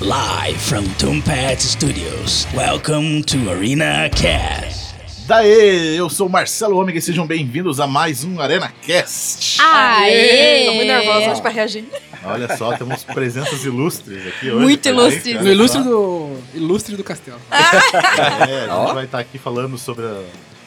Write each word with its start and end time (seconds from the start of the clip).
Live 0.00 0.58
from 0.58 0.84
Tombat 0.98 1.60
Studios. 1.62 2.46
Welcome 2.54 3.22
to 3.24 3.50
Arena 3.50 4.08
Cast. 4.10 4.94
Daê, 5.26 5.98
eu 5.98 6.08
sou 6.10 6.26
o 6.26 6.30
Marcelo 6.30 6.76
Ômega 6.78 6.98
e 6.98 7.02
sejam 7.02 7.26
bem-vindos 7.26 7.80
a 7.80 7.86
mais 7.86 8.22
um 8.22 8.40
Arena 8.40 8.72
Cast. 8.82 9.60
Aê! 9.60 10.66
Tô 10.66 10.72
muito 10.74 10.86
nervosa 10.86 11.30
hoje 11.32 11.40
pra 11.42 11.50
reagir. 11.50 11.84
Olha 12.24 12.56
só, 12.56 12.76
temos 12.76 13.02
presenças 13.04 13.64
ilustres 13.64 14.26
aqui 14.26 14.50
hoje. 14.50 14.60
Muito 14.64 14.88
ilustres. 14.88 15.40
No 15.42 15.50
ilustre 15.50 15.82
do, 15.82 16.36
ilustre 16.54 16.96
do 16.96 17.02
castelo. 17.04 17.40
É, 17.50 18.70
a 18.70 18.84
gente 18.84 18.94
vai 18.94 19.04
estar 19.04 19.18
aqui 19.18 19.38
falando 19.38 19.76
sobre 19.78 20.04
a, 20.04 20.20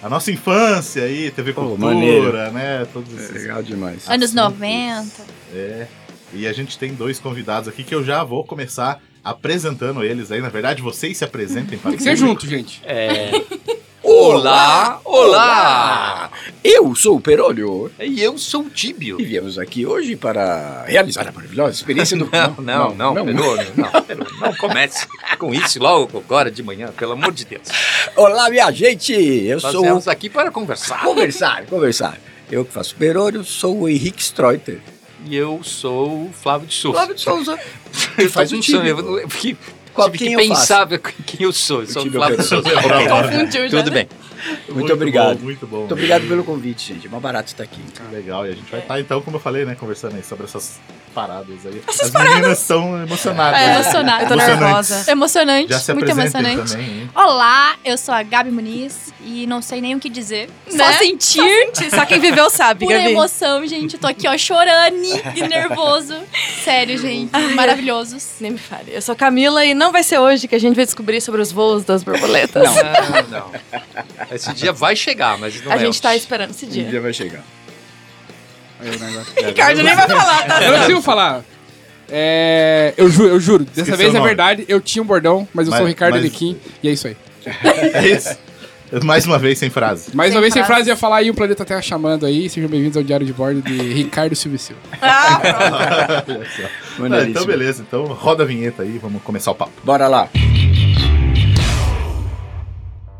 a 0.04 0.09
nossa 0.09 0.32
infância 0.32 1.04
aí, 1.04 1.32
TV 1.32 1.54
Pô, 1.54 1.61
Cultura, 1.61 1.93
maneiro. 1.93 2.52
né? 2.52 2.86
Todos 2.91 3.11
É 3.14 3.21
esses. 3.23 3.34
legal 3.43 3.61
demais. 3.64 4.09
Anos 4.09 4.36
Assuntos. 4.36 4.59
90. 4.59 5.05
É. 5.54 5.88
E 6.34 6.46
a 6.48 6.54
gente 6.54 6.77
tem 6.77 6.93
dois 6.93 7.20
convidados 7.20 7.68
aqui 7.68 7.84
que 7.84 7.93
eu 7.96 8.04
já 8.04 8.23
vou 8.23 8.43
começar 8.43 8.99
apresentando 9.23 10.04
eles 10.04 10.32
aí. 10.32 10.41
Na 10.41 10.50
verdade, 10.50 10.82
vocês 10.82 11.18
se 11.18 11.23
apresentem 11.23 11.78
para 11.78 11.91
Tem 11.91 11.98
que 11.98 12.04
ser 12.04 12.16
junto, 12.16 12.48
gente. 12.48 12.82
Olá, 14.02 15.00
olá! 15.04 16.32
Eu 16.64 16.95
sou 16.95 17.18
o 17.18 17.22
Perolho 17.22 17.92
E 18.00 18.22
eu 18.23 18.38
sou 18.38 18.64
o 18.64 18.70
Tíbio. 18.70 19.20
e 19.20 19.26
viemos 19.26 19.59
aqui 19.59 19.86
hoje 19.86 20.16
para 20.16 20.86
realizar 20.88 21.28
a 21.28 21.32
maravilhosa 21.32 21.76
experiência 21.76 22.18
do... 22.18 22.26
Não, 22.32 22.55
não, 22.58 22.95
não, 22.95 23.14
não, 23.14 23.26
Perônio, 23.26 23.72
não, 23.76 23.92
não 24.48 24.55
comece 24.55 25.05
com 25.38 25.54
isso 25.54 25.80
logo 25.80 26.17
agora 26.17 26.50
de 26.50 26.64
manhã, 26.64 26.88
pelo 26.98 27.12
amor 27.12 27.31
de 27.34 27.45
Deus. 27.45 27.67
Olá, 28.16 28.50
minha 28.50 28.72
gente! 28.72 29.14
Eu 29.14 29.59
Nós 29.62 29.72
sou... 29.72 29.81
viemos 29.81 30.08
aqui 30.08 30.30
para 30.30 30.50
conversar. 30.50 31.02
Conversar, 31.04 31.66
conversar. 31.66 32.17
Eu 32.50 32.66
que 32.66 32.72
faço 32.72 32.95
Perolho, 32.95 33.44
sou 33.44 33.81
o 33.81 33.90
Henrique 33.90 34.22
Streuter. 34.22 34.80
E 35.26 35.36
eu 35.36 35.62
sou 35.64 36.26
o 36.26 36.31
Flávio 36.34 36.67
de 36.67 36.73
Souza. 36.73 36.98
Flávio 36.98 37.16
de 37.16 37.22
Souza. 37.22 37.59
Faz 38.29 38.52
o 38.52 38.55
não 38.55 38.61
Tíbio. 38.61 38.98
sou 38.98 39.17
eu, 39.17 39.20
eu 39.20 39.29
fiquei- 39.29 39.57
Qual- 39.93 40.09
tive 40.09 40.17
quem 40.25 40.38
que 40.38 40.47
faço? 40.47 40.59
pensar 40.61 40.85
quem 41.25 41.44
eu 41.45 41.52
sou. 41.52 41.81
Eu 41.81 41.88
sou 41.88 42.05
o 42.05 42.11
Flávio. 42.11 42.41
Souza. 42.44 42.69
Já. 42.69 43.69
Tudo 43.69 43.91
bem. 43.91 44.08
Muito 44.70 44.94
obrigado. 44.94 45.38
Bom, 45.38 45.44
muito 45.45 45.68
bom. 45.68 45.78
Muito 45.80 45.94
obrigado 45.94 46.28
pelo 46.28 46.44
convite, 46.44 46.94
gente. 46.94 47.08
É 47.08 47.09
mó 47.09 47.20
barato 47.20 47.48
estar 47.52 47.64
aqui. 47.64 47.82
Legal, 48.12 48.45
e 48.45 48.52
a 48.52 48.56
gente 48.56 48.70
vai 48.72 48.80
estar 48.80 49.00
então, 49.00 49.22
como 49.22 49.38
eu 49.38 49.42
falei, 49.42 49.66
né, 49.66 49.76
conversando 49.76 50.16
aí 50.16 50.23
sobre 50.23 50.45
essas 50.45 50.80
paradas 51.14 51.66
aí. 51.66 51.82
As 51.88 52.12
meninas 52.12 52.62
estão 52.62 53.02
emocionadas. 53.02 53.60
É, 53.60 53.66
né? 53.67 53.76
emocionada. 53.76 54.23
Eu 54.23 54.28
tô 54.28 54.36
nervosa. 54.36 55.12
Emocionante, 55.12 55.70
Já 55.70 55.80
se 55.80 55.94
muito 55.94 56.10
emocionante. 56.10 56.72
também, 56.73 56.86
hein? 57.02 57.10
Olá, 57.16 57.76
eu 57.84 57.98
sou 57.98 58.14
a 58.14 58.22
Gabi 58.23 58.52
Muniz 58.52 59.12
e 59.26 59.48
não 59.48 59.62
sei 59.62 59.82
nem 59.82 59.95
o 59.95 60.00
que 60.00 60.10
dizer. 60.10 60.50
Só 60.70 60.78
Né? 60.78 60.94
sentir 60.94 61.72
Só 61.90 62.06
quem 62.06 62.20
viveu 62.20 62.50
sabe, 62.50 62.86
pura 62.86 62.98
Gabi. 63.00 63.12
emoção, 63.12 63.66
gente. 63.66 63.95
Eu 63.95 64.00
tô 64.00 64.08
aqui, 64.08 64.28
ó, 64.28 64.38
chorando 64.38 64.98
e 65.36 65.48
nervoso. 65.48 66.16
Sério, 66.64 66.98
gente. 66.98 67.32
Maravilhosos. 67.56 68.36
Nem 68.40 68.52
me 68.52 68.58
fale. 68.58 68.92
Eu 68.94 69.02
sou 69.02 69.16
Camila 69.16 69.66
e 69.66 69.73
não 69.73 69.92
vai 69.92 70.04
ser 70.04 70.20
hoje 70.20 70.48
que 70.48 70.56
a 70.56 70.60
gente 70.60 70.76
vai 70.76 70.86
descobrir 70.86 71.22
sobre 71.22 71.42
os 71.42 71.52
voos 71.52 71.84
das 71.84 72.04
borboletas. 72.04 72.64
Não, 72.64 73.40
não. 73.40 73.52
Esse 74.31 74.53
dia 74.53 74.72
vai 74.72 74.95
chegar, 74.95 75.38
mas 75.38 75.61
não 75.63 75.72
A 75.72 75.75
é 75.75 75.80
gente 75.80 76.02
tá 76.02 76.16
esperando 76.16 76.52
esse 76.52 76.66
dia. 76.66 76.83
dia 76.85 77.02
vai 77.02 77.13
chegar. 77.13 77.44
Aí 78.80 78.89
o 78.95 78.99
negócio. 78.99 79.33
Ricardo 79.45 79.83
nem 79.83 79.95
vai 79.95 80.08
falar, 80.08 80.45
tá? 80.47 80.63
Eu 80.63 80.71
não 80.71 80.80
consigo 80.80 81.02
falar. 81.02 81.44
É, 82.11 82.94
eu 82.97 83.09
juro, 83.09 83.30
eu 83.30 83.39
juro. 83.39 83.63
Dessa 83.66 83.81
Esqueci 83.81 83.97
vez 83.97 84.16
é 84.16 84.19
verdade, 84.21 84.66
eu 84.67 84.81
tinha 84.81 85.02
um 85.03 85.05
bordão, 85.05 85.47
mas 85.53 85.67
eu 85.67 85.71
Mas- 85.71 85.77
sou 85.77 85.86
o 85.86 85.88
Ricardo 85.88 86.13
mas- 86.16 86.23
Elequim 86.25 86.58
e 86.81 86.89
é 86.89 86.91
isso 86.91 87.08
aí. 87.08 87.17
É 87.94 88.08
isso. 88.08 88.38
Mais 89.03 89.23
uma 89.27 89.38
vez 89.38 89.59
sem 89.59 89.69
frase. 89.69 90.16
Mais 90.16 90.30
Sem 90.30 90.36
uma 90.38 90.41
vez, 90.41 90.52
sem 90.52 90.64
frase. 90.64 90.77
frase, 90.77 90.89
ia 90.89 90.95
falar 90.95 91.17
aí 91.17 91.30
o 91.30 91.33
Planeta 91.36 91.64
Terra 91.64 91.80
chamando 91.80 92.25
aí. 92.25 92.49
Sejam 92.49 92.67
bem-vindos 92.67 92.97
ao 92.97 93.03
Diário 93.03 93.23
de 93.23 93.31
Bordo 93.31 93.61
de 93.61 93.77
Ricardo 93.93 94.36
Silva 94.36 94.55
e 94.55 94.59
Silva. 94.59 94.81
Ah, 94.99 96.23
pronto. 96.25 96.39
Olha 96.39 96.47
só. 96.49 96.64
Ah, 97.16 97.23
então, 97.30 97.45
beleza. 97.45 97.83
Então, 97.88 98.05
roda 98.05 98.41
a 98.41 98.45
vinheta 98.47 98.81
aí, 98.81 98.97
vamos 98.97 99.21
começar 99.21 99.52
o 99.52 99.55
papo. 99.55 99.71
Bora 99.83 100.08
lá. 100.08 100.27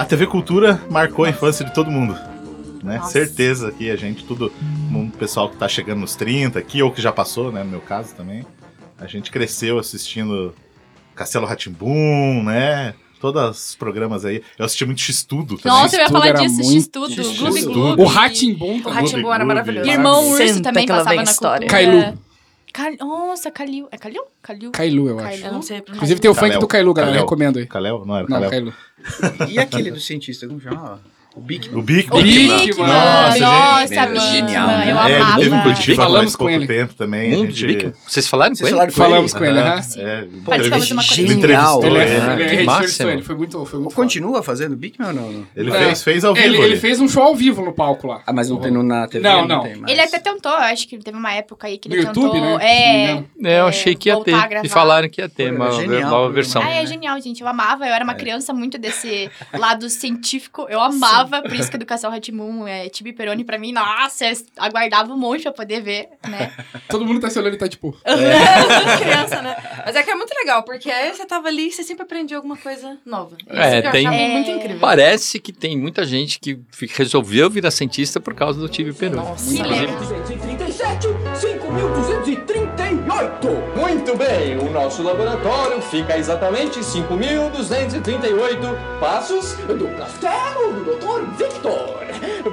A 0.00 0.04
TV 0.06 0.26
Cultura 0.26 0.80
marcou 0.90 1.26
a 1.26 1.28
infância 1.28 1.62
de 1.62 1.74
todo 1.74 1.90
mundo. 1.90 2.18
Né? 2.82 3.02
Certeza 3.02 3.70
que 3.70 3.90
a 3.90 3.96
gente, 3.96 4.24
todo 4.24 4.50
mundo, 4.88 5.14
pessoal 5.18 5.50
que 5.50 5.58
tá 5.58 5.68
chegando 5.68 6.00
nos 6.00 6.16
30 6.16 6.58
aqui, 6.58 6.82
ou 6.82 6.90
que 6.90 7.02
já 7.02 7.12
passou, 7.12 7.52
né? 7.52 7.62
No 7.62 7.68
meu 7.68 7.82
caso 7.82 8.14
também. 8.14 8.46
A 8.98 9.06
gente 9.06 9.30
cresceu 9.30 9.78
assistindo 9.78 10.54
Castelo 11.14 11.44
Ratimbum, 11.44 12.42
né? 12.42 12.94
Todos 13.20 13.68
os 13.68 13.74
programas 13.74 14.24
aí. 14.24 14.42
Eu 14.58 14.64
assisti 14.64 14.86
muito 14.86 15.02
X-Tudo 15.02 15.58
também. 15.58 15.78
Nossa, 15.78 15.96
eu 15.96 16.00
ia 16.00 16.08
falar 16.08 16.32
disso, 16.32 16.72
X-Tudo, 16.72 17.12
X-Tudo. 17.12 17.70
Gloob 17.70 18.00
O. 18.00 18.04
O 18.06 18.08
Ratimbom 18.08 18.78
O 18.78 18.82
também. 18.82 18.94
Ratimbum 19.02 19.34
era 19.34 19.44
maravilhoso. 19.44 19.90
Irmão 19.90 20.30
Urso 20.30 20.46
Senta 20.46 20.62
também 20.62 20.86
passava 20.86 21.14
na 21.14 21.24
história. 21.24 21.68
cultura. 21.68 22.00
Kailu. 22.00 22.18
Cal- 22.72 22.96
Nossa, 22.98 23.50
Calil. 23.50 23.88
É 23.90 23.96
Calil? 23.98 24.22
Calil? 24.42 24.70
Kailu, 24.72 25.08
eu 25.08 25.18
acho. 25.18 25.44
Eu 25.44 25.52
não 25.52 25.62
sei. 25.62 25.78
Inclusive 25.78 26.20
tem 26.20 26.30
o 26.30 26.34
funk 26.34 26.46
Kalel. 26.48 26.60
do 26.60 26.66
Kailu, 26.68 26.94
galera. 26.94 27.12
Kalel. 27.12 27.24
Recomendo 27.24 27.58
aí. 27.58 27.66
Kalel? 27.66 28.04
Não 28.06 28.16
era 28.16 28.26
Não, 28.28 28.40
Kalel. 28.40 28.50
Kailu. 28.50 28.74
E 29.50 29.58
aquele 29.58 29.90
do 29.90 30.00
cientista, 30.00 30.46
como 30.46 30.60
chamava? 30.60 31.00
O 31.36 31.40
Big 31.40 31.68
O 31.72 31.80
Big 31.80 32.08
Big, 32.10 32.22
Big. 32.66 32.76
Nossa, 32.76 33.38
Nossa, 33.38 33.38
Nossa, 33.38 33.86
gente. 33.86 34.20
Genial, 34.32 34.66
mano, 34.66 34.78
né? 34.78 34.92
eu 34.92 34.98
É, 34.98 35.04
ele 35.12 35.14
amava. 35.22 35.38
teve 35.40 35.54
em 35.56 35.62
Curitiba 35.62 36.02
Falamos 36.02 36.32
com 36.36 36.38
pouco 36.44 36.52
ele. 36.54 36.66
tempo 36.66 36.94
também. 36.94 37.30
Mundo 37.30 37.50
gente- 37.52 37.66
Bica? 37.66 37.94
Vocês 38.04 38.26
falaram 38.26 38.50
com 38.50 38.56
Vocês 38.56 38.72
ele? 38.72 38.86
com 38.86 38.90
Falamos 38.90 39.30
ele? 39.32 39.38
com 39.38 39.44
ele, 39.46 39.58
aham. 39.60 39.68
É, 39.70 40.24
Participamos 40.44 40.86
de 40.88 40.92
uma 40.92 41.02
ele 41.02 41.08
coleção. 41.14 41.36
entrevistou 41.38 41.84
Ele, 41.86 42.08
Genial, 42.08 42.30
é, 42.30 42.32
ele. 42.42 42.54
ele 42.56 42.64
máximo. 42.64 43.10
ele, 43.10 43.22
foi 43.22 43.34
muito, 43.36 43.64
foi 43.64 43.78
muito 43.80 43.94
Continua 43.94 44.42
fazendo 44.42 44.76
Big 44.76 44.96
ou 45.00 45.12
não? 45.12 45.46
Ele 45.54 45.70
É. 45.70 45.84
fez, 45.84 46.02
fez 46.02 46.24
ao 46.24 46.34
vivo. 46.34 46.46
Ele, 46.64 46.76
fez 46.76 47.00
um 47.00 47.08
show 47.08 47.22
ao 47.22 47.36
vivo 47.36 47.62
no 47.64 47.72
palco 47.72 48.08
lá. 48.08 48.22
Ah, 48.26 48.32
mas 48.32 48.50
não 48.50 48.56
tem 48.58 48.72
no, 48.72 48.82
na 48.82 49.06
TV? 49.06 49.22
Não, 49.22 49.46
não. 49.46 49.64
Ele 49.86 50.00
até 50.00 50.18
tentou, 50.18 50.50
eu 50.50 50.58
acho 50.58 50.88
que 50.88 50.98
teve 50.98 51.16
uma 51.16 51.32
época 51.32 51.68
aí 51.68 51.78
que 51.78 51.88
No 51.88 51.94
ele 51.94 52.06
YouTube, 52.06 52.32
tentou. 52.32 52.40
né? 52.40 52.50
Não 52.50 52.58
me 52.58 52.64
É. 52.64 53.10
engano. 53.12 53.28
É, 53.44 53.60
eu 53.60 53.66
achei 53.66 53.94
que 53.94 54.08
ia 54.08 54.20
ter. 54.20 54.34
E 54.64 54.68
falaram 54.68 55.08
que 55.08 55.20
ia 55.20 55.28
ter 55.28 55.52
uma 55.54 55.70
genial, 55.70 56.10
nova 56.10 56.32
versão. 56.32 56.60
Ah, 56.60 56.70
é 56.70 56.84
genial, 56.84 57.20
gente. 57.20 57.40
Eu 57.40 57.46
amava. 57.46 57.86
Eu 57.86 57.94
era 57.94 58.02
uma 58.02 58.14
criança 58.14 58.52
muito 58.52 58.76
desse 58.78 59.30
lado 59.56 59.88
científico. 59.88 60.66
Eu 60.68 60.80
amava. 60.80 61.19
Por 61.28 61.54
isso 61.54 61.70
que 61.70 61.76
Educação 61.76 62.10
Ratimun, 62.10 62.66
é, 62.66 62.88
Tibi 62.88 63.12
Peroni, 63.12 63.44
pra 63.44 63.58
mim, 63.58 63.72
nossa, 63.72 64.26
eu 64.26 64.36
aguardava 64.58 65.12
um 65.12 65.16
monte 65.18 65.42
pra 65.42 65.52
poder 65.52 65.80
ver, 65.82 66.08
né? 66.28 66.52
Todo 66.88 67.04
mundo 67.06 67.20
tá 67.20 67.30
se 67.30 67.38
olhando 67.38 67.54
e 67.54 67.58
tá 67.58 67.68
tipo. 67.68 67.96
criança, 69.00 69.42
né? 69.42 69.56
Mas 69.84 69.94
é 69.96 70.02
que 70.02 70.10
é 70.10 70.14
muito 70.14 70.32
legal, 70.34 70.62
porque 70.62 70.90
aí 70.90 71.14
você 71.14 71.24
tava 71.26 71.48
ali 71.48 71.68
e 71.68 71.72
você 71.72 71.82
sempre 71.82 72.02
aprendia 72.02 72.36
alguma 72.36 72.56
coisa 72.56 72.98
nova. 73.04 73.36
É, 73.48 73.78
Isso 73.78 73.86
eu 73.86 73.92
tem- 73.92 74.06
achava 74.06 74.22
É. 74.22 74.28
muito 74.28 74.50
incrível. 74.50 74.78
Parece 74.80 75.38
que 75.40 75.52
tem 75.52 75.76
muita 75.78 76.04
gente 76.04 76.38
que 76.38 76.58
resolveu 76.96 77.48
virar 77.50 77.70
cientista 77.70 78.20
por 78.20 78.34
causa 78.34 78.60
do 78.60 78.68
Tibi 78.68 78.92
Peru. 78.92 79.16
Nossa. 79.16 79.52
Inclusive, 79.52 79.86
237, 79.96 80.59
5.238. 81.08 83.76
Muito 83.76 84.16
bem, 84.16 84.58
o 84.58 84.70
nosso 84.70 85.02
laboratório 85.02 85.80
fica 85.80 86.14
a 86.14 86.18
exatamente 86.18 86.80
5.238 86.80 89.00
passos 89.00 89.54
do 89.54 89.88
castelo 89.96 90.72
do 90.72 90.96
Dr. 90.96 91.22
Victor. 91.36 92.00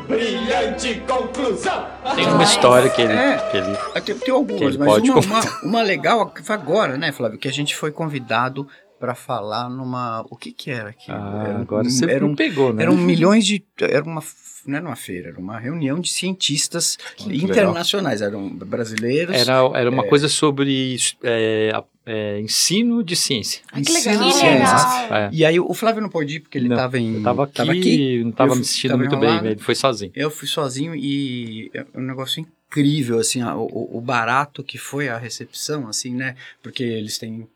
Brilhante 0.07 1.01
conclusão. 1.07 1.85
tem 2.15 2.27
uma 2.27 2.43
história 2.43 2.89
que 2.89 3.01
ele. 3.01 3.13
É. 3.13 3.37
Que 3.51 3.57
ele 3.57 3.77
Tem, 4.01 4.15
tem 4.15 4.33
algumas, 4.33 4.59
Que 4.59 4.65
ele 4.65 4.77
mas 4.77 4.87
pode 4.87 5.09
uma, 5.11 5.21
contar. 5.21 5.41
uma, 5.63 5.63
uma 5.63 5.81
legal 5.81 6.25
que 6.27 6.41
foi 6.43 6.55
agora, 6.55 6.97
né, 6.97 7.11
Flávio? 7.11 7.37
Que 7.37 7.47
a 7.47 7.53
gente 7.53 7.75
foi 7.75 7.91
convidado 7.91 8.67
pra 8.99 9.15
falar 9.15 9.69
numa. 9.69 10.25
O 10.29 10.35
que 10.35 10.51
que 10.51 10.69
era 10.71 10.89
aquilo? 10.89 11.17
Ah, 11.17 11.43
era 11.47 11.57
um- 11.57 11.61
agora 11.61 11.89
você 11.89 12.05
era 12.09 12.25
um, 12.25 12.35
pegou, 12.35 12.73
né? 12.73 12.83
Eram 12.83 12.95
milhões 12.97 13.45
de. 13.45 13.63
Era 13.81 14.03
uma. 14.03 14.21
Não 14.65 14.75
era 14.77 14.85
uma 14.85 14.97
feira, 14.97 15.29
era 15.29 15.39
uma 15.39 15.57
reunião 15.57 15.97
de 15.97 16.09
cientistas 16.11 16.97
Muito 17.21 17.45
internacionais. 17.45 18.21
Eram 18.21 18.49
brasileiros. 18.49 19.33
Era, 19.33 19.59
era 19.73 19.89
uma 19.89 20.03
coisa 20.03 20.27
sobre 20.27 20.97
é, 21.23 21.71
é, 22.05 22.39
ensino 22.41 23.01
de 23.01 23.15
ciência. 23.15 23.61
Ai, 23.71 23.81
que 23.81 23.91
ensino 23.93 24.15
legal. 24.25 24.29
de 24.29 24.39
Que 24.39 24.45
legal. 24.45 25.13
É. 25.13 25.29
E 25.31 25.45
aí 25.45 25.57
o 25.57 25.73
Flávio 25.73 26.01
não 26.01 26.09
pôde 26.09 26.35
ir 26.35 26.39
porque 26.41 26.57
ele 26.57 26.67
Não, 26.67 26.75
estava 26.75 26.99
em. 26.99 27.15
Eu 27.15 27.23
tava 27.23 27.43
aqui, 27.45 27.53
tava 27.53 28.23
não 28.25 28.31
tava 28.33 28.51
Eu 28.51 28.55
me 28.57 28.63
fui- 28.63 28.65
sentindo 28.73 28.89
tava 28.91 28.99
muito 29.03 29.15
enrolado. 29.15 29.41
bem, 29.43 29.51
ele 29.53 29.61
foi 29.61 29.75
sozinho. 29.75 30.11
Eu 30.13 30.29
fui 30.29 30.47
sozinho 30.49 30.93
e 30.93 31.71
é 31.73 31.85
um 31.95 32.01
negócio 32.01 32.41
incrível, 32.41 33.19
assim, 33.19 33.41
o, 33.43 33.89
o 33.97 34.01
barato 34.01 34.61
que 34.65 34.77
foi 34.77 35.07
a 35.07 35.17
recepção, 35.17 35.87
assim, 35.87 36.13
né? 36.13 36.35
Porque 36.61 36.83
eles 36.83 37.17
têm 37.17 37.47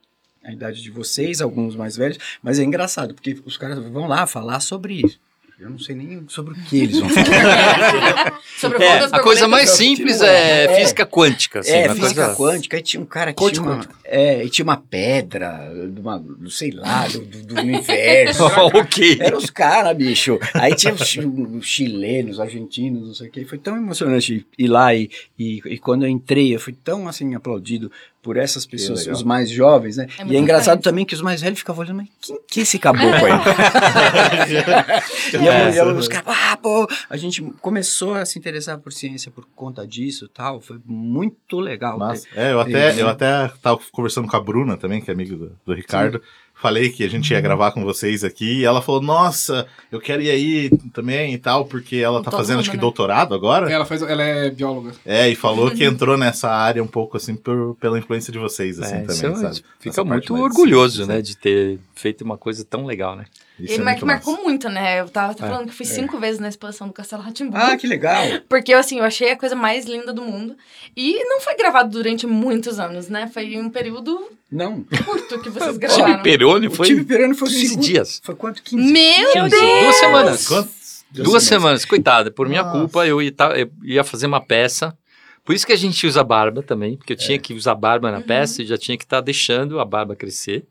a 0.44 0.52
idade 0.52 0.82
de 0.82 0.90
vocês, 0.92 1.42
alguns 1.42 1.76
mais 1.76 1.96
velhos, 1.96 2.18
mas 2.42 2.60
é 2.60 2.64
engraçado, 2.64 3.14
porque 3.14 3.38
os 3.46 3.58
caras 3.58 3.78
vão 3.80 4.08
lá 4.08 4.26
falar 4.26 4.60
sobre 4.60 4.96
isso. 5.06 5.20
Eu 5.60 5.70
não 5.70 5.78
sei 5.78 5.94
nem 5.96 6.26
sobre 6.28 6.54
o 6.54 6.64
que 6.64 6.76
eles 6.80 6.98
vão 7.00 7.08
falar. 7.08 8.42
Sobre 8.58 8.84
É, 8.84 9.04
a 9.12 9.20
coisa 9.20 9.48
mais 9.48 9.70
simples 9.72 10.20
é, 10.22 10.66
É. 10.66 10.76
física 10.80 11.06
quântica. 11.06 11.60
Assim, 11.60 11.72
é, 11.72 11.86
uma 11.88 11.96
física 11.96 12.34
coisa- 12.34 12.36
quântica, 12.36 12.78
aí 12.78 12.84
tinha 12.84 13.02
um 13.02 13.06
cara 13.06 13.32
que 13.34 13.52
tinha 13.52 13.62
uma, 13.64 13.76
quântico. 13.78 13.94
é, 14.04 14.44
e 14.44 14.50
tinha 14.50 14.64
uma 14.64 14.78
pedra, 14.78 15.72
de 15.92 16.00
uma, 16.02 16.18
do- 16.20 16.50
sei 16.50 16.72
lá, 16.72 17.08
do, 17.08 17.20
do- 17.26 17.44
do 17.46 17.62
universo. 17.62 18.44
ok. 18.74 19.18
Eram 19.22 19.38
os 19.38 19.50
caras, 19.52 19.96
bicho. 19.96 20.40
Aí 20.56 20.76
tinha 20.76 20.94
os, 20.94 21.02
os 21.18 21.66
chilenos, 21.66 22.40
argentinos, 22.40 23.08
não 23.08 23.14
sei 23.14 23.28
o 23.30 23.32
quê. 23.32 23.46
Foi 23.46 23.58
tão 23.60 23.78
emocionante 23.78 24.46
ir 24.58 24.68
lá 24.68 24.94
e, 24.96 25.10
e, 25.38 25.62
e 25.66 25.78
quando 25.80 26.04
eu 26.06 26.10
entrei, 26.10 26.54
eu 26.56 26.60
fui 26.60 26.74
tão 26.74 27.08
assim 27.08 27.34
aplaudido 27.36 27.92
por 28.22 28.38
essas 28.38 28.66
pessoas, 28.66 29.08
os 29.08 29.24
mais 29.24 29.50
jovens, 29.50 29.98
né? 29.98 30.08
É 30.18 30.26
e 30.26 30.36
é 30.36 30.40
engraçado 30.40 30.82
também 30.82 31.06
que 31.06 31.16
os 31.16 31.22
mais 31.22 31.42
velhos 31.42 31.60
ficavam 31.60 31.84
olhando, 31.84 31.98
mas 31.98 32.08
quem 32.22 32.38
que 32.48 32.60
é 32.60 32.64
esse 32.64 32.78
caboclo 32.78 33.26
aí? 33.26 33.32
e 35.34 35.36
É, 35.36 35.80
a 35.80 35.86
mulher, 35.86 35.88
os 35.88 36.08
caras, 36.08 36.28
ah, 36.28 36.58
pô, 36.58 36.88
a 37.10 37.18
gente 37.18 37.42
começou 37.60 38.14
a 38.14 38.26
se 38.26 38.38
interessar 38.38 38.78
por 38.78 38.94
ciência 38.94 39.32
por 39.32 39.48
conta 39.56 39.88
disso 39.88 40.26
e 40.26 40.30
tal. 40.30 40.62
Foi 40.62 40.80
muito 40.86 41.60
legal. 41.60 41.98
Massa. 41.98 42.28
É, 42.36 42.52
eu 42.52 42.60
até, 42.60 42.94
Sim. 42.94 43.02
eu 43.02 43.10
até 43.10 43.48
tava 43.62 43.80
conversando 43.92 44.28
com 44.28 44.38
a 44.38 44.40
Bruna 44.40 44.78
também, 44.78 45.02
que 45.02 45.10
é 45.10 45.14
amiga 45.14 45.36
do, 45.36 45.58
do 45.66 45.74
Ricardo. 45.74 46.22
Falei 46.62 46.90
que 46.92 47.04
a 47.04 47.10
gente 47.10 47.32
ia 47.34 47.42
gravar 47.42 47.72
com 47.72 47.84
vocês 47.84 48.24
aqui 48.24 48.60
e 48.60 48.66
ela 48.66 48.84
falou: 48.84 49.02
Nossa, 49.02 49.66
eu 49.92 50.00
quero 50.00 50.22
ir 50.22 50.30
aí 50.30 50.70
também 50.94 51.34
e 51.34 51.38
tal, 51.40 51.66
porque 51.66 51.96
ela 51.96 52.20
tá 52.22 52.30
Todo 52.30 52.38
fazendo 52.40 52.58
mundo, 52.58 52.62
acho 52.62 52.70
que 52.70 52.78
né? 52.78 52.82
doutorado 52.82 53.34
agora. 53.34 53.68
Ela, 53.72 53.84
faz, 53.84 54.04
ela 54.04 54.22
é 54.22 54.48
bióloga. 54.52 54.92
É, 55.04 55.28
e 55.28 55.34
falou 55.36 55.72
que 55.72 55.84
entrou 55.84 56.16
nessa 56.20 56.52
área 56.52 56.84
um 56.84 56.88
pouco 56.88 57.18
assim 57.18 57.36
por- 57.36 57.76
pela 57.82 57.98
influência 57.98 58.32
de 58.32 58.38
vocês, 58.38 58.80
assim, 58.80 58.94
É, 58.98 59.02
também, 59.02 59.32
é- 59.32 59.36
sabe? 59.36 59.56
Fica 59.80 59.90
Essa 59.90 60.04
muito 60.04 60.36
orgulhoso, 60.36 60.98
simples, 61.00 61.08
né, 61.16 61.22
de 61.24 61.36
ter 61.36 61.80
feito 61.96 62.24
uma 62.24 62.38
coisa 62.38 62.64
tão 62.64 62.86
legal, 62.86 63.16
né? 63.16 63.26
Isso 63.64 63.74
Ele 63.74 63.82
é 63.82 63.86
mar- 63.86 63.92
muito 63.94 64.06
marcou 64.06 64.34
massa. 64.34 64.44
muito, 64.44 64.70
né? 64.70 65.00
Eu 65.02 65.10
tava 65.10 65.32
até 65.34 65.44
É, 65.44 65.48
falando 65.48 65.68
que 65.68 65.74
fui 65.76 65.86
cinco 65.86 66.18
vezes 66.20 66.40
na 66.40 66.50
exposição 66.50 66.88
do 66.88 66.94
Castelo 66.94 67.22
Ratimbu. 67.22 67.56
Ah, 67.56 67.78
que 67.78 67.86
legal. 67.88 68.24
Porque, 68.50 68.74
assim, 68.74 68.98
eu 69.00 69.04
achei 69.06 69.32
a 69.32 69.38
coisa 69.38 69.56
mais 69.56 69.86
linda 69.86 70.12
do 70.12 70.22
mundo. 70.22 70.56
E 70.98 71.24
não 71.26 71.40
foi 71.42 71.56
gravado 71.56 71.90
durante 71.92 72.26
muitos 72.26 72.80
anos, 72.80 73.08
né? 73.10 73.30
Foi 73.34 73.58
um 73.58 73.70
período 73.70 74.20
Não. 74.52 74.84
curto 75.06 75.40
que 75.42 75.50
vocês 75.52 75.76
O 75.76 75.80
gravaram. 75.80 76.06
time 76.06 76.24
Peroni 76.24 76.68
O 76.68 76.72
foi 76.72 76.88
time 76.88 77.04
Peroni 77.04 77.34
foi 77.36 77.48
o 77.48 77.52
15 77.52 77.68
segundo. 77.68 77.84
dias. 77.86 78.22
Foi 78.24 78.36
quanto? 78.36 78.64
15? 78.64 78.92
Meu 78.92 79.32
15, 79.34 79.50
Deus! 79.50 79.84
duas 79.84 79.96
semanas. 79.96 80.48
Quantos? 80.48 81.06
Duas 81.12 81.44
semanas, 81.44 81.84
coitada. 81.86 82.32
Por 82.32 82.48
minha 82.48 82.64
Nossa. 82.64 82.80
culpa, 82.80 83.06
eu 83.06 83.22
ia, 83.22 83.32
tá- 83.32 83.58
eu 83.60 83.70
ia 83.84 84.04
fazer 84.04 84.28
uma 84.28 84.40
peça. 84.40 84.98
Por 85.44 85.54
isso 85.56 85.66
que 85.68 85.74
a 85.74 85.78
gente 85.78 86.06
usa 86.08 86.24
barba 86.24 86.62
também, 86.64 86.96
porque 86.96 87.14
eu 87.14 87.18
tinha 87.18 87.38
que 87.38 87.54
usar 87.54 87.76
barba 87.76 88.12
na 88.12 88.18
Uhum. 88.20 88.24
peça 88.24 88.62
e 88.62 88.66
já 88.66 88.78
tinha 88.78 88.98
que 88.98 89.04
estar 89.04 89.20
deixando 89.22 89.80
a 89.80 89.86
barba 89.86 90.16
crescer. 90.16 90.64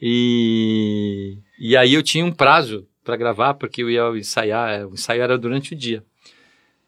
E, 0.00 1.38
e 1.58 1.76
aí 1.76 1.94
eu 1.94 2.02
tinha 2.02 2.24
um 2.24 2.32
prazo 2.32 2.86
para 3.04 3.16
gravar, 3.16 3.54
porque 3.54 3.82
eu 3.82 3.90
ia 3.90 4.02
ensaiar, 4.18 4.70
é, 4.70 4.84
o 4.86 4.92
ensaio 4.94 5.22
era 5.22 5.38
durante 5.38 5.72
o 5.72 5.76
dia. 5.76 6.04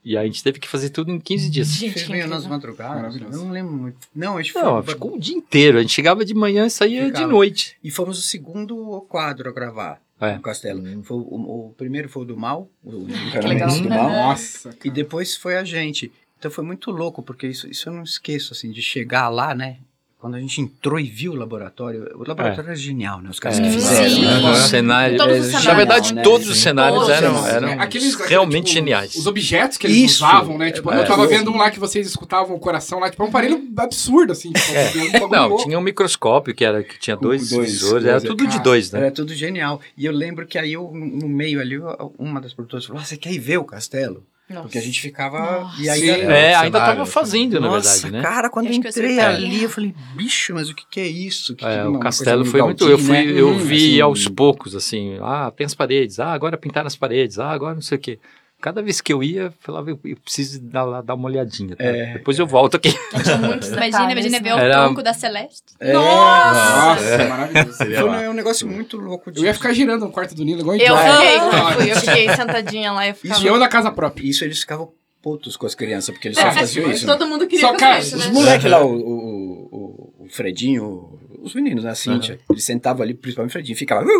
E 0.02 0.16
a 0.16 0.24
gente 0.24 0.42
teve 0.42 0.58
que 0.58 0.66
fazer 0.66 0.88
tudo 0.90 1.10
em 1.10 1.20
15 1.20 1.50
dias. 1.50 1.68
Gente, 1.68 2.04
que 2.06 2.10
meio 2.10 2.26
nas 2.26 2.46
madrugadas. 2.46 3.16
Eu 3.16 3.28
não 3.30 3.50
lembro 3.50 3.72
muito. 3.74 3.98
Não, 4.14 4.38
acho 4.38 4.50
que 4.52 4.58
Não, 4.58 4.82
foi. 4.82 4.94
ficou 4.94 5.14
o 5.14 5.18
dia 5.20 5.34
inteiro. 5.36 5.76
A 5.76 5.82
gente 5.82 5.92
chegava 5.92 6.24
de 6.24 6.32
manhã 6.32 6.64
e 6.66 6.70
saía 6.70 7.04
Ficava. 7.04 7.24
de 7.26 7.30
noite. 7.30 7.76
E 7.84 7.90
fomos 7.90 8.18
o 8.18 8.22
segundo 8.22 9.02
quadro 9.10 9.50
a 9.50 9.52
gravar 9.52 10.00
É. 10.18 10.36
no 10.36 10.40
Castelo. 10.40 10.82
Foi 11.02 11.18
o, 11.18 11.68
o 11.68 11.74
primeiro 11.76 12.08
foi 12.08 12.22
o 12.22 12.24
do 12.24 12.34
mal, 12.36 12.70
o 12.82 13.06
legal. 13.46 13.68
do 13.78 13.88
mal. 13.90 14.08
Nossa. 14.10 14.70
E 14.82 14.90
depois 14.90 15.36
foi 15.36 15.56
a 15.58 15.64
gente. 15.64 16.10
Então 16.38 16.50
foi 16.50 16.64
muito 16.64 16.90
louco, 16.90 17.22
porque 17.22 17.46
isso, 17.46 17.68
isso 17.68 17.90
eu 17.90 17.92
não 17.92 18.02
esqueço, 18.02 18.54
assim, 18.54 18.70
de 18.70 18.80
chegar 18.80 19.28
lá, 19.28 19.54
né? 19.54 19.76
Quando 20.20 20.34
a 20.34 20.40
gente 20.40 20.60
entrou 20.60 21.00
e 21.00 21.04
viu 21.04 21.32
o 21.32 21.34
laboratório, 21.34 22.02
o 22.14 22.28
laboratório 22.28 22.68
era 22.68 22.76
genial, 22.76 23.22
né? 23.22 23.30
Os 23.30 23.40
caras 23.40 23.58
É. 23.58 23.62
que 23.62 23.70
fizeram. 23.70 24.10
Sim. 24.10 24.24
né? 24.26 24.50
O 24.50 24.54
cenário, 24.54 25.16
Todos 25.16 25.38
os 25.38 25.40
é, 25.40 25.46
cenários, 25.46 25.64
na 25.66 25.74
verdade, 25.74 26.14
né? 26.14 26.22
todos 26.22 26.48
os 26.50 26.58
cenários 26.58 27.00
Todos 27.00 27.16
os 27.16 27.22
eram, 27.22 27.46
eram 27.46 27.80
Aqueles, 27.80 28.14
realmente 28.16 28.66
tipo, 28.66 28.74
geniais. 28.74 29.14
Os 29.14 29.26
objetos 29.26 29.78
que 29.78 29.86
eles 29.86 29.96
Isso. 29.96 30.22
usavam, 30.26 30.58
né? 30.58 30.70
Tipo, 30.72 30.92
É, 30.92 31.00
eu 31.00 31.06
tava 31.06 31.24
é. 31.24 31.26
vendo 31.26 31.50
um 31.50 31.56
lá 31.56 31.70
que 31.70 31.80
vocês 31.80 32.06
escutavam 32.06 32.54
o 32.54 32.58
coração 32.60 32.98
lá, 33.00 33.08
tipo, 33.08 33.22
é 33.22 33.24
um 33.24 33.28
aparelho 33.30 33.66
absurdo, 33.78 34.32
assim. 34.32 34.52
Tipo, 34.52 34.70
um 34.98 35.12
bagulho 35.12 35.30
Não, 35.30 35.48
louco. 35.48 35.64
tinha 35.64 35.78
um 35.78 35.82
microscópio 35.82 36.54
que, 36.54 36.66
era, 36.66 36.82
que 36.84 36.98
tinha 36.98 37.16
Com 37.16 37.22
dois, 37.22 37.48
dois, 37.48 37.70
visores, 37.72 38.04
era 38.06 38.18
é, 38.18 38.20
tudo 38.20 38.44
de 38.44 38.50
cara, 38.50 38.62
dois, 38.62 38.92
né? 38.92 39.00
Era 39.00 39.10
tudo 39.10 39.34
genial. 39.34 39.80
E 39.96 40.04
eu 40.04 40.12
lembro 40.12 40.46
que 40.46 40.58
aí 40.58 40.74
eu, 40.74 40.90
no 40.92 41.06
no 41.20 41.28
meio 41.28 41.60
ali, 41.60 41.78
uma 42.18 42.40
das 42.42 42.52
produtoras 42.52 42.84
falou: 42.84 43.00
ah, 43.00 43.04
você 43.06 43.16
quer 43.16 43.32
ir 43.32 43.38
ver 43.38 43.56
o 43.58 43.64
castelo? 43.64 44.22
Nossa. 44.50 44.62
Porque 44.62 44.78
a 44.78 44.82
gente 44.82 45.00
ficava. 45.00 45.38
Nossa. 45.38 45.80
E 45.80 45.88
aí, 45.88 46.00
Sim. 46.00 46.08
É, 46.10 46.54
ainda 46.56 46.78
cenário, 46.78 46.96
tava 46.98 47.06
fazendo, 47.06 47.60
na 47.60 47.68
Nossa, 47.68 48.08
verdade, 48.08 48.12
né? 48.12 48.22
cara, 48.22 48.50
quando 48.50 48.66
eu 48.66 48.72
eu 48.72 48.78
entrei 48.78 49.14
sei. 49.14 49.20
ali, 49.20 49.62
eu 49.62 49.70
falei, 49.70 49.94
bicho, 50.16 50.54
mas 50.54 50.68
o 50.68 50.74
que, 50.74 50.84
que 50.90 51.00
é 51.00 51.06
isso? 51.06 51.54
Que, 51.54 51.64
É, 51.64 51.82
que, 51.82 51.86
o 51.86 51.90
uma 51.92 52.00
castelo 52.00 52.44
foi 52.44 52.60
muito. 52.60 52.88
Eu, 52.88 52.98
fui, 52.98 53.12
né? 53.12 53.24
eu 53.26 53.50
Hum, 53.50 53.58
vi 53.58 53.76
assim, 53.76 54.00
aos 54.00 54.26
poucos, 54.28 54.74
assim, 54.74 55.16
ah, 55.22 55.52
tem 55.56 55.64
as 55.64 55.74
paredes, 55.74 56.18
ah, 56.18 56.32
agora 56.32 56.58
pintaram 56.58 56.88
as 56.88 56.96
paredes, 56.96 57.38
ah, 57.38 57.50
agora 57.50 57.74
não 57.74 57.82
sei 57.82 57.96
o 57.96 58.00
quê. 58.00 58.18
Cada 58.60 58.82
vez 58.82 59.00
que 59.00 59.12
eu 59.12 59.22
ia, 59.22 59.42
eu 59.42 59.52
falava, 59.60 59.90
eu 59.90 59.98
eu 60.04 60.16
preciso 60.16 60.60
dar, 60.60 60.84
lá- 60.84 61.00
dar 61.00 61.14
uma 61.14 61.26
olhadinha. 61.28 61.74
tá? 61.76 61.82
É. 61.82 62.12
Depois 62.14 62.38
eu 62.38 62.46
volto 62.46 62.76
aqui. 62.76 62.90
Muitos 63.40 63.68
Imagina, 63.70 64.12
imagina 64.12 64.38
né? 64.38 64.40
ver 64.40 64.54
o 64.54 64.58
Era- 64.58 64.84
tronco 64.84 65.02
da 65.02 65.14
Celeste. 65.14 65.62
É, 65.80 65.92
Nossa, 65.92 67.02
É. 67.04 67.28
maravilhoso. 67.28 67.72
Seria 67.72 68.00
Foi 68.00 68.08
lá. 68.10 68.18
um, 68.30 68.32
negócio 68.34 68.68
muito 68.68 68.96
louco. 68.98 69.32
De... 69.32 69.40
Eu 69.40 69.44
ia 69.46 69.54
ficar 69.54 69.72
girando 69.72 70.04
no 70.04 70.10
quarto 70.12 70.34
do 70.34 70.44
Nilo, 70.44 70.60
igual 70.60 70.76
Eu 70.76 70.96
fiquei, 70.96 71.36
Ah, 71.38 71.72
fui, 71.74 71.90
eu 71.90 71.96
fiquei 71.96 72.28
sentadinha 72.36 72.92
lá 72.92 73.06
e 73.06 73.10
eu 73.10 73.14
ficava... 73.14 73.38
Isso 73.40 73.48
eu 73.48 73.56
na 73.58 73.68
casa 73.68 73.90
própria. 73.90 74.26
Isso 74.28 74.44
eles 74.44 74.60
ficavam 74.60 74.92
putos 75.22 75.56
com 75.56 75.66
as 75.66 75.74
crianças, 75.74 76.14
porque 76.14 76.28
eles 76.28 76.38
É, 76.38 76.42
só 76.42 76.50
faziam 76.52 76.90
isso. 76.90 77.06
né? 77.06 77.12
Todo 77.12 77.26
mundo 77.28 77.46
queria 77.46 77.60
Só, 77.66 77.72
que 77.72 77.78
cara, 77.78 77.98
eu 77.98 78.02
fosse, 78.02 78.14
Os 78.16 78.26
né? 78.26 78.32
moleques 78.32 78.70
lá, 78.70 78.82
o, 78.84 78.90
o, 78.94 79.68
o, 79.70 80.24
o 80.24 80.28
Fredinho, 80.30 81.18
os 81.42 81.54
meninos, 81.54 81.84
né, 81.84 81.90
a 81.90 81.94
Cíntia, 81.94 82.38
eles 82.50 82.64
sentavam 82.64 83.02
ali, 83.02 83.12
principalmente 83.14 83.50
o 83.50 83.52
Fredinho, 83.52 83.76
ficava... 83.76 84.02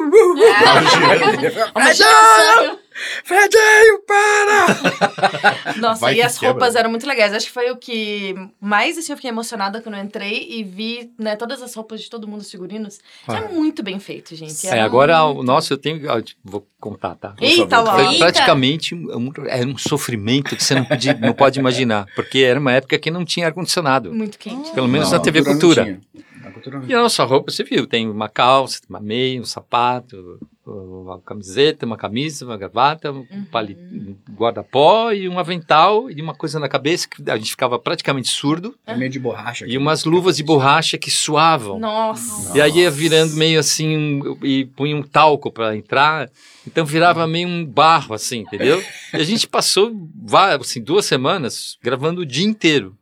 Uma 1.75 1.95
Fredinho, 3.25 4.03
para! 4.07 5.77
Nossa, 5.79 6.01
Vai 6.01 6.13
e 6.13 6.17
que 6.17 6.23
as 6.23 6.35
quebra. 6.39 6.53
roupas 6.53 6.75
eram 6.75 6.91
muito 6.91 7.07
legais. 7.07 7.33
Acho 7.33 7.47
que 7.47 7.53
foi 7.53 7.71
o 7.71 7.77
que 7.77 8.35
mais 8.61 8.99
assim, 8.99 9.13
eu 9.13 9.17
fiquei 9.17 9.31
emocionada 9.31 9.81
quando 9.81 9.97
eu 9.97 10.03
entrei 10.05 10.47
e 10.51 10.63
vi 10.65 11.11
né, 11.19 11.37
todas 11.37 11.63
as 11.63 11.75
roupas 11.75 12.01
de 12.01 12.11
todo 12.11 12.27
mundo, 12.29 12.41
os 12.41 12.51
figurinos. 12.51 12.99
É 13.29 13.41
muito 13.49 13.83
bem 13.83 13.99
feito, 13.99 14.35
gente. 14.35 14.67
É, 14.67 14.81
agora 14.81 15.25
muito- 15.27 15.41
o 15.41 15.43
nosso 15.43 15.73
eu 15.73 15.79
tenho. 15.79 16.11
ah, 16.11 16.21
tipo, 16.21 16.41
Vou 16.45 16.67
contar, 16.81 17.15
tá? 17.15 17.35
Eita, 17.41 17.81
lá. 17.81 17.95
Foi 18.05 18.19
praticamente 18.19 18.95
um, 18.95 19.31
era 19.47 19.67
um 19.67 19.77
sofrimento 19.79 20.57
que 20.57 20.63
você 20.65 20.75
não, 20.75 20.85
podia- 20.85 21.15
não 21.15 21.33
pode 21.33 21.59
imaginar. 21.61 22.07
Porque 22.15 22.39
era 22.39 22.59
uma 22.59 22.73
época 22.73 22.99
que 22.99 23.11
não 23.11 23.25
tinha 23.25 23.47
ar-condicionado. 23.47 24.13
Muito 24.13 24.39
quente. 24.39 24.71
Pelo 24.73 24.89
menos 24.89 25.11
Não, 25.11 25.19
na 25.19 25.23
TV 25.25 25.41
não 25.41 25.53
Cultura. 25.53 25.85
tinha. 25.85 26.01
Na 26.43 26.51
cultura 26.51 26.79
não 26.81 26.89
E 26.89 26.95
a 26.95 26.99
nossa 27.01 27.23
roupa, 27.25 27.51
você 27.53 27.63
viu, 27.63 27.87
tem 27.87 28.09
uma 28.09 28.29
calça, 28.29 28.81
uma 28.89 28.99
meia, 29.01 29.41
um 29.41 29.45
sapato, 29.45 30.39
uma 30.73 31.21
camiseta, 31.21 31.85
uma 31.85 31.97
camisa, 31.97 32.45
uma 32.45 32.57
gravata, 32.57 33.11
um 33.13 33.45
pali- 33.51 33.77
um 33.77 34.17
guarda-pó 34.35 35.11
e 35.13 35.29
um 35.29 35.39
avental 35.39 36.11
e 36.11 36.21
uma 36.23 36.35
coisa 36.35 36.59
na 36.61 36.69
cabeça 36.69 37.09
que 37.09 37.29
a 37.31 37.37
gente 37.37 37.51
ficava 37.51 37.79
praticamente 37.79 38.29
surdo 38.29 38.75
É 38.87 38.95
meio 38.97 39.11
de 39.11 39.19
borracha. 39.19 39.65
e 39.67 39.77
umas 39.77 40.05
luvas 40.05 40.37
de 40.37 40.43
borracha 40.45 40.97
que 40.97 41.11
suavam. 41.11 41.79
Nossa. 41.79 42.57
E 42.57 42.61
aí 42.61 42.79
ia 42.79 42.91
virando 42.91 43.35
meio 43.35 43.59
assim, 43.59 43.97
um- 43.97 44.39
e 44.45 44.65
punha 44.65 44.97
um 44.97 45.03
talco 45.03 45.51
para 45.51 45.77
entrar, 45.77 46.31
então 46.67 46.85
virava 46.87 47.27
meio 47.27 47.49
um 47.49 47.65
barro 47.65 48.15
assim, 48.15 48.39
entendeu? 48.41 48.83
E 49.13 49.17
a 49.17 49.25
gente 49.25 49.49
passou 49.49 49.93
assim, 50.61 50.81
duas 50.81 51.05
semanas 51.05 51.77
gravando 51.83 52.21
o 52.21 52.27
dia 52.27 52.47
inteiro. 52.47 52.97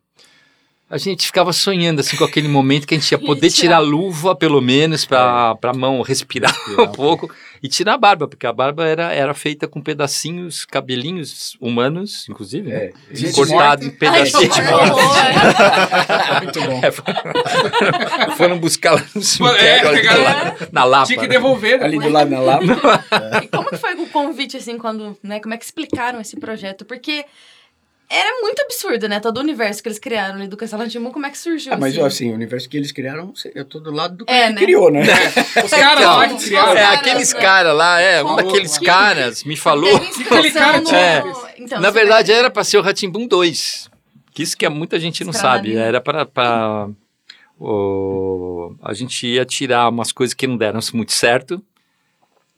A 0.91 0.97
gente 0.97 1.27
ficava 1.27 1.53
sonhando 1.53 2.01
assim 2.01 2.17
com 2.17 2.25
aquele 2.25 2.49
momento 2.49 2.87
que 2.87 2.95
a 2.95 2.99
gente 2.99 3.13
ia 3.13 3.19
poder 3.21 3.51
tirar 3.51 3.77
a 3.77 3.81
luva, 3.81 4.35
pelo 4.35 4.59
menos, 4.63 5.05
para 5.05 5.55
a 5.63 5.73
mão 5.77 6.01
respirar 6.01 6.55
um 6.81 6.87
pouco 6.91 7.31
e 7.63 7.69
tirar 7.69 7.95
a 7.95 7.99
barba, 7.99 8.29
porque 8.29 8.47
a 8.47 8.53
barba 8.53 8.87
era, 8.87 9.13
era 9.13 9.35
feita 9.35 9.67
com 9.69 9.81
pedacinhos, 9.83 10.65
cabelinhos 10.65 11.57
humanos, 11.61 12.27
inclusive, 12.29 12.69
né? 12.69 12.77
É, 12.87 12.93
Gente 13.15 13.35
cortado 13.35 13.85
em 13.85 13.89
morta. 13.89 14.07
Ai, 14.07 14.15
pedacinhos. 14.31 14.59
horror. 14.59 16.43
muito 16.43 16.61
bom. 16.63 16.81
É, 16.85 16.91
foram 18.37 18.59
buscar 18.59 18.93
lá 18.93 19.05
no 19.15 19.23
cemitério, 19.23 19.67
É, 19.67 19.89
ali 19.89 19.97
pegaram- 20.01 20.23
lá, 20.25 20.57
na 20.73 20.85
Lapa. 20.85 21.07
Tinha 21.07 21.19
que 21.19 21.27
né? 21.27 21.33
devolver. 21.35 21.83
Ali 21.83 21.93
depois. 21.99 22.07
do 22.07 22.13
lado 22.13 22.31
na 22.31 22.41
lava. 22.41 22.65
E 23.43 23.49
como 23.49 23.69
que 23.69 23.77
foi 23.77 23.95
o 23.95 24.07
convite, 24.09 24.57
assim, 24.57 24.79
quando, 24.79 25.17
né, 25.23 25.41
como 25.41 25.55
é 25.55 25.57
que 25.59 25.65
explicaram 25.65 26.21
esse 26.21 26.37
projeto? 26.39 26.85
Porque 26.85 27.25
Era 28.11 28.41
muito 28.41 28.61
absurdo, 28.63 29.07
né? 29.07 29.21
Todo 29.21 29.37
o 29.37 29.41
universo 29.41 29.83
que 29.83 29.89
eles 29.89 29.99
criaram 29.99 30.37
ali 30.37 30.49
do 30.49 30.57
Castelo 30.57 30.83
Rá-Tim-Bum, 30.83 31.11
como 31.11 31.27
é 31.27 31.31
que 31.31 31.37
surgiu? 31.37 31.75
Ah, 31.75 31.77
mas 31.77 31.93
assim? 31.95 32.03
assim, 32.07 32.31
o 32.31 32.35
universo 32.35 32.67
que 32.69 32.77
eles 32.79 32.91
criaram, 32.91 33.33
eu 33.55 33.65
tô 33.67 33.79
do 33.81 33.91
lado 33.91 34.17
do 34.17 34.25
É, 34.27 34.27
cara 34.41 34.49
né? 34.51 34.55
que 34.59 34.65
criou, 34.65 34.91
né? 34.91 35.03
Os 35.63 35.71
caras 35.71 36.05
lá 36.05 36.29
que 36.29 36.45
criaram. 36.45 36.77
É, 36.77 36.85
aqueles 36.87 37.35
é. 37.35 37.39
caras 37.39 37.77
lá, 37.77 38.01
é, 38.01 38.25
um 38.25 38.37
daqueles 38.37 38.79
que- 38.79 38.87
caras 38.87 39.45
me 39.45 39.57
falou. 39.57 39.95
Aquele 39.97 40.51
cara 40.51 40.81
no- 40.81 40.91
É. 40.95 41.23
Então, 41.59 41.81
Na 41.81 41.91
verdade, 41.91 42.31
vai- 42.33 42.39
era 42.41 42.51
pra 42.51 42.65
ser 42.65 42.79
o 42.79 42.83
Ratimbum 42.83 43.27
2. 43.27 43.91
Que 44.33 44.43
isso 44.43 44.57
que 44.57 44.65
é 44.65 44.69
muita 44.71 44.99
gente 44.99 45.23
não 45.25 45.33
sabe. 45.33 45.71
Nina. 45.71 45.83
Era 45.83 46.01
pra. 46.01 46.25
pra 46.25 46.89
o, 47.61 48.75
a 48.83 48.95
gente 48.95 49.27
ia 49.27 49.45
tirar 49.45 49.89
umas 49.89 50.13
coisas 50.13 50.33
que 50.33 50.47
não 50.47 50.57
deram 50.57 50.81
muito 50.95 51.13
certo. 51.13 51.63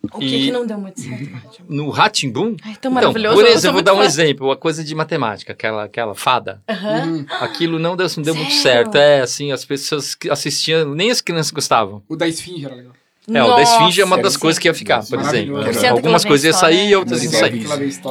O 0.03 0.19
que, 0.19 0.25
e- 0.25 0.45
que 0.47 0.51
não 0.51 0.67
deu 0.67 0.79
muito 0.79 0.99
certo? 1.01 1.29
No 1.69 1.91
Ratimbum. 1.91 2.57
Ai, 2.63 2.73
tão 2.73 2.91
Então, 2.91 2.91
maravilhoso. 2.93 3.35
por 3.37 3.45
eu 3.45 3.49
sou 3.49 3.57
exemplo, 3.59 3.63
vou 3.65 3.73
muito 3.75 3.87
dar 3.87 3.93
um 3.95 3.99
fã. 3.99 4.05
exemplo. 4.05 4.51
A 4.51 4.57
coisa 4.57 4.83
de 4.83 4.95
matemática, 4.95 5.53
aquela, 5.53 5.85
aquela 5.85 6.15
fada. 6.15 6.63
Uhum. 6.69 7.27
Aquilo 7.41 7.79
não 7.79 7.95
deu, 7.97 8.07
não 8.17 8.23
deu 8.25 8.35
muito 8.35 8.53
certo. 8.55 8.97
É, 8.97 9.21
assim, 9.21 9.53
as 9.53 9.65
pessoas 9.65 10.15
que 10.15 10.31
assistiam, 10.31 10.95
nem 10.95 11.11
as 11.11 11.21
crianças 11.21 11.51
gostavam. 11.53 12.03
O 12.09 12.17
da 12.17 12.27
esfinge 12.27 12.65
era 12.65 12.75
legal. 12.75 12.93
É, 13.33 13.45
o 13.45 13.55
da 13.55 13.63
esfinge 13.63 14.01
é 14.01 14.05
uma 14.05 14.17
Nossa, 14.17 14.23
das 14.29 14.37
coisas 14.37 14.59
que 14.59 14.67
ia 14.67 14.75
ficar, 14.75 15.05
por 15.07 15.21
exemplo. 15.21 15.59
Algumas 15.91 16.25
coisas 16.25 16.45
iam 16.47 16.55
sair 16.55 16.89
e 16.89 16.97
outras 16.97 17.23
iam 17.23 17.33
sair. 17.33 17.65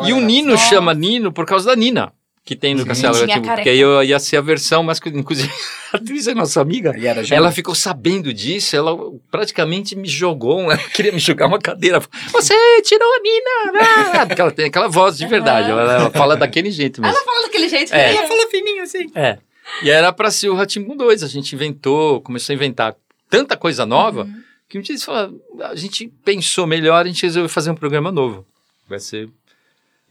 E 0.05 0.13
o 0.13 0.21
Nino 0.21 0.51
Nossa. 0.51 0.65
chama 0.69 0.93
Nino 0.93 1.31
por 1.33 1.45
causa 1.45 1.65
da 1.65 1.75
Nina, 1.75 2.13
que 2.43 2.55
tem 2.55 2.73
no. 2.73 2.85
Castelo 2.85 3.13
careca. 3.27 3.41
porque 3.55 3.69
aí 3.69 3.79
eu 3.79 4.03
ia 4.03 4.17
ser 4.19 4.37
a 4.37 4.41
versão 4.41 4.81
masculina. 4.83 5.21
Inclusive, 5.21 5.49
a 5.93 5.97
atriz 5.97 6.27
é 6.27 6.33
nossa 6.33 6.59
amiga. 6.61 6.95
E 6.97 7.05
era 7.05 7.21
Ela 7.29 7.51
ficou 7.51 7.75
sabendo 7.75 8.33
disso, 8.33 8.75
ela 8.75 8.97
praticamente 9.29 9.95
me 9.95 10.07
jogou, 10.07 10.61
ela 10.71 10.77
queria 10.77 11.11
me 11.11 11.19
jogar 11.19 11.47
uma 11.47 11.59
cadeira. 11.59 12.01
Você 12.31 12.53
tirou 12.81 13.07
a 13.13 13.19
Nina! 13.19 13.83
Ah! 14.21 14.25
Porque 14.27 14.41
ela 14.41 14.51
tem 14.51 14.65
aquela 14.65 14.87
voz 14.87 15.17
de 15.17 15.27
verdade, 15.27 15.69
ela, 15.69 15.81
ela 15.93 16.11
fala 16.11 16.35
daquele 16.35 16.71
jeito 16.71 17.01
mesmo. 17.01 17.15
Ela 17.15 17.25
fala 17.25 17.43
daquele 17.43 17.69
jeito. 17.69 17.93
É. 17.93 18.15
Ela 18.15 18.27
fala 18.27 18.49
fininho 18.49 18.83
assim. 18.83 19.11
É. 19.13 19.37
E 19.83 19.89
era 19.91 20.11
pra 20.11 20.31
ser 20.31 20.49
o 20.49 20.55
Ratimbun 20.55 20.97
2. 20.97 21.21
A 21.21 21.27
gente 21.27 21.53
inventou, 21.53 22.19
começou 22.21 22.53
a 22.53 22.55
inventar 22.55 22.95
tanta 23.29 23.55
coisa 23.55 23.85
nova 23.85 24.23
Uhum. 24.23 24.41
que 24.67 24.79
um 24.79 24.81
dia 24.81 24.93
eles 24.93 25.03
falaram, 25.03 25.39
a 25.61 25.75
gente 25.75 26.07
pensou 26.25 26.65
melhor, 26.65 27.05
a 27.05 27.07
gente 27.07 27.21
resolveu 27.21 27.47
fazer 27.49 27.69
um 27.69 27.75
programa 27.75 28.11
novo. 28.11 28.43
Vai 28.87 28.99
ser. 28.99 29.29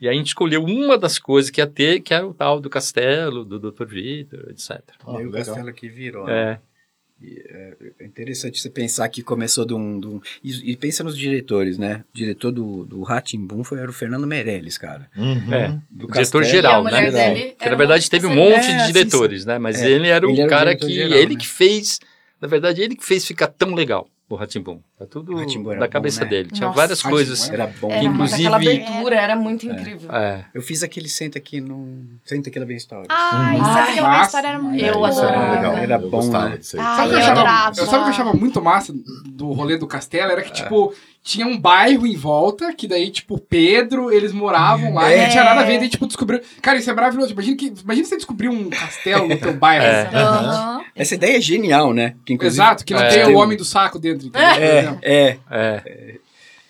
E 0.01 0.09
aí 0.09 0.15
a 0.15 0.19
gente 0.19 0.29
escolheu 0.29 0.65
uma 0.65 0.97
das 0.97 1.19
coisas 1.19 1.51
que 1.51 1.61
ia 1.61 1.67
ter, 1.67 2.01
que 2.01 2.15
era 2.15 2.27
o 2.27 2.33
tal 2.35 2.61
do 2.61 2.71
castelo, 2.71 3.45
do 3.45 3.59
Dr. 3.59 3.85
Vitor, 3.85 4.47
etc. 4.51 4.71
E 4.71 5.11
aí 5.11 5.27
o 5.27 5.31
legal. 5.31 5.33
castelo 5.33 5.73
que 5.73 5.89
virou. 5.89 6.27
né? 6.27 6.53
É. 6.65 6.69
É 7.99 8.05
interessante 8.07 8.61
você 8.61 8.71
pensar 8.71 9.09
que 9.09 9.25
começou 9.25 9.65
de 9.67 9.75
um. 9.75 9.99
de 9.99 10.07
um- 10.07 10.21
e, 10.43 10.71
e 10.71 10.77
pensa 10.77 11.03
nos 11.03 11.19
diretores, 11.19 11.77
né? 11.77 12.05
O 12.15 12.17
diretor 12.17 12.53
do, 12.53 12.85
do 12.85 13.03
Ratimbum 13.03 13.65
foi 13.65 13.81
era 13.81 13.91
o 13.91 13.93
Fernando 13.93 14.25
Meirelles, 14.25 14.79
cara. 14.79 15.11
Uhum. 15.17 15.53
É. 15.53 15.77
Do 15.91 16.07
O 16.07 16.13
diretor 16.13 16.45
geral, 16.45 16.85
né? 16.85 17.11
dele 17.11 17.57
Que 17.59 17.69
na 17.69 17.75
verdade 17.75 18.09
teve 18.09 18.25
um 18.29 18.35
monte 18.37 18.69
É, 18.71 18.87
de 18.87 18.93
diretores, 18.93 19.45
né? 19.45 19.59
Mas 19.59 19.83
É. 19.83 19.91
ele 19.91 20.07
era 20.07 20.25
o 20.25 20.31
Ele 20.31 20.43
era 20.43 20.47
o 20.47 20.51
cara 20.51 20.71
diretor 20.77 20.87
que. 20.87 20.95
geral, 20.95 21.19
ele 21.19 21.35
né? 21.35 21.41
que 21.41 21.47
fez. 21.49 21.99
Na 22.41 22.47
verdade, 22.47 22.81
ele 22.83 22.95
que 22.95 23.05
fez 23.05 23.25
ficar 23.27 23.49
tão 23.49 23.75
legal 23.75 24.09
o 24.29 24.35
Ratimbum. 24.37 24.81
Tá 24.99 25.07
tudo 25.07 25.33
era 25.41 25.81
da 25.81 25.87
bom, 25.87 25.93
cabeça 25.93 26.23
né? 26.25 26.27
dele. 26.31 26.51
Tinha 26.51 26.67
Nossa. 26.67 26.77
várias 26.77 27.03
coisas. 27.03 27.49
Era 27.51 27.67
bom. 27.67 27.91
Era, 27.91 28.09
mas 28.11 28.35
aquela 28.35 28.59
Inclusive- 28.59 28.83
abertura 28.85 29.17
era 29.17 29.35
muito 29.37 29.67
incrível. 29.67 30.13
É. 30.15 30.45
Eu 30.53 30.61
fiz 30.61 30.83
aquele 30.83 31.09
senta 31.09 31.39
aqui 31.39 31.61
no. 31.61 32.05
Senta 32.25 32.51
aqui 32.51 32.59
lá 32.59 32.67
bem 32.67 32.77
história. 32.77 33.07
Ai, 33.09 33.57
sabe 33.59 33.93
que 33.95 34.01
uma 34.01 34.09
Massa. 34.09 34.25
história 34.27 34.49
era 34.49 34.59
muito 34.59 34.85
Eu 34.85 34.87
era 35.07 35.07
adorava. 35.09 35.55
legal. 35.55 35.77
Era 35.79 35.95
eu 35.95 36.01
bom, 36.11 36.19
gostava 36.19 36.49
né? 36.51 36.57
disso 36.59 36.77
aí. 36.79 36.83
Ai, 36.85 36.97
Sabe 36.97 37.09
o 37.09 37.11
que 37.11 37.15
eu 37.15 37.19
eu 37.19 37.23
achava, 37.25 37.41
adorava. 37.41 37.69
eu, 37.81 37.87
sabe 37.87 37.97
o 37.97 38.01
que 38.03 38.09
eu 38.09 38.15
achava 38.15 38.33
muito 38.35 38.63
massa 38.63 38.95
do 39.27 39.53
rolê 39.53 39.77
do 39.79 39.87
castelo? 39.87 40.33
Era 40.33 40.43
que, 40.43 40.53
tipo, 40.53 40.93
tinha 41.23 41.47
um 41.47 41.59
bairro 41.59 42.07
em 42.07 42.17
volta, 42.17 42.73
que 42.73 42.87
daí, 42.89 43.11
tipo, 43.11 43.39
Pedro, 43.39 44.11
eles 44.11 44.33
moravam 44.33 44.95
lá, 44.95 45.11
e 45.11 45.15
É. 45.19 45.23
não 45.25 45.31
tinha 45.31 45.45
nada 45.45 45.61
a 45.61 45.65
ver, 45.65 45.79
daí, 45.79 45.89
tipo, 45.89 46.07
descobriu. 46.07 46.41
Cara, 46.63 46.79
isso 46.79 46.91
é 46.91 46.95
maravilhoso. 46.95 47.33
Imagina, 47.33 47.57
que, 47.57 47.73
imagina 47.85 48.07
você 48.07 48.17
descobrir 48.17 48.49
um 48.49 48.71
castelo 48.71 49.29
no 49.29 49.37
teu 49.37 49.53
bairro. 49.59 49.85
É. 49.85 50.03
assim. 50.07 50.17
Aham. 50.17 50.85
Essa 50.97 51.15
ideia 51.15 51.37
é 51.37 51.41
genial, 51.41 51.93
né? 51.93 52.15
Que, 52.25 52.33
inclusive- 52.33 52.63
Exato, 52.63 52.85
que 52.85 52.95
não 52.95 53.01
É. 53.03 53.09
tem 53.09 53.35
o 53.35 53.39
homem 53.39 53.57
do 53.57 53.65
saco 53.65 53.99
dentro, 53.99 54.27
entendeu? 54.29 54.49
Por 54.55 54.63
É, 54.63 54.79
exemplo. 54.79 54.99
é. 55.03 55.37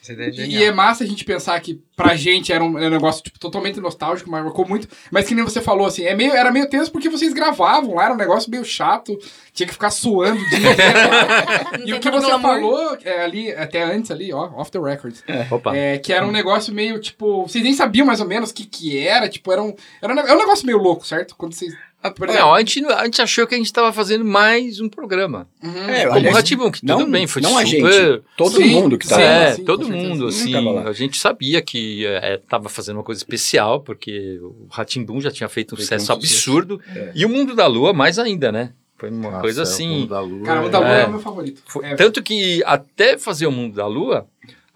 É. 0.09 0.13
Essa 0.13 0.13
ideia 0.31 0.43
é 0.43 0.47
E 0.47 0.65
é 0.65 0.73
massa 0.73 1.05
a 1.05 1.07
gente 1.07 1.25
pensar 1.25 1.59
que 1.61 1.81
pra 1.97 2.15
gente 2.17 2.53
era 2.53 2.63
um, 2.63 2.79
era 2.79 2.87
um 2.87 2.91
negócio 2.91 3.23
tipo, 3.23 3.39
totalmente 3.39 3.81
nostálgico, 3.81 4.31
mas 4.31 4.45
marcou 4.45 4.67
muito. 4.67 4.89
Mas 5.11 5.27
que 5.27 5.35
nem 5.35 5.45
você 5.45 5.61
falou, 5.61 5.87
assim, 5.87 6.05
é 6.05 6.15
meio, 6.15 6.33
era 6.33 6.51
meio 6.51 6.69
tenso 6.69 6.91
porque 6.93 7.09
vocês 7.09 7.33
gravavam 7.33 7.95
lá, 7.97 8.05
era 8.05 8.15
um 8.15 8.17
negócio 8.17 8.51
meio 8.51 8.65
chato, 8.65 9.19
tinha 9.53 9.67
que 9.67 9.73
ficar 9.73 9.91
suando 9.91 10.41
o 10.41 10.49
dia 10.49 10.59
inteiro. 10.73 11.87
E 11.87 11.93
o 11.95 12.01
que 12.01 12.11
você 12.11 12.27
glamour. 12.29 12.41
falou 12.53 12.99
é, 13.05 13.25
ali, 13.25 13.53
até 13.53 13.83
antes 13.83 14.11
ali, 14.11 14.33
ó, 14.33 14.45
off 14.57 14.71
the 14.71 14.79
record, 14.79 15.15
Opa. 15.51 15.77
é, 15.77 15.99
que 15.99 16.13
era 16.13 16.27
um 16.27 16.31
negócio 16.31 16.73
meio, 16.73 17.01
tipo, 17.01 17.43
vocês 17.47 17.63
nem 17.65 17.73
sabiam 17.75 18.07
mais 18.07 18.21
ou 18.21 18.27
menos 18.27 18.51
o 18.51 18.55
que 18.55 18.65
que 18.65 18.97
era, 18.99 19.29
tipo, 19.29 19.53
era 19.53 19.63
um, 19.63 19.75
era 20.01 20.13
um, 20.13 20.17
ne- 20.17 20.23
é 20.31 20.35
um 20.35 20.39
negócio 20.39 20.65
meio 20.67 20.79
louco, 20.79 21.07
certo? 21.07 21.35
Quando 21.37 21.53
vocês... 21.55 21.75
Exemplo, 22.03 22.27
Não, 22.33 22.55
a 22.55 22.59
gente, 22.61 22.85
a 22.87 23.05
gente 23.05 23.21
achou 23.21 23.45
que 23.47 23.55
a 23.55 23.59
gente 23.59 23.67
estava 23.67 23.93
fazendo 23.93 24.25
mais 24.25 24.81
um 24.81 24.89
programa. 24.89 25.49
uhum. 25.63 25.89
É, 25.89 26.05
Como 26.05 26.17
aliás, 26.17 26.35
o 26.35 26.37
Ratibum, 26.39 26.71
que 26.71 26.81
tudo 26.81 27.01
não- 27.01 27.11
bem, 27.11 27.27
foi 27.27 27.43
não 27.43 27.51
super... 27.51 27.63
a 27.63 27.65
gente, 27.65 28.23
todo 28.37 28.57
Sim, 28.57 28.69
mundo 28.71 28.97
que 28.99 29.09
tá 29.09 29.17
sim, 29.17 29.23
lá. 29.23 29.29
é, 29.29 29.55
sim, 29.55 29.65
todo 29.65 29.89
mundo, 29.89 30.25
Eu 30.25 30.29
assim, 30.29 30.55
a 30.87 30.93
gente 30.93 31.19
sabia 31.19 31.61
que 31.61 32.05
estava 32.05 32.69
fazendo 32.69 32.99
uma 32.99 33.03
coisa 33.03 33.19
especial, 33.21 33.81
porque 33.81 34.39
o 34.41 34.69
Ratimbum 34.71 35.21
já 35.21 35.31
tinha 35.33 35.49
feito 35.49 35.75
um 35.75 35.79
sucesso 35.79 36.13
absurdo, 36.13 36.81
É. 36.95 37.11
e 37.17 37.25
o 37.27 37.29
Mundo 37.29 37.55
da 37.57 37.67
Lua 37.67 37.93
mais 37.93 38.17
ainda, 38.19 38.53
né? 38.53 38.73
Foi 38.97 39.11
uma 39.11 39.31
Nossa, 39.31 39.41
coisa 39.43 39.61
é, 39.61 39.65
o 39.65 39.65
assim... 39.65 39.89
Mundo 39.89 40.07
da 40.09 40.21
Lua 40.21 40.45
Cara, 40.45 40.63
o 40.63 40.67
é- 40.67 40.71
da 40.71 40.79
Lua 40.79 40.89
É. 40.97 41.03
é 41.03 41.07
o 41.07 41.11
meu 41.11 41.21
favorito. 41.21 41.63
Foi- 41.67 41.85
É, 41.85 41.95
Tanto 41.97 42.23
que 42.23 42.63
até 42.65 43.19
fazer 43.19 43.47
o 43.49 43.53
Mundo 43.53 43.75
da 43.75 43.87
Lua, 43.89 44.27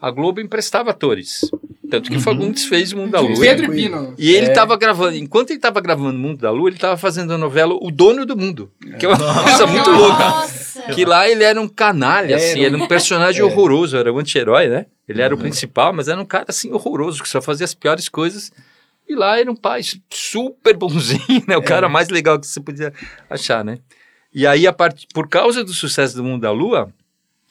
a 0.01 0.11
Globo 0.11 0.41
emprestava 0.41 0.91
atores. 0.91 1.49
Tanto 1.93 2.11
que 2.11 2.17
o 2.17 2.21
Fagundes 2.21 2.65
fez 2.65 2.91
o 2.93 2.97
Mundo 2.97 3.11
da 3.13 3.21
Lua. 3.21 3.39
Pedro 3.39 3.73
e 3.73 3.77
Pino. 3.83 4.15
E 4.17 4.31
ele 4.35 4.47
É. 4.47 4.49
estava 4.49 4.77
gravando, 4.79 5.15
enquanto 5.17 5.51
ele 5.51 5.59
estava 5.59 5.79
gravando 5.81 6.17
o 6.17 6.19
Mundo 6.19 6.39
da 6.39 6.51
Lua, 6.51 6.69
ele 6.71 6.77
estava 6.77 6.97
fazendo 6.97 7.33
a 7.35 7.37
novela 7.39 7.75
O 7.81 7.91
Dono 7.91 8.25
do 8.25 8.35
Mundo, 8.37 8.71
que 8.99 9.05
é 9.05 9.09
uma 9.11 9.19
coisa 9.45 9.67
muito 9.67 9.91
louca. 9.91 10.19
Nossa. 10.25 10.83
Que 10.95 11.05
lá 11.05 11.29
ele 11.29 11.45
era 11.45 11.61
um 11.61 11.69
canalha, 11.69 12.35
Era 12.35 12.37
assim, 12.37 12.63
um- 12.63 12.65
era 12.65 12.77
um 12.79 12.87
personagem 12.89 13.43
É. 13.43 13.45
horroroso, 13.45 13.97
era 13.97 14.11
um 14.11 14.19
anti-herói, 14.19 14.69
né? 14.69 14.87
Ele 15.07 15.21
era 15.21 15.35
o 15.35 15.39
principal, 15.39 15.93
mas 15.93 16.09
era 16.09 16.19
um 16.19 16.25
cara, 16.25 16.47
assim, 16.49 16.73
horroroso, 16.73 17.23
que 17.23 17.29
só 17.29 17.43
fazia 17.43 17.65
as 17.65 17.75
piores 17.75 18.09
coisas. 18.09 18.51
E 19.07 19.15
lá 19.15 19.39
era 19.39 19.51
um 19.51 19.57
pai 19.57 19.83
super 20.11 20.75
bonzinho, 20.77 21.45
né? 21.47 21.57
O 21.59 21.63
cara 21.63 21.89
mais 21.91 22.09
legal 22.09 22.41
que 22.41 22.47
você 22.47 22.61
podia 22.61 22.91
achar, 23.29 23.63
né? 23.63 23.79
E 24.35 24.47
aí, 24.47 24.67
a 24.67 24.73
part... 24.73 25.07
por 25.13 25.29
causa 25.29 25.63
do 25.63 25.75
sucesso 25.75 26.17
do 26.17 26.25
Mundo 26.25 26.41
da 26.41 26.51
Lua, 26.51 26.91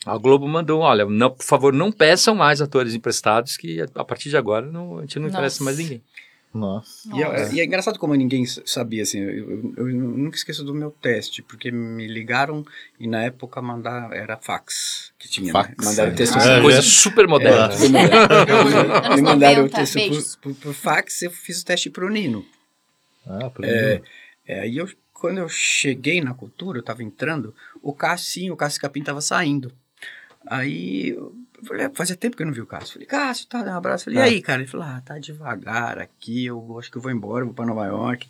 a 0.06 0.18
Globo 0.18 0.48
mandou, 0.48 0.82
olha, 0.82 1.06
não, 1.06 1.30
por 1.32 1.44
favor, 1.44 1.72
não 1.74 1.92
peçam 1.92 2.34
mais 2.36 2.62
atores 2.62 2.94
emprestados, 2.94 3.56
que 3.58 3.82
a 3.96 4.04
partir 4.04 4.30
de 4.30 4.38
agora 4.38 4.66
não, 4.72 4.98
a 5.00 5.02
gente 5.02 5.20
não 5.20 5.28
empresta 5.28 5.60
Nossa. 5.60 5.64
mais 5.64 5.78
ninguém. 5.78 6.02
Nossa. 6.54 7.08
E 7.16 7.24
é, 7.24 7.54
e 7.54 7.60
é 7.62 7.66
engraçado 7.66 7.98
como 7.98 8.14
ninguém 8.14 8.46
sabia, 8.46 9.04
assim, 9.04 9.20
eu, 9.20 9.52
eu- 9.52 9.74
eu 9.78 9.86
nunca 9.88 10.36
esqueço 10.36 10.66
do 10.66 10.74
meu 10.74 10.92
teste, 10.92 11.42
porque 11.42 11.72
me 11.72 12.06
ligaram 12.08 12.66
e 13.00 13.08
na 13.08 13.24
época 13.24 13.62
mandar, 13.62 14.12
era 14.12 14.36
fax 14.36 15.14
que 15.18 15.30
tinha, 15.30 15.54
Fax. 15.54 15.70
né? 15.70 15.76
Mandaram 15.82 16.12
o 16.12 16.16
texto 16.16 16.34
Ah, 16.36 16.38
assim, 16.40 16.50
é. 16.50 16.62
Coisa 16.62 16.82
super 16.82 17.26
moderna. 17.28 17.74
É, 17.74 17.78
Me 19.16 19.22
mandaram 19.22 19.62
o 19.62 19.70
90, 19.70 19.78
texto 19.78 20.40
por, 20.42 20.54
por, 20.54 20.62
por 20.62 20.74
fax, 20.74 21.22
eu 21.22 21.32
fiz 21.32 21.62
o 21.62 21.66
teste 21.66 21.90
pro 21.90 22.10
Nino. 22.10 22.46
Ah, 23.26 23.50
por 23.50 23.64
É, 23.64 24.02
é, 24.46 24.60
aí 24.62 24.76
eu, 24.78 24.90
quando 25.14 25.38
eu 25.38 25.48
cheguei 25.48 26.20
na 26.22 26.34
cultura, 26.34 26.80
eu 26.80 26.84
tava 26.84 27.02
entrando, 27.02 27.56
o 27.82 27.94
Cássio, 27.94 28.30
sim, 28.42 28.52
o 28.52 28.58
Cássio 28.58 28.82
Capim 28.82 29.02
tava 29.04 29.22
saindo. 29.22 29.72
Aí 30.48 31.10
eu 31.10 31.34
falei, 31.68 31.86
"Ah, 31.86 31.92
fazia 31.94 32.16
tempo 32.16 32.36
que 32.36 32.42
eu 32.44 32.48
não 32.48 32.54
vi 32.54 32.62
o 32.62 32.66
Cássio. 32.66 32.94
Falei, 32.94 33.08
Cássio, 33.08 33.48
tá, 33.48 33.62
dá 33.64 33.74
um 33.74 33.78
abraço. 33.78 34.06
Falei, 34.06 34.20
e 34.20 34.22
É. 34.22 34.26
aí, 34.26 34.42
cara? 34.42 34.62
Ele 34.62 34.70
falou, 34.70 34.86
ah, 34.88 35.02
tá 35.06 35.20
devagar 35.20 36.00
aqui, 36.00 36.46
eu 36.46 36.78
acho 36.80 36.90
que 36.92 36.98
eu 36.98 37.02
vou 37.02 37.12
embora, 37.12 37.46
vou 37.46 37.54
pra 37.54 37.66
Nova 37.66 37.86
York, 37.86 38.28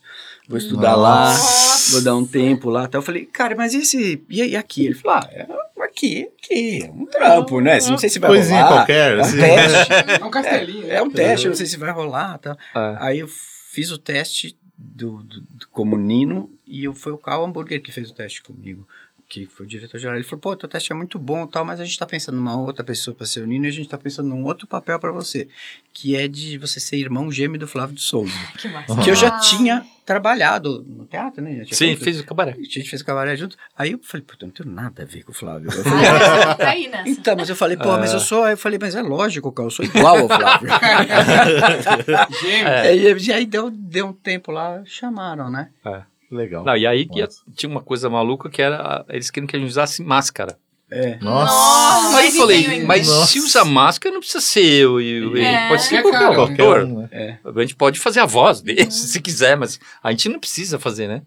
vou 0.48 0.58
estudar 0.58 0.98
Nossa. 0.98 1.02
lá, 1.02 1.92
vou 1.92 2.02
dar 2.04 2.16
um 2.16 2.26
tempo 2.26 2.70
lá. 2.70 2.84
Então 2.86 3.00
eu 3.00 3.06
falei, 3.06 3.26
cara, 3.26 3.56
mas 3.56 3.74
e 3.74 3.78
esse, 3.80 4.22
e, 4.30 4.44
e 4.44 4.56
aqui? 4.56 4.86
Ele 4.88 4.96
falou, 4.96 5.18
ah, 5.20 5.30
é 5.32 5.48
aqui, 5.84 6.30
aqui, 6.42 6.84
é 6.84 6.92
um 6.92 7.06
trampo, 7.06 7.60
né? 7.62 7.80
Não 7.90 7.98
sei 7.98 8.10
se 8.10 8.20
vai 8.20 8.30
Coisinha 8.30 8.64
rolar. 8.64 8.78
qualquer, 8.80 9.14
É 9.14 9.18
um 9.18 9.22
assim. 9.22 9.38
teste. 9.38 9.94
É 10.22 10.26
um 10.26 10.30
castelinho. 10.32 10.92
É 10.92 11.02
um 11.02 11.10
teste, 11.10 11.46
eu 11.46 11.50
não 11.50 11.58
sei 11.58 11.66
se 11.66 11.78
vai 11.78 11.92
rolar, 11.92 12.38
tá? 12.38 12.58
É. 12.76 12.96
Aí 13.00 13.20
eu 13.20 13.28
fiz 13.28 13.92
o 13.92 13.98
teste 13.98 14.58
do, 14.78 15.24
do, 15.24 15.42
do- 15.42 15.68
como 15.72 15.98
Nino 15.98 16.50
e 16.68 16.84
eu, 16.84 16.94
foi 16.94 17.12
o 17.12 17.18
Carl 17.18 17.44
Hamburger 17.46 17.82
que 17.82 17.92
fez 17.92 18.10
o 18.10 18.14
teste 18.14 18.42
comigo, 18.44 18.88
que 19.32 19.46
foi 19.46 19.66
o 19.66 19.70
diretor-geral. 19.70 20.16
Ele 20.18 20.26
falou, 20.26 20.42
pô, 20.42 20.56
teu 20.58 20.68
teste 20.68 20.92
é 20.92 20.96
muito 20.96 21.18
bom 21.18 21.46
e 21.46 21.48
tal, 21.48 21.64
mas 21.64 21.80
a 21.80 21.86
gente 21.86 21.98
tá 21.98 22.06
pensando 22.06 22.36
numa 22.36 22.58
outra 22.60 22.84
pessoa 22.84 23.16
para 23.16 23.26
ser 23.26 23.40
o 23.42 23.48
Nino 23.48 23.64
e 23.64 23.70
a 23.70 23.72
gente 23.72 23.88
tá 23.88 23.98
pensando 23.98 24.28
num 24.28 24.44
outro 24.44 24.68
papel 24.68 25.00
para 25.00 25.10
você, 25.14 25.48
que 25.94 26.18
é 26.18 26.28
de 26.28 26.58
você 26.58 26.82
ser 26.82 26.98
irmão 26.98 27.32
gêmeo 27.32 27.58
do 27.58 27.66
Flávio 27.66 27.96
de 27.96 28.02
Souza. 28.02 28.34
Que 28.60 28.68
massa. 28.68 29.02
Que 29.02 29.10
eu 29.10 29.16
já 29.16 29.30
Ah. 29.30 29.40
tinha 29.40 29.86
trabalhado 30.06 30.84
no 30.86 31.06
teatro, 31.06 31.42
né? 31.42 31.60
Já 31.60 31.64
tinha 31.64 31.78
Sim, 31.78 31.86
feito- 31.86 32.04
fez 32.04 32.20
o 32.20 32.26
cabaré. 32.26 32.52
A 32.52 32.56
gente 32.62 32.84
fez 32.90 33.02
cabaré 33.02 33.38
junto. 33.38 33.56
Aí 33.78 33.94
eu 33.94 34.00
falei, 34.04 34.26
puta, 34.26 34.44
eu 34.44 34.48
não 34.48 34.54
tenho 34.54 34.70
nada 34.70 35.04
a 35.04 35.06
ver 35.06 35.24
com 35.24 35.32
o 35.32 35.36
Flávio. 35.36 35.70
Eu 35.72 35.72
falei, 35.84 36.06
Ah, 36.08 36.56
tá 36.56 36.70
aí 36.70 36.88
nessa. 36.90 37.10
então, 37.10 37.36
mas 37.38 37.48
eu 37.50 37.56
falei, 37.56 37.78
pô, 37.78 37.98
mas 37.98 38.12
eu 38.12 38.20
sou. 38.20 38.44
Aí 38.44 38.52
eu 38.54 38.58
falei, 38.58 38.78
mas 38.82 38.96
é 38.96 39.02
lógico, 39.02 39.50
cara, 39.54 39.68
eu 39.68 39.72
sou 39.72 39.86
igual 39.86 40.18
ao 40.18 40.28
Flávio. 40.28 40.68
Gêmeo. 42.42 42.68
É. 42.68 42.96
E 42.96 43.08
aí, 43.14 43.32
aí 43.34 43.46
deu, 43.46 43.70
deu 43.72 44.08
um 44.08 44.14
tempo 44.14 44.52
lá, 44.52 44.82
chamaram, 44.86 45.50
né? 45.50 45.70
Legal. 46.32 46.64
Não, 46.64 46.76
e 46.78 46.88
aí 46.88 47.06
que 47.06 47.22
Nossa. 47.22 47.42
tinha 47.56 47.70
uma 47.70 47.82
coisa 47.82 48.10
maluca 48.10 48.50
que 48.50 48.62
era. 48.62 49.06
Eles 49.10 49.30
queriam 49.30 49.48
que 49.48 49.56
a 49.56 49.60
gente 49.60 49.70
usasse 49.70 50.02
máscara. 50.02 50.58
Nossa. 51.22 52.18
Aí 52.18 52.28
eu 52.28 52.34
falei, 52.34 52.84
mas 52.86 53.08
Nossa. 53.08 53.28
se 53.32 53.40
usa 53.40 53.64
máscara, 53.64 54.14
não 54.14 54.20
precisa 54.20 54.42
ser 54.42 54.64
eu 54.66 55.00
e 55.00 55.26
o 55.26 55.38
É. 55.38 55.70
Pode 55.70 55.84
ser 55.84 55.96
É, 55.96 56.02
qualquer, 56.02 56.20
cara, 56.20 56.36
qualquer 56.36 56.54
ator. 56.62 56.84
um, 56.84 57.00
né? 57.00 57.40
A 57.46 57.62
gente 57.62 57.76
pode 57.76 58.00
fazer 58.00 58.20
a 58.20 58.26
voz 58.26 58.62
dele, 58.62 58.90
se 58.92 59.22
quiser, 59.22 59.56
mas 59.58 59.80
a 60.04 60.12
gente 60.12 60.28
não 60.30 60.40
precisa 60.40 60.78
fazer, 60.80 61.08
né? 61.08 61.22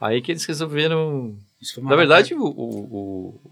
Aí 0.00 0.20
que 0.20 0.30
eles 0.32 0.44
resolveram. 0.44 1.36
Na 1.78 1.96
verdade, 1.96 2.34
o, 2.34 2.42
o- 2.42 3.34
o 3.44 3.50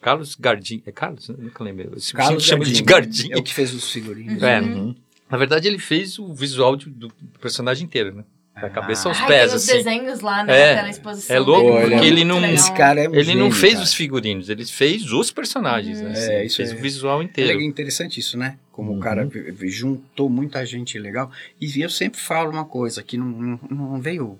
Carlos 0.00 0.34
Gardim. 0.34 0.82
É 0.86 0.90
Carlos? 0.92 1.28
Eu 1.28 1.36
nunca 1.38 1.62
lembro. 1.62 1.84
Eu 1.84 1.98
Carlos 2.14 2.44
chamo 2.44 2.62
ele 2.64 2.72
de. 2.72 2.82
Gardim. 2.82 3.28
É 3.32 3.36
o 3.36 3.42
que 3.42 3.52
fez 3.54 3.72
os 3.74 3.90
figurinos. 3.90 4.42
É. 4.42 4.60
Uhum. 4.60 4.94
Na 5.30 5.38
verdade, 5.38 5.68
ele 5.68 5.78
fez 5.78 6.18
o 6.18 6.32
visual 6.34 6.76
de- 6.76 6.90
do 6.90 7.10
personagem 7.40 7.84
inteiro, 7.84 8.14
né? 8.14 8.24
Da 8.60 8.70
cabeça 8.70 9.08
aos 9.08 9.18
Ai, 9.20 9.26
pés, 9.26 9.46
tem 9.50 9.56
os 9.56 9.68
assim. 9.68 9.76
desenhos 9.78 10.20
lá, 10.20 10.44
né? 10.44 10.86
É, 10.86 10.90
exposição. 10.90 11.34
é 11.34 11.38
louco 11.40 11.72
dele, 11.76 11.90
porque 11.90 12.06
ele 12.06 12.24
não-. 12.24 12.44
Esse 12.46 12.72
cara 12.72 13.00
é 13.02 13.08
um 13.08 13.14
Ele 13.14 13.34
não 13.34 13.46
gênio, 13.46 13.52
fez 13.52 13.72
cara. 13.74 13.84
os 13.84 13.94
figurinos, 13.94 14.48
ele 14.48 14.64
fez 14.64 15.12
os 15.12 15.32
personagens, 15.32 16.00
né? 16.00 16.12
É, 16.14 16.36
Assim, 16.36 16.46
isso 16.46 16.56
fez 16.58 16.70
é- 16.70 16.74
o 16.74 16.78
visual 16.78 17.20
É 17.20 17.24
inteiro. 17.24 17.60
interessante 17.60 18.20
isso, 18.20 18.38
né? 18.38 18.56
Como 18.70 18.92
Uhum. 18.92 18.98
o 18.98 19.00
cara 19.00 19.24
v- 19.26 19.52
juntou 19.68 20.30
muita 20.30 20.64
gente 20.64 20.96
legal. 21.00 21.32
E 21.60 21.80
eu 21.80 21.90
sempre 21.90 22.20
falo 22.20 22.50
uma 22.52 22.64
coisa, 22.64 23.02
que 23.02 23.16
não, 23.18 23.26
não, 23.26 23.60
não 23.70 24.00
veio 24.00 24.38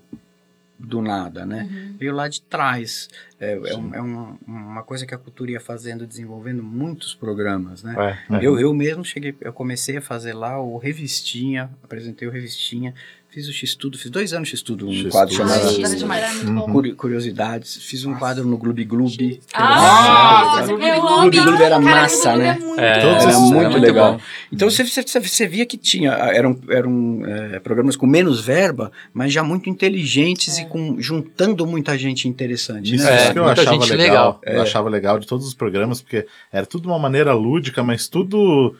do 0.79 1.01
nada, 1.01 1.45
né? 1.45 1.69
Veio 1.97 2.13
lá 2.13 2.27
de 2.29 2.41
trás. 2.41 3.09
É, 3.39 3.51
é, 3.53 3.75
um- 3.77 3.95
é 3.95 4.01
um- 4.01 4.37
uma 4.47 4.83
coisa 4.83 5.05
que 5.05 5.13
a 5.13 5.17
cultura 5.17 5.51
ia 5.51 5.59
fazendo, 5.59 6.05
desenvolvendo 6.07 6.61
muitos 6.63 7.13
programas, 7.13 7.81
né? 7.83 7.95
É, 8.29 8.35
é. 8.35 8.45
Eu, 8.45 8.59
eu 8.59 8.73
mesmo 8.73 9.03
cheguei, 9.03 9.35
eu 9.41 9.51
comecei 9.53 9.97
a 9.97 10.01
fazer 10.01 10.33
lá 10.33 10.59
o 10.61 10.77
Revistinha, 10.77 11.69
apresentei 11.83 12.27
o 12.27 12.31
Revistinha, 12.31 12.93
fiz 13.35 13.49
o 13.49 13.53
X-Tudo, 13.53 13.97
fiz 13.97 14.09
dois 14.09 14.31
anos 14.31 14.47
X-Tudo, 14.47 14.87
um 14.87 14.91
X-Tudo. 14.93 15.11
quadro 15.11 15.35
chamado 15.35 15.81
isso 15.81 16.05
Uhum. 16.47 16.95
Curiosidades, 16.95 17.75
fiz 17.83 18.05
um 18.05 18.13
quadro 18.15 18.45
no 18.47 18.57
Gloob 18.57 18.81
Gloob. 18.85 19.41
Ah, 19.53 20.63
Gloob. 20.65 21.37
Gloob 21.41 21.61
era 21.61 21.77
massa, 21.79 22.37
né? 22.37 22.57
é 22.57 22.59
muito 22.63 22.79
É, 22.79 22.99
Era 23.01 23.39
muito 23.39 23.77
legal. 23.77 24.13
bom. 24.13 24.19
Então 24.53 24.69
você, 24.69 24.85
você, 24.85 25.03
você 25.19 25.47
via 25.47 25.65
que 25.65 25.77
tinha, 25.77 26.11
eram, 26.11 26.57
eram 26.69 27.21
é, 27.25 27.59
programas 27.59 27.97
com 27.97 28.07
menos 28.07 28.39
verba, 28.39 28.89
mas 29.13 29.33
já 29.33 29.43
muito 29.43 29.69
inteligentes 29.69 30.57
e 30.57 30.65
com, 30.65 30.95
juntando 31.01 31.67
muita 31.67 31.97
gente 31.97 32.29
interessante. 32.29 32.95
Isso 32.95 33.03
né? 33.03 33.11
é, 33.11 33.27
É, 33.27 33.33
que 33.33 33.39
eu 33.39 33.43
muita 33.43 33.61
achava 33.61 33.75
gente 33.81 33.93
legal. 33.95 34.39
legal. 34.45 34.55
Eu 34.55 34.61
achava 34.61 34.89
legal 34.89 35.19
de 35.19 35.27
todos 35.27 35.45
os 35.45 35.53
programas, 35.53 36.01
porque 36.01 36.25
era 36.53 36.65
tudo 36.65 36.83
de 36.83 36.87
uma 36.87 36.99
maneira 36.99 37.33
lúdica, 37.33 37.83
mas 37.83 38.07
tudo 38.07 38.75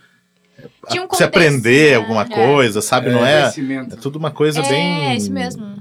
Tinha 0.90 1.04
um 1.04 1.14
se 1.14 1.24
aprender 1.24 1.96
contexto, 1.98 2.02
alguma 2.02 2.24
né? 2.26 2.36
coisa, 2.36 2.82
sabe? 2.82 3.10
Não 3.10 3.26
é, 3.26 3.52
é 3.92 3.96
tudo 4.02 4.18
uma 4.18 4.32
coisa 4.32 4.60
É, 4.62 4.70
bem. 4.70 5.06
é 5.10 5.16
isso 5.16 5.32
mesmo. 5.32 5.76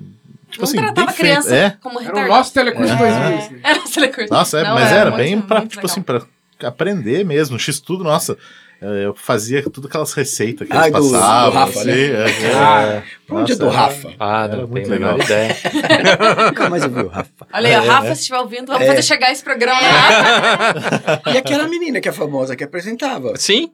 Tipo 0.51 0.63
Não 0.63 0.69
assim, 0.69 0.77
tratava 0.77 1.07
bem 1.09 1.17
criança 1.17 1.49
feito. 1.49 1.63
É. 1.63 1.77
como 1.83 1.99
Era 2.01 2.03
o 2.03 2.07
retardado. 2.07 2.37
nosso 2.39 2.53
telecurso 2.55 2.93
É. 2.93 2.97
2000. 2.97 3.39
assim. 3.39 3.57
Era 3.63 3.81
o 3.81 3.91
telecurso. 3.91 4.33
Nossa, 4.33 4.59
é, 4.59 4.63
Não, 4.65 4.75
mas 4.75 4.93
era, 4.93 5.11
bem 5.11 5.33
muito, 5.37 5.47
pra, 5.49 5.59
muito 5.59 5.71
tipo 5.71 5.83
legal. 5.87 5.93
assim, 5.93 6.03
pra 6.03 6.69
aprender 6.69 7.25
mesmo. 7.25 7.59
X 7.59 7.81
tudo, 7.81 8.05
nossa. 8.05 8.37
Eu 8.81 9.15
fazia 9.15 9.63
tudo 9.63 9.89
aquelas 9.89 10.13
receitas 10.13 10.69
que 10.69 10.77
Ai, 10.77 10.91
eles 10.91 11.01
do- 11.01 11.07
do 11.09 11.13
passavam. 11.13 11.53
Rafa, 11.61 11.79
assim, 11.81 11.89
né? 11.89 11.95
é, 11.95 12.25
é, 12.29 12.55
Ah, 12.55 13.03
Pra 13.27 13.37
onde 13.37 13.53
é 13.53 13.57
do 13.57 13.69
Rafa? 13.69 14.13
Ah, 14.21 14.45
Era 14.45 14.57
não 14.59 14.69
muito 14.69 14.87
a 14.87 14.91
legal. 14.95 15.19
ideia. 15.19 15.57
Nunca 16.47 16.69
mais 16.71 16.83
ouvi 16.85 17.01
o 17.01 17.09
Rafa. 17.09 17.31
Olha 17.53 17.67
aí, 17.69 17.73
É, 17.73 17.79
Rafa, 17.79 18.09
é. 18.09 18.15
se 18.15 18.21
estiver 18.21 18.39
ouvindo, 18.41 18.67
vamos 18.67 18.87
fazer 18.87 19.03
chegar 19.03 19.33
esse 19.33 19.43
programa 19.43 19.81
lá. 19.81 21.23
E 21.33 21.39
aquela 21.39 21.67
menina 21.67 21.99
que 22.01 22.09
é 22.09 22.13
famosa, 22.13 22.55
que 22.55 22.63
apresentava. 22.65 23.33
Sim, 23.37 23.71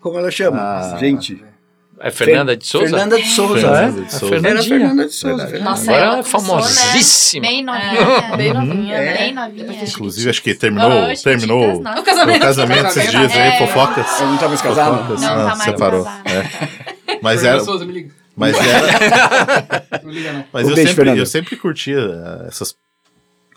Como 0.00 0.18
ela 0.18 0.30
chama? 0.30 0.58
Ah. 0.60 0.96
Gente. 0.98 1.42
é 2.00 2.10
Fernanda 2.10 2.56
de 2.56 2.66
Souza. 2.66 2.86
Fernanda 2.88 3.16
de 3.20 3.28
Souza. 3.28 3.60
Fernanda 3.60 3.90
né? 3.90 4.00
de 4.00 4.06
A 4.06 4.10
Souza. 4.10 4.34
Era 4.34 4.42
Fernandinha. 4.42 4.78
Fernanda 4.78 5.04
de 5.06 5.12
Souza. 5.14 5.46
Fernanda. 5.46 5.64
Nossa, 5.70 5.82
Agora 5.82 5.96
ela 5.96 6.12
ela 6.12 6.20
é 6.20 6.22
começou, 6.22 6.40
né? 6.56 6.62
famosíssima. 6.62 7.46
Bem 7.46 7.64
novinha. 7.64 8.00
É, 8.32 8.36
bem 8.36 8.54
novinha, 8.54 8.94
É. 8.94 9.04
né? 9.04 9.18
Bem 9.18 9.34
novinha. 9.34 9.84
Inclusive, 9.84 10.30
acho 10.30 10.42
que 10.42 10.54
terminou, 10.54 11.10
Oxe, 11.10 11.24
terminou 11.24 11.80
o 11.80 12.02
casamento. 12.02 12.40
casamento 12.40 12.86
esses 12.86 13.10
dias 13.10 13.32
aí, 13.32 13.38
É. 13.38 13.58
fofocas. 13.58 14.20
Eu 14.20 14.26
não 14.28 14.36
tava 14.36 14.48
mais 14.48 14.62
casado? 14.62 14.96
Fofocas, 14.98 15.20
Não, 15.22 15.28
ah, 15.32 15.36
tá 15.36 15.44
mais 15.56 15.62
separou. 15.62 16.04
casado. 16.04 16.28
É. 16.28 17.18
Mas 17.20 17.40
Fernanda 17.40 17.56
era, 17.56 17.64
Souza, 17.64 17.84
me 17.84 17.92
liga. 17.92 18.10
mas 18.36 18.56
era, 18.56 20.00
Não 20.04 20.10
liga, 20.12 20.32
não. 20.32 20.44
mas 20.52 20.68
eu 20.68 20.74
beijo, 20.76 20.88
sempre, 20.94 21.18
eu 21.18 21.26
sempre 21.26 21.56
curtia 21.56 21.98
eh, 21.98 22.46
essas 22.48 22.76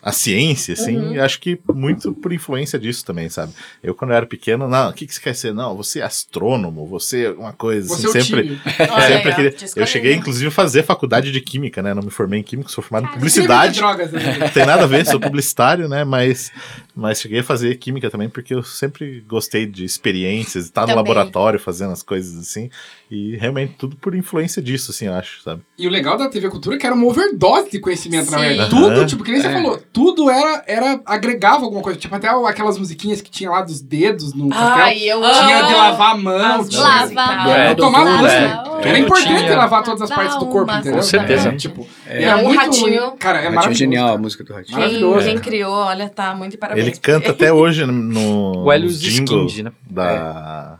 a 0.01 0.11
ciência, 0.11 0.73
assim, 0.73 0.97
Uhum. 0.97 1.13
e 1.13 1.19
acho 1.19 1.39
que 1.39 1.59
muito 1.73 2.11
por 2.13 2.33
influência 2.33 2.79
disso 2.79 3.05
também, 3.05 3.29
sabe? 3.29 3.53
Eu, 3.83 3.93
quando 3.93 4.11
eu 4.11 4.17
era 4.17 4.25
pequeno, 4.25 4.67
não, 4.67 4.89
o 4.89 4.93
que, 4.93 5.05
que 5.05 5.13
você 5.13 5.21
quer 5.21 5.35
ser? 5.35 5.53
Não, 5.53 5.75
você 5.77 5.99
é 5.99 6.03
astrônomo, 6.03 6.87
você 6.87 7.25
é 7.25 7.29
uma 7.31 7.53
coisa, 7.53 7.87
Você 7.87 8.07
assim, 8.07 8.17
é 8.17 8.21
sempre, 8.23 8.59
sempre 8.65 9.31
ó, 9.31 9.35
queria- 9.35 9.55
Eu 9.75 9.85
cheguei, 9.85 10.13
inclusive, 10.15 10.47
a 10.47 10.51
fazer 10.51 10.83
faculdade 10.83 11.31
de 11.31 11.39
química, 11.41 11.81
né? 11.83 11.93
Não 11.93 12.01
me 12.03 12.09
formei 12.11 12.39
em 12.39 12.43
química, 12.43 12.69
sou 12.69 12.83
formado 12.83 13.09
em 13.11 13.13
publicidade. 13.13 13.77
drogas, 13.79 14.11
né? 14.11 14.37
Não 14.39 14.49
tem 14.49 14.65
nada 14.65 14.83
a 14.83 14.87
ver, 14.87 15.05
sou 15.05 15.19
publicitário, 15.19 15.87
né? 15.87 16.03
Mas, 16.03 16.51
mas 16.95 17.19
cheguei 17.21 17.39
a 17.39 17.43
fazer 17.43 17.75
química 17.75 18.09
também, 18.09 18.27
porque 18.29 18.53
eu 18.55 18.63
sempre 18.63 19.23
gostei 19.27 19.65
de 19.65 19.85
experiências, 19.85 20.65
estar 20.65 20.87
no 20.87 20.95
laboratório 20.95 21.59
fazendo 21.59 21.91
as 21.91 22.01
coisas 22.01 22.37
assim. 22.39 22.69
E 23.11 23.35
realmente 23.35 23.73
tudo 23.77 23.97
por 23.97 24.15
influência 24.15 24.61
disso, 24.61 24.91
assim, 24.91 25.05
eu 25.07 25.13
acho, 25.13 25.41
sabe? 25.43 25.61
E 25.77 25.85
o 25.85 25.89
legal 25.89 26.17
da 26.17 26.29
TV 26.29 26.47
Cultura 26.49 26.77
é 26.77 26.79
que 26.79 26.85
era 26.85 26.95
uma 26.95 27.05
overdose 27.05 27.69
de 27.69 27.77
conhecimento, 27.79 28.31
na 28.31 28.37
Sim. 28.39 28.43
verdade. 28.45 28.73
Aham. 28.73 28.93
Tudo, 28.95 29.05
tipo, 29.05 29.23
que 29.25 29.31
nem 29.33 29.41
você 29.41 29.47
É. 29.47 29.51
falou, 29.53 29.81
tudo 29.91 30.29
era, 30.29 30.63
era, 30.65 31.01
agregava 31.05 31.65
alguma 31.65 31.81
coisa. 31.81 31.99
Tipo, 31.99 32.15
até 32.15 32.29
aquelas 32.29 32.77
musiquinhas 32.77 33.19
que 33.21 33.29
tinha 33.29 33.49
lá 33.49 33.61
dos 33.63 33.81
dedos 33.81 34.33
no 34.33 34.47
papel. 34.47 34.83
Ai, 34.85 34.97
eu 35.03 35.19
Tinha 35.19 35.59
amo. 35.59 35.67
de 35.67 35.73
lavar 35.73 36.11
a 36.11 36.17
mão, 36.17 36.65
tinha... 36.65 36.81
Lava. 36.81 37.49
É, 37.51 37.75
tomar 37.75 38.05
banho. 38.05 38.27
é. 38.27 38.43
Era 38.45 38.63
Tudo 38.81 38.97
importante 38.97 39.37
tinha. 39.43 39.57
lavar 39.57 39.83
todas 39.83 40.01
as 40.03 40.09
partes 40.09 40.37
do 40.39 40.45
corpo, 40.45 40.71
entendeu? 40.71 40.93
Com 40.95 41.01
certeza. 41.03 41.49
É, 41.49 41.55
tipo, 41.57 41.85
É. 42.07 42.23
era 42.23 42.37
Um 42.37 42.43
muito... 42.45 42.59
ratinho. 42.61 43.11
Cara, 43.19 43.39
é 43.39 43.49
maravilhoso. 43.49 43.77
genial 43.77 44.13
a 44.15 44.17
música 44.17 44.43
do 44.43 44.53
Ratinho. 44.53 44.77
Quem, 44.77 44.85
Maravilhoso. 44.87 45.25
quem 45.25 45.37
criou, 45.37 45.73
olha, 45.73 46.07
tá 46.09 46.33
muito 46.33 46.51
de 46.51 46.57
parabéns. 46.57 46.87
Ele 46.87 46.95
canta 46.97 47.31
até 47.31 47.51
hoje 47.53 47.85
no, 47.85 48.63
O 48.65 48.73
Skind, 48.73 49.59
né? 49.65 49.71
da 49.89 50.79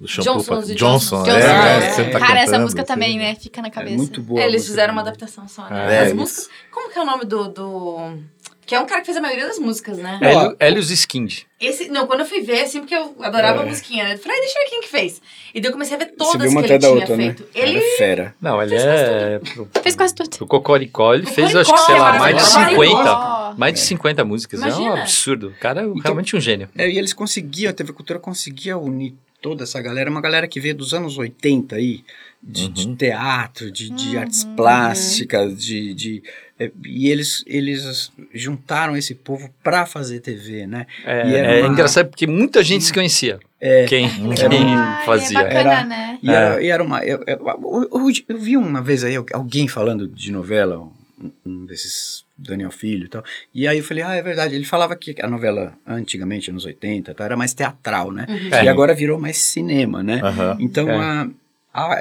do 0.00 0.06
shampoo 0.08 0.34
Johnson, 0.34 0.44
pra- 0.56 0.60
de 0.66 0.74
Johnson, 0.74 1.22
Johnson. 1.22 1.30
é, 1.30 1.40
Johnson. 1.88 2.02
é, 2.02 2.04
É. 2.06 2.10
tá 2.10 2.18
Cara, 2.20 2.40
essa 2.40 2.58
música 2.58 2.82
assim. 2.82 2.92
também, 2.92 3.18
né? 3.18 3.34
Fica 3.34 3.62
na 3.62 3.68
É 3.68 3.70
cabeça. 3.70 3.96
muito 3.96 4.20
boa. 4.20 4.40
a 4.40 4.44
Eles 4.44 4.54
música 4.62 4.70
fizeram 4.72 4.92
uma 4.92 5.02
adaptação 5.02 5.48
só, 5.48 5.66
É, 5.68 5.70
né? 5.70 5.98
As 5.98 6.02
eles- 6.08 6.12
músicas... 6.14 6.48
Como 6.70 6.90
que 6.92 6.98
é 6.98 7.02
o 7.02 7.06
nome 7.06 7.24
do... 7.24 7.48
do... 7.48 8.18
Que 8.66 8.74
é 8.74 8.80
um 8.80 8.84
cara 8.86 9.00
que 9.00 9.06
fez 9.06 9.16
a 9.16 9.20
maioria 9.20 9.46
das 9.46 9.60
músicas, 9.60 9.96
né? 9.96 10.18
Hélio, 10.20 10.56
Hélios 10.58 10.90
Skind. 10.90 11.42
Esse, 11.60 11.88
não, 11.88 12.04
quando 12.08 12.20
eu 12.22 12.26
fui 12.26 12.40
ver, 12.40 12.62
assim, 12.62 12.80
porque 12.80 12.96
eu 12.96 13.14
adorava 13.22 13.60
É. 13.60 13.62
a 13.62 13.66
musiquinha, 13.66 14.02
né? 14.02 14.14
Eu 14.14 14.18
falei, 14.18 14.36
"Ai, 14.38 14.40
deixa 14.40 14.58
eu 14.58 14.64
ver 14.64 14.70
quem 14.70 14.80
que 14.80 14.88
fez. 14.88 15.22
E 15.54 15.60
daí 15.60 15.68
eu 15.68 15.72
comecei 15.72 15.94
a 15.94 15.98
ver 16.00 16.06
todas 16.18 16.52
que 16.52 16.58
ele 16.58 16.78
tinha 16.80 16.90
outra, 16.90 17.16
né? 17.16 17.24
feito. 17.26 17.46
Ele... 17.54 17.76
Era 17.78 17.96
fera. 17.96 18.34
Não, 18.40 18.60
ele 18.60 18.74
é. 18.74 19.38
Pro, 19.38 19.68
Fez 19.80 19.94
quase 19.94 20.14
tudo. 20.16 20.36
pro 20.36 20.46
Cocoricó, 20.48 21.14
ele 21.14 21.26
fez, 21.26 21.54
acho 21.54 21.72
que, 21.72 21.78
sei 21.82 21.94
lá, 21.96 22.16
é 22.16 22.18
mais 22.18 22.36
de 22.44 22.54
maravilhoso. 22.54 22.90
50. 22.90 23.12
Ó, 23.12 23.54
Mais 23.56 23.74
de 23.74 23.80
50 23.80 24.24
músicas. 24.24 24.60
É 24.60 24.74
um 24.74 24.92
absurdo. 24.94 25.46
O 25.56 25.60
cara 25.60 25.82
é 25.82 25.86
realmente 26.02 26.34
um 26.34 26.40
gênio. 26.40 26.68
É, 26.76 26.90
e 26.90 26.98
eles 26.98 27.12
conseguiam, 27.12 27.70
a 27.70 27.72
TV 27.72 27.92
Cultura 27.92 28.18
conseguia 28.18 28.76
unir 28.76 29.14
toda 29.40 29.64
essa 29.64 29.80
galera, 29.80 30.10
uma 30.10 30.20
galera 30.20 30.48
que 30.48 30.60
veio 30.60 30.74
dos 30.74 30.92
anos 30.94 31.16
80 31.18 31.76
aí, 31.76 32.04
de, 32.42 32.68
de 32.68 32.86
Uhum. 32.86 32.96
teatro, 32.96 33.70
de, 33.70 33.90
de 33.90 34.14
Uhum. 34.16 34.20
artes 34.20 34.44
plásticas, 34.56 35.58
de... 35.64 35.94
de 35.94 36.22
é, 36.58 36.70
e 36.86 37.08
eles, 37.10 37.44
eles 37.46 38.10
juntaram 38.32 38.96
esse 38.96 39.14
povo 39.14 39.50
pra 39.62 39.84
fazer 39.84 40.20
TV, 40.20 40.66
né? 40.66 40.86
É, 41.04 41.28
E 41.28 41.34
é 41.34 41.60
uma- 41.62 41.72
engraçado 41.72 42.08
porque 42.08 42.26
muita 42.26 42.62
gente 42.64 42.82
se 42.84 42.92
conhecia. 42.92 43.38
É, 43.60 43.84
Quem, 43.86 44.08
quem 44.08 44.76
fazia. 45.04 45.38
É 45.40 45.42
bacana, 45.44 45.58
Era- 45.72 45.84
né? 45.84 46.18
E, 46.22 46.30
era, 46.30 46.62
e 46.62 46.68
era 46.68 46.82
uma. 46.82 47.04
Eu, 47.04 47.22
eu, 47.26 47.88
eu- 47.92 48.10
eu 48.28 48.38
vi 48.38 48.56
uma 48.56 48.80
vez 48.82 49.04
aí 49.04 49.16
alguém 49.32 49.66
falando 49.68 50.06
de 50.08 50.30
novela, 50.32 50.78
um, 51.22 51.30
um 51.44 51.66
desses 51.66 52.24
Daniel 52.38 52.70
Filho 52.70 53.06
e 53.06 53.08
tal. 53.08 53.24
E 53.54 53.66
aí 53.66 53.78
eu 53.78 53.84
falei, 53.84 54.02
ah, 54.02 54.14
é 54.14 54.22
verdade. 54.22 54.54
Ele 54.54 54.64
falava 54.64 54.94
que 54.96 55.14
a 55.22 55.28
novela, 55.28 55.72
antigamente, 55.86 56.50
anos 56.50 56.64
80, 56.64 57.14
tal, 57.14 57.24
era 57.24 57.36
mais 57.36 57.54
teatral, 57.54 58.12
né? 58.12 58.26
É. 58.52 58.64
E 58.64 58.68
agora 58.68 58.94
virou 58.94 59.18
mais 59.18 59.38
cinema, 59.38 60.02
né? 60.02 60.20
Aham. 60.22 60.56
Então 60.60 60.88
É. 60.88 60.96
a, 60.98 61.28
a, 61.72 61.98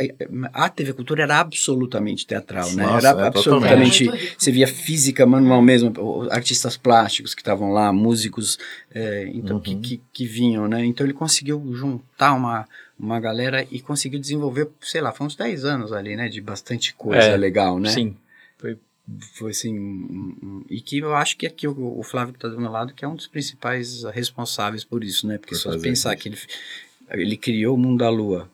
a 0.65 0.69
TV 0.69 0.93
Cultura 0.93 1.23
era 1.23 1.39
absolutamente 1.39 2.25
teatral, 2.27 2.71
né? 2.73 2.83
Nossa, 2.85 3.07
era 3.09 3.21
é, 3.21 3.27
absolutamente. 3.27 4.05
totalmente. 4.05 4.35
Você 4.37 4.51
via 4.51 4.67
física 4.67 5.25
manual 5.25 5.61
mesmo, 5.61 5.93
artistas 6.31 6.75
plásticos 6.77 7.33
que 7.33 7.41
estavam 7.41 7.71
lá, 7.71 7.91
músicos 7.93 8.57
é, 8.93 9.29
então, 9.33 9.59
que, 9.59 9.73
Uhum. 9.73 9.81
que, 9.81 10.01
que 10.13 10.25
vinham, 10.25 10.67
né? 10.67 10.83
Então 10.85 11.05
ele 11.05 11.13
conseguiu 11.13 11.61
juntar 11.73 12.33
uma, 12.33 12.67
uma 12.99 13.19
galera 13.19 13.65
e 13.71 13.79
conseguiu 13.81 14.19
desenvolver, 14.19 14.69
sei 14.81 15.01
lá, 15.01 15.11
foi 15.11 15.27
uns 15.27 15.35
10 15.35 15.65
anos 15.65 15.91
ali, 15.93 16.15
né? 16.15 16.27
De 16.29 16.39
bastante 16.41 16.93
coisa 16.93 17.21
É, 17.23 17.37
legal, 17.37 17.79
né? 17.79 17.89
Sim. 17.89 18.15
Foi 18.57 18.77
assim. 19.49 19.77
um- 19.79 20.37
um- 20.43 20.65
e 20.69 20.81
que 20.81 20.97
eu 20.99 21.15
acho 21.15 21.37
que 21.37 21.45
aqui 21.45 21.67
o, 21.67 21.99
o 21.99 22.03
Flávio 22.03 22.33
que 22.33 22.37
está 22.37 22.47
do 22.47 22.59
meu 22.59 22.71
lado, 22.71 22.93
que 22.93 23.05
é 23.05 23.07
um 23.07 23.15
dos 23.15 23.27
principais 23.27 24.03
responsáveis 24.05 24.83
por 24.83 25.03
isso, 25.03 25.27
né? 25.27 25.37
Porque 25.37 25.55
Por 25.55 25.61
só 25.61 25.77
pensar 25.79 26.13
isso. 26.13 26.23
que 26.23 26.29
ele, 26.29 26.37
ele 27.23 27.37
criou 27.37 27.75
o 27.75 27.77
mundo 27.77 27.99
da 27.99 28.09
lua. 28.09 28.49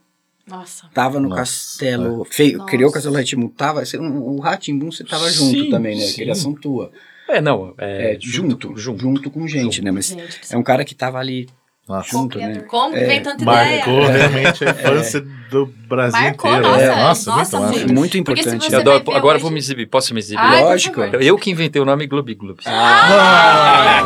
Nossa. 0.46 0.90
Tava 0.94 1.20
no 1.20 1.30
Nossa, 1.30 1.42
castelo, 1.42 2.26
fei- 2.26 2.54
Nossa. 2.54 2.70
criou 2.70 2.90
o 2.90 2.94
castelo 2.94 3.16
Ratimbun, 3.16 3.48
tava, 3.50 3.84
o 4.00 4.40
Ratimbun 4.40 4.92
você 4.92 5.04
tava 5.04 5.30
junto 5.32 5.64
Sim, 5.64 5.70
também, 5.70 5.96
né? 5.98 6.04
sim. 6.06 6.16
Criação 6.22 6.54
tua. 6.54 6.92
É, 7.30 7.40
não. 7.40 7.74
É, 7.78 8.16
É, 8.16 8.20
junto, 8.20 8.76
junto, 8.76 9.32
com 9.32 9.48
gente, 9.48 9.82
né? 9.82 9.92
Mas 9.92 10.08
Gente, 10.10 10.54
é 10.54 10.58
um 10.58 10.64
cara 10.64 10.84
que 10.84 10.94
tava 10.94 11.18
ali 11.20 11.48
Nossa. 11.88 12.10
junto, 12.10 12.38
né? 12.38 12.46
criador. 12.46 12.68
como 12.68 12.94
que 12.94 13.04
vem 13.04 13.22
tanta 13.22 13.44
Marcou 13.44 14.04
ideia? 14.04 14.12
realmente 14.30 14.64
a 14.66 14.70
infância 14.72 15.22
do 15.50 15.66
Brasil 15.88 16.22
Marcou, 16.22 16.52
inteiro. 16.52 16.68
nossa, 16.70 16.84
é, 16.84 16.96
nossa, 16.96 17.32
nossa, 17.32 17.60
muito. 17.60 17.94
Muito 17.94 18.12
se 18.14 18.18
importante. 18.20 18.72
eu 18.74 18.80
adoro- 18.80 19.04
agora 19.12 19.18
eu 19.18 19.36
hoje- 19.36 19.42
vou 19.42 19.52
me 19.52 19.60
exibir. 19.60 19.88
Posso 19.88 20.14
me 20.14 20.20
exibir? 20.20 20.40
Ai, 20.42 20.60
por 20.62 20.70
Lógico. 20.70 21.02
Eu 21.02 21.38
que 21.38 21.50
inventei 21.52 21.82
o 21.82 21.86
nome 21.86 22.08
Gloob 22.08 22.34
Gloob. 22.36 22.60
Ah, 22.66 24.04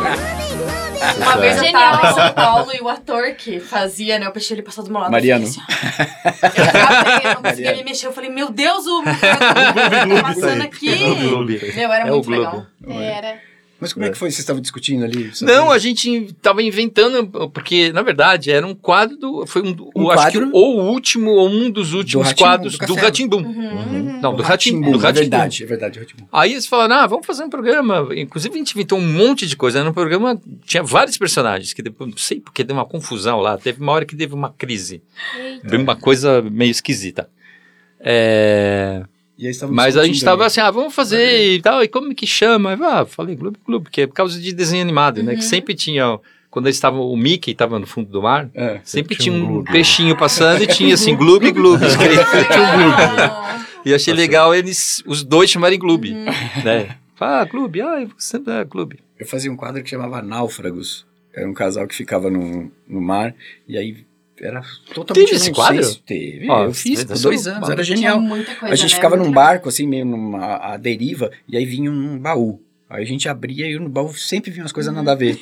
Uma 1.18 1.36
vez 1.36 1.56
eu 1.58 1.64
Genial. 1.64 1.92
tava 1.92 2.10
em 2.10 2.14
São 2.14 2.32
Paulo 2.32 2.72
e 2.74 2.80
o 2.80 2.88
ator 2.88 3.34
que 3.36 3.60
fazia, 3.60 4.18
né? 4.18 4.28
O 4.28 4.32
peixe 4.32 4.52
ele 4.54 4.62
passou 4.62 4.82
do 4.82 4.90
meu 4.90 5.00
lado. 5.00 5.12
Mariano. 5.12 5.44
Eu, 5.44 5.48
assim, 5.48 5.60
ó. 5.60 7.22
eu 7.22 7.28
eu 7.30 7.34
não 7.34 7.42
conseguia 7.42 7.76
me 7.76 7.84
mexer. 7.84 8.06
Eu 8.06 8.12
falei, 8.12 8.30
meu 8.30 8.50
Deus, 8.50 8.86
o 8.86 9.02
tá 9.04 10.22
passando 10.22 10.62
aqui. 10.62 10.90
Meu, 11.76 11.92
era 11.92 12.08
É 12.08 12.10
o 12.10 12.14
muito 12.14 12.26
Globo. 12.26 12.66
legal. 12.84 13.00
Era. 13.00 13.38
Mas 13.78 13.92
como 13.92 14.06
é 14.06 14.10
que 14.10 14.16
foi? 14.16 14.30
Vocês 14.30 14.38
estavam 14.40 14.62
discutindo 14.62 15.04
ali? 15.04 15.30
Não, 15.42 15.70
a 15.70 15.78
gente 15.78 16.32
tava 16.40 16.62
inventando, 16.62 17.26
porque, 17.50 17.92
na 17.92 18.00
verdade, 18.00 18.50
era 18.50 18.66
um 18.66 18.74
quadro 18.74 19.18
do. 19.18 19.46
Foi 19.46 19.60
um, 19.62 19.70
do- 19.72 19.90
Um 19.94 20.04
eu 20.04 20.10
acho 20.12 20.26
que 20.28 20.38
quadro? 20.38 20.50
ou 20.54 20.78
o 20.80 20.84
último, 20.90 21.30
ou 21.32 21.48
um 21.48 21.70
dos 21.70 21.92
últimos 21.92 22.26
Rá-Tim-Bum, 22.28 22.46
quadros 22.48 22.78
do 22.78 22.86
do. 22.86 22.94
Ratimbum. 22.94 23.42
Uhum. 23.42 24.20
Não, 24.22 24.34
do 24.34 24.42
Ratimbum. 24.42 24.92
Do 24.92 24.98
é 24.98 25.02
Ratimbum. 25.02 25.20
verdade, 25.20 25.62
é 25.62 25.66
verdade. 25.66 25.98
Rá-Tim-Bum. 25.98 26.26
Aí 26.32 26.52
eles 26.52 26.66
falaram, 26.66 26.96
ah, 26.96 27.06
vamos 27.06 27.26
fazer 27.26 27.44
um 27.44 27.50
programa. 27.50 28.08
Inclusive, 28.16 28.54
a 28.54 28.58
gente 28.58 28.70
inventou 28.72 28.98
um 28.98 29.06
monte 29.12 29.46
de 29.46 29.54
coisa. 29.54 29.84
No 29.84 29.92
programa 29.92 30.40
tinha 30.64 30.82
vários 30.82 31.18
personagens, 31.18 31.74
que 31.74 31.82
depois, 31.82 32.08
não 32.10 32.16
sei 32.16 32.40
porque 32.40 32.64
deu 32.64 32.74
uma 32.74 32.86
confusão 32.86 33.40
lá. 33.40 33.58
Teve 33.58 33.82
uma 33.82 33.92
hora 33.92 34.06
que 34.06 34.16
teve 34.16 34.32
uma 34.34 34.50
crise. 34.56 35.02
Deu 35.62 35.78
uma 35.80 35.96
coisa 35.96 36.40
meio 36.40 36.70
esquisita. 36.70 37.28
É, 38.00 39.02
E 39.38 39.46
aí 39.46 39.52
Mas 39.70 39.96
a 39.96 40.04
gente 40.04 40.12
discutindo 40.14 40.24
tava 40.24 40.42
ali. 40.42 40.46
assim, 40.46 40.60
ah, 40.60 40.70
vamos 40.70 40.94
fazer 40.94 41.54
e 41.56 41.60
tal. 41.60 41.82
E 41.82 41.88
como 41.88 42.14
que 42.14 42.26
chama? 42.26 42.72
Eu, 42.72 42.84
Ah, 42.84 43.04
falei 43.06 43.36
Globo 43.36 43.58
Globo, 43.66 43.90
que 43.90 44.00
é 44.02 44.06
por 44.06 44.14
causa 44.14 44.40
de 44.40 44.52
desenho 44.52 44.82
animado, 44.82 45.22
né? 45.22 45.34
Que 45.36 45.42
sempre 45.44 45.74
tinha, 45.74 46.18
quando 46.50 46.66
eles 46.66 46.76
estavam, 46.76 47.02
o 47.02 47.16
Mickey 47.16 47.50
estava 47.52 47.78
no 47.78 47.86
fundo 47.86 48.08
do 48.10 48.22
mar, 48.22 48.48
É. 48.54 48.80
sempre 48.82 49.14
tinha 49.14 49.34
tinha 49.34 49.44
um 49.44 49.46
um 49.46 49.52
Gloob. 49.52 49.70
peixinho 49.72 50.16
passando 50.16 50.62
e 50.62 50.66
tinha 50.66 50.94
assim, 50.94 51.14
Gloob 51.14 51.50
Gloob 51.52 51.84
escrito. 51.86 52.24
E 53.84 53.94
achei 53.94 54.12
legal 54.14 54.54
eles, 54.54 55.02
os 55.06 55.22
dois 55.22 55.50
chamarem 55.50 55.78
Gloob, 55.78 56.10
né? 56.64 56.96
Ah, 57.20 57.44
Gloob, 57.44 57.80
ah, 57.82 58.06
você 58.18 58.36
é 58.38 58.64
Gloob. 58.64 58.98
Eu 59.18 59.26
fazia 59.26 59.50
um 59.52 59.56
quadro 59.56 59.82
que 59.82 59.90
chamava 59.90 60.20
Náufragos. 60.22 61.06
Era 61.34 61.48
um 61.48 61.52
casal 61.54 61.86
que 61.86 61.94
ficava 61.94 62.30
no, 62.30 62.70
no 62.88 63.00
mar 63.00 63.34
e 63.68 63.76
aí 63.76 64.05
era 64.40 64.60
totalmente 64.94 65.30
Teve 65.30 65.36
esse 65.36 65.52
quadro? 65.52 65.94
Teve. 65.96 66.48
Ó, 66.50 66.64
eu 66.64 66.74
fiz 66.74 67.04
por 67.04 67.18
dois 67.18 67.46
anos, 67.46 67.68
era 67.68 67.82
genial. 67.82 68.20
a 68.62 68.74
gente 68.74 68.90
né? 68.90 68.96
ficava 68.96 69.16
num 69.16 69.30
barco, 69.30 69.68
assim, 69.68 69.86
meio 69.86 70.04
numa 70.04 70.56
a 70.56 70.76
deriva, 70.76 71.30
e 71.48 71.56
aí 71.56 71.64
vinha 71.64 71.90
um 71.90 72.18
baú. 72.18 72.60
Aí 72.88 73.02
a 73.02 73.06
gente 73.06 73.28
abria 73.28 73.66
e 73.66 73.76
no 73.78 73.88
baú 73.88 74.14
sempre 74.14 74.50
vinha 74.50 74.62
umas 74.62 74.70
coisas 74.70 74.94
nada 74.94 75.10
a 75.10 75.14
ver. 75.16 75.40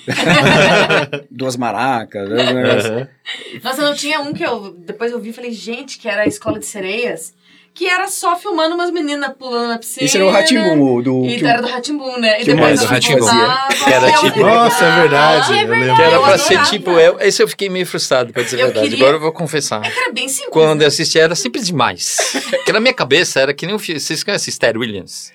Duas 1.31 1.57
maracas, 1.57 2.27
um 2.31 2.35
negócio. 2.35 3.09
Nossa, 3.63 3.83
não 3.83 3.95
tinha 3.95 4.21
um 4.21 4.33
que 4.33 4.43
eu 4.43 4.73
depois 4.73 5.13
eu 5.13 5.21
vi 5.21 5.29
e 5.29 5.33
falei, 5.33 5.53
gente, 5.53 5.99
que 5.99 6.09
era 6.09 6.23
a 6.23 6.27
escola 6.27 6.59
de 6.59 6.65
sereias, 6.65 7.35
que 7.75 7.89
era 7.89 8.07
só 8.07 8.37
filmando 8.37 8.75
umas 8.77 8.91
meninas 8.93 9.33
pulando 9.37 9.69
na 9.69 9.79
piscina. 9.79 10.07
Esse 10.07 10.17
era 10.17 10.25
o 10.27 10.31
Ratimbum, 10.31 11.03
do. 11.03 11.27
E 11.27 11.39
que 11.39 11.45
era 11.47 11.61
do 11.61 11.67
Ratimbum, 11.69 12.19
né? 12.19 12.41
E 12.41 12.45
que 12.45 12.53
o 12.53 12.55
depois 12.55 12.81
voltavam, 12.81 13.69
Que 13.85 13.93
era 13.93 14.13
tipo- 14.13 14.41
Nossa, 14.41 14.85
é 14.85 15.01
verdade. 15.01 15.53
É 15.53 15.57
eu 15.57 15.59
lembro. 15.59 15.77
verdade. 15.77 15.97
Que 15.97 16.03
era 16.07 16.15
eu 16.17 16.23
pra 16.23 16.39
ser 16.39 16.55
adorava. 16.55 16.71
tipo, 16.71 16.91
eu, 16.93 17.21
esse 17.21 17.43
eu 17.43 17.49
fiquei 17.49 17.69
meio 17.69 17.85
frustrado, 17.87 18.33
pra 18.33 18.43
dizer 18.45 18.61
a 18.63 18.65
verdade. 18.67 18.89
queria- 18.91 19.05
Agora 19.05 19.17
eu 19.17 19.21
vou 19.21 19.33
confessar. 19.33 19.85
Era 19.85 20.13
bem 20.13 20.29
simples. 20.29 20.53
Quando 20.53 20.79
né? 20.79 20.85
eu 20.85 20.89
assisti 20.89 21.19
era 21.19 21.35
simples 21.35 21.67
demais. 21.67 22.17
Porque 22.51 22.73
na 22.73 22.79
minha 22.81 22.95
cabeça 22.95 23.41
era 23.41 23.53
que 23.53 23.67
nem 23.67 23.75
um 23.75 23.79
filme. 23.79 23.99
Vocês 24.01 24.23
conhecem 24.23 24.51
Esther 24.51 24.79
Williams? 24.79 25.33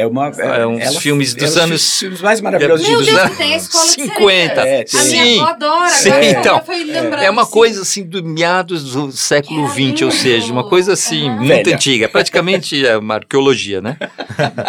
É 0.00 0.06
uma. 0.06 0.28
É 0.28 0.66
uns 0.66 0.96
filmes 0.96 1.34
dos 1.34 1.56
ela- 1.56 1.64
anos- 1.66 1.82
Os 1.92 1.98
filmes 1.98 2.20
mais 2.20 2.40
maravilhosos 2.40 2.86
Meu 2.88 2.98
dos 2.98 3.06
de 3.06 3.12
Deus, 3.12 3.24
anos 3.24 3.36
tem 3.36 3.54
a 3.54 3.56
escola 3.56 3.84
de 3.86 3.90
50. 3.92 4.60
É, 4.60 4.86
sereias. 4.86 4.94
A 4.94 4.98
tem. 4.98 5.10
minha 5.10 5.24
Sim. 5.24 5.40
avó 5.40 5.48
adora. 5.50 5.88
Sim, 5.90 6.08
agora 6.10 6.24
então, 6.26 6.54
ela 6.56 6.64
foi 6.64 6.84
lembrando, 6.84 7.22
É 7.22 7.30
uma 7.30 7.42
assim. 7.42 7.50
coisa 7.50 7.82
assim 7.82 8.02
do 8.04 8.24
meados 8.24 8.92
do 8.92 9.12
século 9.12 9.68
XX, 9.68 10.02
ou 10.02 10.10
seja, 10.10 10.52
uma 10.52 10.68
coisa 10.68 10.92
assim 10.94 11.28
Aham. 11.28 11.36
muito 11.36 11.48
Velha. 11.64 11.74
antiga, 11.74 12.08
praticamente 12.08 12.86
é 12.86 12.96
uma 12.96 13.14
arqueologia, 13.16 13.80
né? 13.80 13.96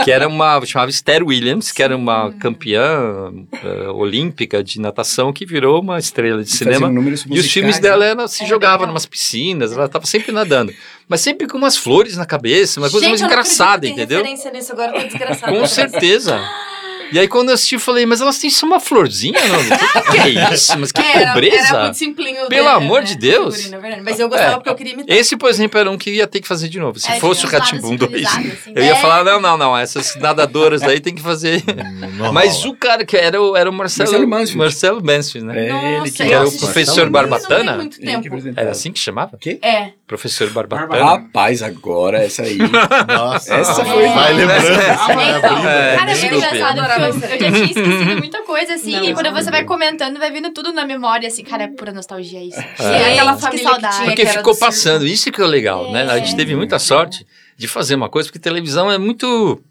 que 0.04 0.12
era 0.12 0.28
uma 0.28 0.64
chamava 0.66 0.90
Esther 0.92 1.24
Williams, 1.26 1.72
que 1.72 1.82
era 1.82 1.96
uma 1.96 2.32
campeã 2.34 3.32
eh, 3.64 3.88
olímpica 3.90 4.64
de 4.64 4.80
natação 4.80 5.32
que 5.34 5.46
virou 5.46 5.82
uma 5.82 5.98
estrela 6.00 6.44
de 6.44 6.50
E 6.50 6.54
cinema. 6.54 6.92
E 7.30 7.40
os 7.40 7.52
filmes 7.52 7.76
né? 7.78 7.82
dela 7.82 8.06
ela 8.06 8.28
se 8.28 8.46
jogava 8.46 8.74
legal. 8.76 8.88
numas 8.88 9.06
piscinas, 9.06 9.72
ela 9.72 9.86
estava 9.86 10.06
sempre 10.06 10.32
nadando, 10.32 10.74
mas 11.12 11.20
sempre 11.20 11.46
com 11.46 11.58
umas 11.58 11.76
flores 11.76 12.16
na 12.16 12.26
cabeça, 12.26 12.80
uma 12.80 12.90
coisa 12.90 13.06
Gente, 13.06 13.20
mais 13.20 13.22
eu 13.22 13.28
engraçada, 13.28 13.86
entendeu? 13.86 14.20
referência 14.20 14.50
nisso 14.50 14.72
agora, 14.72 14.94
tô 14.94 15.00
desgraçada. 15.10 15.52
Com 15.52 15.68
certeza. 15.68 16.40
E 17.12 17.20
aí 17.20 17.28
quando 17.28 17.50
eu 17.50 17.56
assisti, 17.56 17.76
eu 17.76 17.80
falei, 17.80 18.06
mas 18.06 18.22
elas 18.22 18.38
têm 18.38 18.50
só 18.50 18.66
uma 18.66 18.80
florzinha? 18.80 19.40
Não? 19.48 19.60
O 19.60 20.04
que, 20.12 20.12
que 20.12 20.40
é 20.40 20.54
isso? 20.54 20.78
Mas 20.80 20.92
que 20.92 21.02
era, 21.02 21.34
pobreza. 21.34 21.68
Era 21.68 21.82
muito 21.84 21.98
simplinho. 21.98 22.48
Pelo 22.48 22.50
dele, 22.50 22.68
amor 22.68 23.02
né, 23.02 23.08
de 23.08 23.18
Deus. 23.18 23.56
figurino, 23.64 23.86
é. 23.86 24.02
Mas 24.02 24.20
eu 24.20 24.30
gostava 24.30 24.52
É. 24.52 24.56
porque 24.56 24.70
eu 24.70 24.76
queria 24.76 24.94
imitar. 24.94 25.16
Esse, 25.18 25.36
por 25.38 25.50
exemplo, 25.50 25.80
era 25.80 25.90
um 25.92 25.98
que 25.98 26.12
ia 26.12 26.28
ter 26.28 26.40
que 26.42 26.48
fazer 26.48 26.68
de 26.70 26.80
novo. 26.80 27.00
Se 27.00 27.12
É, 27.12 27.20
fosse 27.20 27.46
o 27.46 27.50
Ratimbum 27.50 27.92
lados 27.92 28.08
2. 28.10 28.28
sincronizados, 28.30 28.60
assim. 28.62 28.74
Eu 28.76 28.84
ia 28.84 28.92
É. 28.92 28.96
falar, 28.96 29.24
não, 29.24 29.40
não, 29.42 29.58
não, 29.58 29.78
essas 29.78 30.16
nadadoras 30.16 30.82
aí 30.84 31.00
tem 31.00 31.14
que 31.14 31.22
fazer. 31.22 31.64
Não 32.18 32.32
Mas 32.32 32.64
o 32.66 32.74
cara 32.76 33.04
que 33.06 33.18
era, 33.18 33.42
o- 33.42 33.56
era 33.58 33.70
o 33.70 33.74
Marcelo, 33.74 34.10
Marcelo 34.12 34.28
Mansfield. 34.30 34.58
Marcelo 34.58 35.04
Mansfield, 35.04 35.48
né? 35.48 35.68
É 35.68 35.98
ele 35.98 36.12
que 36.12 36.22
eu 36.22 36.26
era 36.28 36.48
o 36.48 36.52
professor 36.60 37.10
Barbatana? 37.10 37.76
muito 37.76 37.98
que 38.00 38.06
tempo. 38.06 38.28
Era 38.56 38.72
assim 38.72 38.92
que 38.92 39.00
chamava? 39.00 39.38
É. 39.62 39.90
Professor 40.06 40.50
Barbatana. 40.50 41.04
Rapaz, 41.04 41.64
agora 41.64 42.24
essa 42.24 42.44
aí. 42.44 42.58
Nossa, 43.08 43.54
Essa 43.56 43.84
foi- 43.86 44.08
Vai 44.08 44.34
lembrando. 44.34 44.68
É. 44.68 44.92
É, 44.92 45.98
Cara, 45.98 46.12
é 46.12 46.16
muito 46.16 46.40
desculpe. 46.40 46.58
Eu, 47.08 47.14
eu 47.14 47.20
já 47.20 47.38
tinha 47.38 47.66
esquecido 47.66 48.18
muita 48.18 48.42
coisa, 48.44 48.74
assim, 48.76 48.92
Não, 48.92 49.04
e 49.04 49.14
quando 49.14 49.32
você 49.32 49.52
vai 49.52 49.64
comentando, 49.64 50.18
vai 50.18 50.32
vindo 50.32 50.52
tudo 50.52 50.72
na 50.74 50.86
memória, 50.86 51.28
assim, 51.28 51.44
cara, 51.44 51.64
é 51.64 51.68
pura 51.68 51.92
nostalgia 51.92 52.44
isso. 52.44 52.60
E 52.60 52.84
aquela 52.84 53.34
Gente, 53.34 53.42
família 53.42 53.50
que 53.50 53.58
que 53.58 53.64
saudade. 53.64 53.96
tinha 53.96 54.08
Porque 54.08 54.26
ficou 54.26 54.54
do 54.54 54.58
circo. 54.58 54.60
passando, 54.60 55.06
isso 55.08 55.32
que 55.32 55.42
é 55.42 55.44
o 55.44 55.48
legal, 55.48 55.92
né? 55.92 56.04
A 56.10 56.18
gente 56.20 56.36
teve 56.36 56.56
muita 56.56 56.80
sorte 56.80 57.26
de 57.58 57.68
fazer 57.68 57.96
uma 57.96 58.10
coisa, 58.10 58.28
porque 58.30 58.40
televisão 58.40 58.92
é 58.92 58.98
muito. 58.98 59.62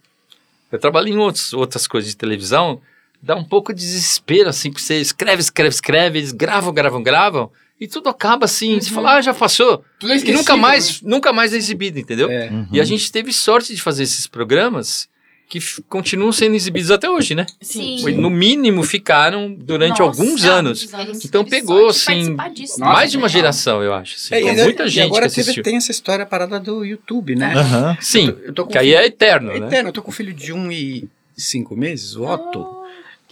Eu 0.70 0.78
trabalhei 0.78 1.12
em 1.12 1.18
outros, 1.18 1.52
outras 1.52 1.86
coisas 1.86 2.10
de 2.10 2.16
televisão, 2.16 2.80
dá 3.20 3.34
um 3.34 3.44
pouco 3.44 3.72
de 3.72 3.80
desespero, 3.80 4.48
assim, 4.48 4.70
porque 4.70 4.82
você 4.82 5.00
escreve, 5.00 5.40
escreve, 5.40 5.70
escreve, 5.70 6.18
eles 6.18 6.32
gravam, 6.32 6.72
gravam, 6.72 7.02
gravam, 7.02 7.50
e 7.80 7.88
tudo 7.88 8.08
acaba 8.08 8.44
assim, 8.44 8.78
você 8.78 8.90
fala, 8.90 9.16
ah, 9.16 9.20
já 9.20 9.34
passou. 9.34 9.82
Tudo 9.98 10.12
é 10.12 10.16
E 10.18 10.32
nunca 10.32 10.54
né? 10.54 10.62
mais, 10.62 11.00
nunca 11.00 11.32
mais 11.32 11.52
é 11.52 11.56
exibido, 11.56 11.98
entendeu? 11.98 12.30
É. 12.30 12.50
Uhum. 12.50 12.68
E 12.72 12.80
a 12.80 12.84
gente 12.84 13.10
teve 13.10 13.32
sorte 13.32 13.74
de 13.74 13.80
fazer 13.80 14.02
esses 14.02 14.26
programas 14.26 15.08
que 15.50 15.58
continuam 15.88 16.30
sendo 16.30 16.54
exibidos 16.54 16.92
até 16.92 17.10
hoje, 17.10 17.34
né? 17.34 17.44
Sim. 17.60 18.00
No 18.12 18.30
mínimo 18.30 18.84
ficaram 18.84 19.52
durante 19.52 19.98
Nossa, 19.98 20.22
alguns 20.22 20.44
É, 20.44 20.48
anos. 20.48 20.94
anos. 20.94 21.24
Então 21.24 21.44
pegou, 21.44 21.88
assim, 21.88 22.36
disso. 22.54 22.78
Mais 22.78 23.10
de 23.10 23.16
uma 23.16 23.28
geração, 23.28 23.82
eu 23.82 23.92
acho. 23.92 24.14
assim, 24.14 24.32
É, 24.36 24.40
com 24.42 24.48
e, 24.48 24.62
muita 24.62 24.84
e 24.84 24.88
gente 24.88 25.06
agora 25.06 25.28
que 25.28 25.34
teve, 25.34 25.60
tem 25.60 25.76
essa 25.76 25.90
história 25.90 26.24
parada 26.24 26.60
do 26.60 26.84
YouTube, 26.84 27.34
né? 27.34 27.52
Aham. 27.52 27.98
Sim, 28.00 28.28
Eu 28.44 28.54
tô 28.54 28.64
com 28.64 28.70
que 28.70 28.78
aí 28.78 28.94
é 28.94 29.04
eterno, 29.04 29.48
né? 29.58 29.66
Eterno, 29.66 29.88
eu 29.88 29.92
tô 29.92 30.02
com 30.02 30.10
um 30.10 30.14
filho 30.14 30.32
de 30.32 30.52
um 30.52 30.70
e 30.70 31.08
cinco 31.36 31.76
meses, 31.76 32.14
o 32.14 32.24
Otto. 32.24 32.78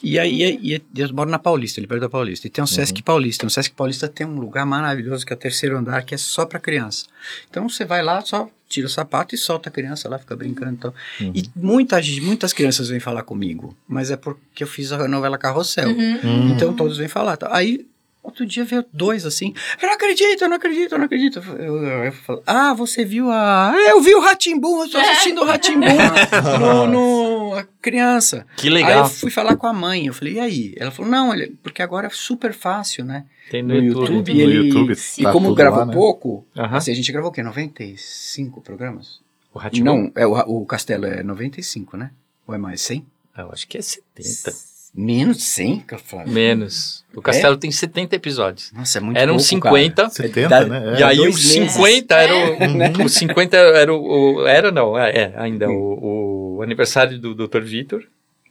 E 0.02 0.18
aí, 0.18 0.58
e, 0.60 0.74
e, 0.74 0.82
eu 1.00 1.14
moro 1.14 1.30
na 1.30 1.38
Paulista, 1.38 1.78
ele 1.78 1.86
perto 1.86 2.00
da 2.00 2.08
Paulista. 2.08 2.48
E 2.48 2.50
tem 2.50 2.62
um 2.62 2.66
Sesc 2.66 3.00
Paulista. 3.02 3.44
No 3.46 3.50
Sesc 3.50 3.74
Paulista 3.74 4.08
tem 4.08 4.26
um 4.26 4.40
lugar 4.40 4.66
maravilhoso 4.66 5.24
que 5.24 5.32
é 5.32 5.36
o 5.36 5.38
terceiro 5.38 5.76
andar, 5.78 6.02
que 6.02 6.14
é 6.14 6.18
só 6.18 6.44
pra 6.44 6.58
criança. 6.58 7.06
Então 7.48 7.68
você 7.68 7.84
vai 7.84 8.02
lá, 8.02 8.20
só 8.22 8.48
tira 8.68 8.86
o 8.86 8.90
sapato 8.90 9.34
e 9.34 9.38
solta 9.38 9.68
a 9.68 9.72
criança 9.72 10.08
lá, 10.08 10.18
fica 10.18 10.36
brincando. 10.36 10.72
Então. 10.72 10.94
E 11.34 11.44
muita, 11.56 12.00
gente- 12.02 12.20
muitas 12.20 12.52
crianças 12.52 12.88
vêm 12.88 13.00
falar 13.00 13.22
comigo, 13.22 13.76
mas 13.88 14.10
é 14.10 14.16
porque 14.16 14.62
eu 14.62 14.66
fiz 14.66 14.92
a 14.92 15.08
novela 15.08 15.38
Carrossel. 15.38 15.88
Hum. 15.90 16.50
Então 16.54 16.74
todos 16.74 16.96
vêm 16.98 17.08
falar. 17.08 17.36
tá? 17.36 17.48
Aí, 17.50 17.86
outro 18.22 18.44
dia 18.46 18.64
veio 18.64 18.84
dois 18.92 19.24
assim. 19.24 19.54
Eu 19.80 19.86
não 19.88 19.94
acredito, 19.94 20.42
eu 20.42 20.48
não 20.48 20.56
acredito, 20.56 20.92
eu 20.92 20.98
não 20.98 21.04
acredito. 21.06 21.38
Eu, 21.58 21.82
eu, 21.82 22.04
eu 22.04 22.12
falo, 22.12 22.42
ah, 22.46 22.74
você 22.74 23.04
viu 23.04 23.30
a. 23.30 23.70
"Ah, 23.70 23.80
Eu 23.90 24.00
vi 24.00 24.14
o 24.14 24.20
Ratimbum, 24.20 24.82
eu 24.82 24.90
tô 24.90 24.98
assistindo 24.98 25.40
o 25.42 25.44
Ratimbum 25.44 25.86
no, 26.60 26.86
no. 26.86 27.54
A 27.58 27.64
criança. 27.80 28.46
Que 28.56 28.68
Aí 28.68 28.74
eu 28.74 28.74
legal. 28.74 29.08
fui 29.08 29.30
falar 29.30 29.56
com 29.56 29.66
a 29.66 29.72
mãe, 29.72 30.06
eu 30.06 30.14
falei, 30.14 30.34
e 30.34 30.40
aí? 30.40 30.74
Ela 30.76 30.90
falou, 30.90 31.10
não, 31.10 31.32
porque 31.62 31.80
agora 31.82 32.06
é 32.06 32.10
super 32.10 32.52
fácil, 32.52 33.04
né? 33.04 33.24
Tem 33.50 33.62
No 33.62 33.74
YouTube, 33.74 34.34
No 34.34 34.40
ele- 34.40 34.68
YouTube 34.68 34.92
E 35.16 35.22
tá 35.22 35.32
como 35.32 35.46
tudo 35.48 35.56
gravou 35.56 35.78
lá, 35.80 35.86
né? 35.86 35.92
pouco, 35.94 36.44
Aham. 36.56 36.76
assim, 36.76 36.92
a 36.92 36.94
gente 36.94 37.10
gravou 37.10 37.30
o 37.30 37.32
quê? 37.32 37.42
95 37.42 38.60
programas? 38.60 39.20
O 39.54 39.58
Rá-Tim-Bum? 39.58 39.84
Não, 39.84 40.12
é, 40.14 40.26
o, 40.26 40.32
o 40.62 40.66
Castelo 40.66 41.06
é 41.06 41.22
95, 41.22 41.96
né? 41.96 42.10
Ou 42.46 42.54
é 42.54 42.58
mais 42.58 42.80
100? 42.82 43.04
Eu 43.36 43.50
acho 43.52 43.66
que 43.66 43.78
é 43.78 43.82
70. 43.82 44.54
Menos 44.94 45.36
de 45.38 45.42
100, 45.44 45.84
Flávio? 46.04 46.32
Menos. 46.32 47.04
O 47.14 47.22
Castelo 47.22 47.56
tem 47.56 47.70
70 47.70 48.16
episódios. 48.16 48.72
Nossa, 48.72 48.98
é 48.98 49.00
muito 49.00 49.16
Eram 49.18 49.34
pouco, 49.34 49.48
50. 49.48 50.10
70, 50.10 50.48
Da- 50.48 50.64
né? 50.64 50.96
E 50.98 51.02
É. 51.02 51.06
aí 51.06 51.16
dois 51.18 51.34
os 51.36 51.54
meses. 51.56 51.72
50 51.72 52.14
era 52.16 52.34
o, 52.34 53.04
o 53.04 53.08
50 53.08 53.56
era 53.56 53.94
o, 53.94 54.36
o- 54.40 54.46
era 54.46 54.72
não, 54.72 54.98
é, 54.98 55.10
é, 55.10 55.32
ainda 55.36 55.68
o, 55.68 56.56
o 56.58 56.62
aniversário 56.62 57.18
do 57.18 57.34
Dr. 57.34 57.60
Vitor, 57.62 58.02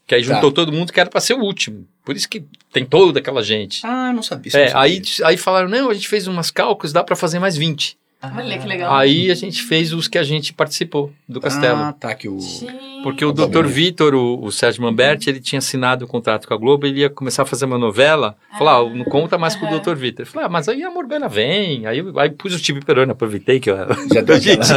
que 0.05 0.15
aí 0.15 0.25
Tá. 0.25 0.33
juntou 0.35 0.51
todo 0.51 0.71
mundo 0.71 0.93
que 0.93 0.99
era 0.99 1.09
para 1.09 1.19
ser 1.19 1.33
o 1.33 1.41
último. 1.41 1.85
Por 2.05 2.15
isso 2.15 2.29
que 2.29 2.45
tem 2.71 2.85
toda 2.85 3.19
aquela 3.19 3.43
gente. 3.43 3.81
Ah, 3.85 4.13
não 4.13 4.23
sabia. 4.23 4.51
É, 4.55 4.69
eu 4.69 4.73
não 4.73 4.79
aí, 4.79 5.03
sabia. 5.05 5.27
aí 5.27 5.37
falaram, 5.37 5.67
não, 5.67 5.89
a 5.89 5.93
gente 5.93 6.07
fez 6.07 6.27
umas 6.27 6.49
cálculos, 6.51 6.93
dá 6.93 7.03
para 7.03 7.15
fazer 7.15 7.39
mais 7.39 7.57
20. 7.57 7.97
Olha 8.21 8.57
que 8.57 8.67
legal. 8.67 8.93
Aí 8.95 9.29
a 9.29 9.35
gente 9.35 9.61
fez 9.61 9.93
os 9.93 10.07
que 10.07 10.17
a 10.17 10.23
gente 10.23 10.51
participou 10.51 11.13
do 11.29 11.39
Castelo. 11.39 11.77
Ah, 11.79 11.93
tá, 11.93 12.15
que 12.15 12.27
o... 12.27 12.39
Gente. 12.39 12.75
Porque 13.03 13.23
o 13.23 13.31
Dr. 13.31 13.65
Vitor, 13.67 14.15
o, 14.15 14.43
o 14.43 14.51
Sérgio 14.51 14.81
Mamberti, 14.81 15.29
ele 15.29 15.39
tinha 15.39 15.59
assinado 15.59 16.05
o 16.05 16.07
contrato 16.07 16.47
com 16.47 16.53
a 16.53 16.57
Globo, 16.57 16.87
ele 16.87 17.01
ia 17.01 17.09
começar 17.11 17.43
a 17.43 17.45
fazer 17.45 17.65
uma 17.65 17.77
novela. 17.77 18.35
Falar, 18.57 18.77
ah, 18.77 18.89
não 18.89 19.05
conta 19.05 19.37
mais 19.37 19.55
com 19.55 19.67
o. 19.67 19.79
Dr. 19.79 19.93
Vitor. 19.95 20.23
Ele 20.25 20.29
falou, 20.31 20.47
ah, 20.47 20.49
mas 20.49 20.67
aí 20.67 20.83
a 20.83 20.89
Morgana 20.89 21.29
vem. 21.29 21.85
Aí, 21.85 21.99
eu- 21.99 22.17
aí 22.19 22.31
pus 22.31 22.55
o 22.55 22.59
Tibi 22.59 22.83
Peroni, 22.83 23.11
aproveitei 23.11 23.59
que 23.59 23.69
eu 23.69 23.77
Já 24.13 24.21
deu 24.21 24.35
a 24.35 24.39
gente 24.39 24.67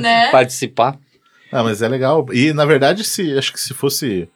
Né? 0.00 0.28
participar. 0.32 0.98
Ah, 1.52 1.62
mas 1.62 1.80
é 1.80 1.88
legal. 1.88 2.26
E, 2.32 2.52
na 2.52 2.64
verdade, 2.66 3.04
se, 3.04 3.38
acho 3.38 3.52
que 3.52 3.60
se 3.60 3.72
fosse 3.72 4.28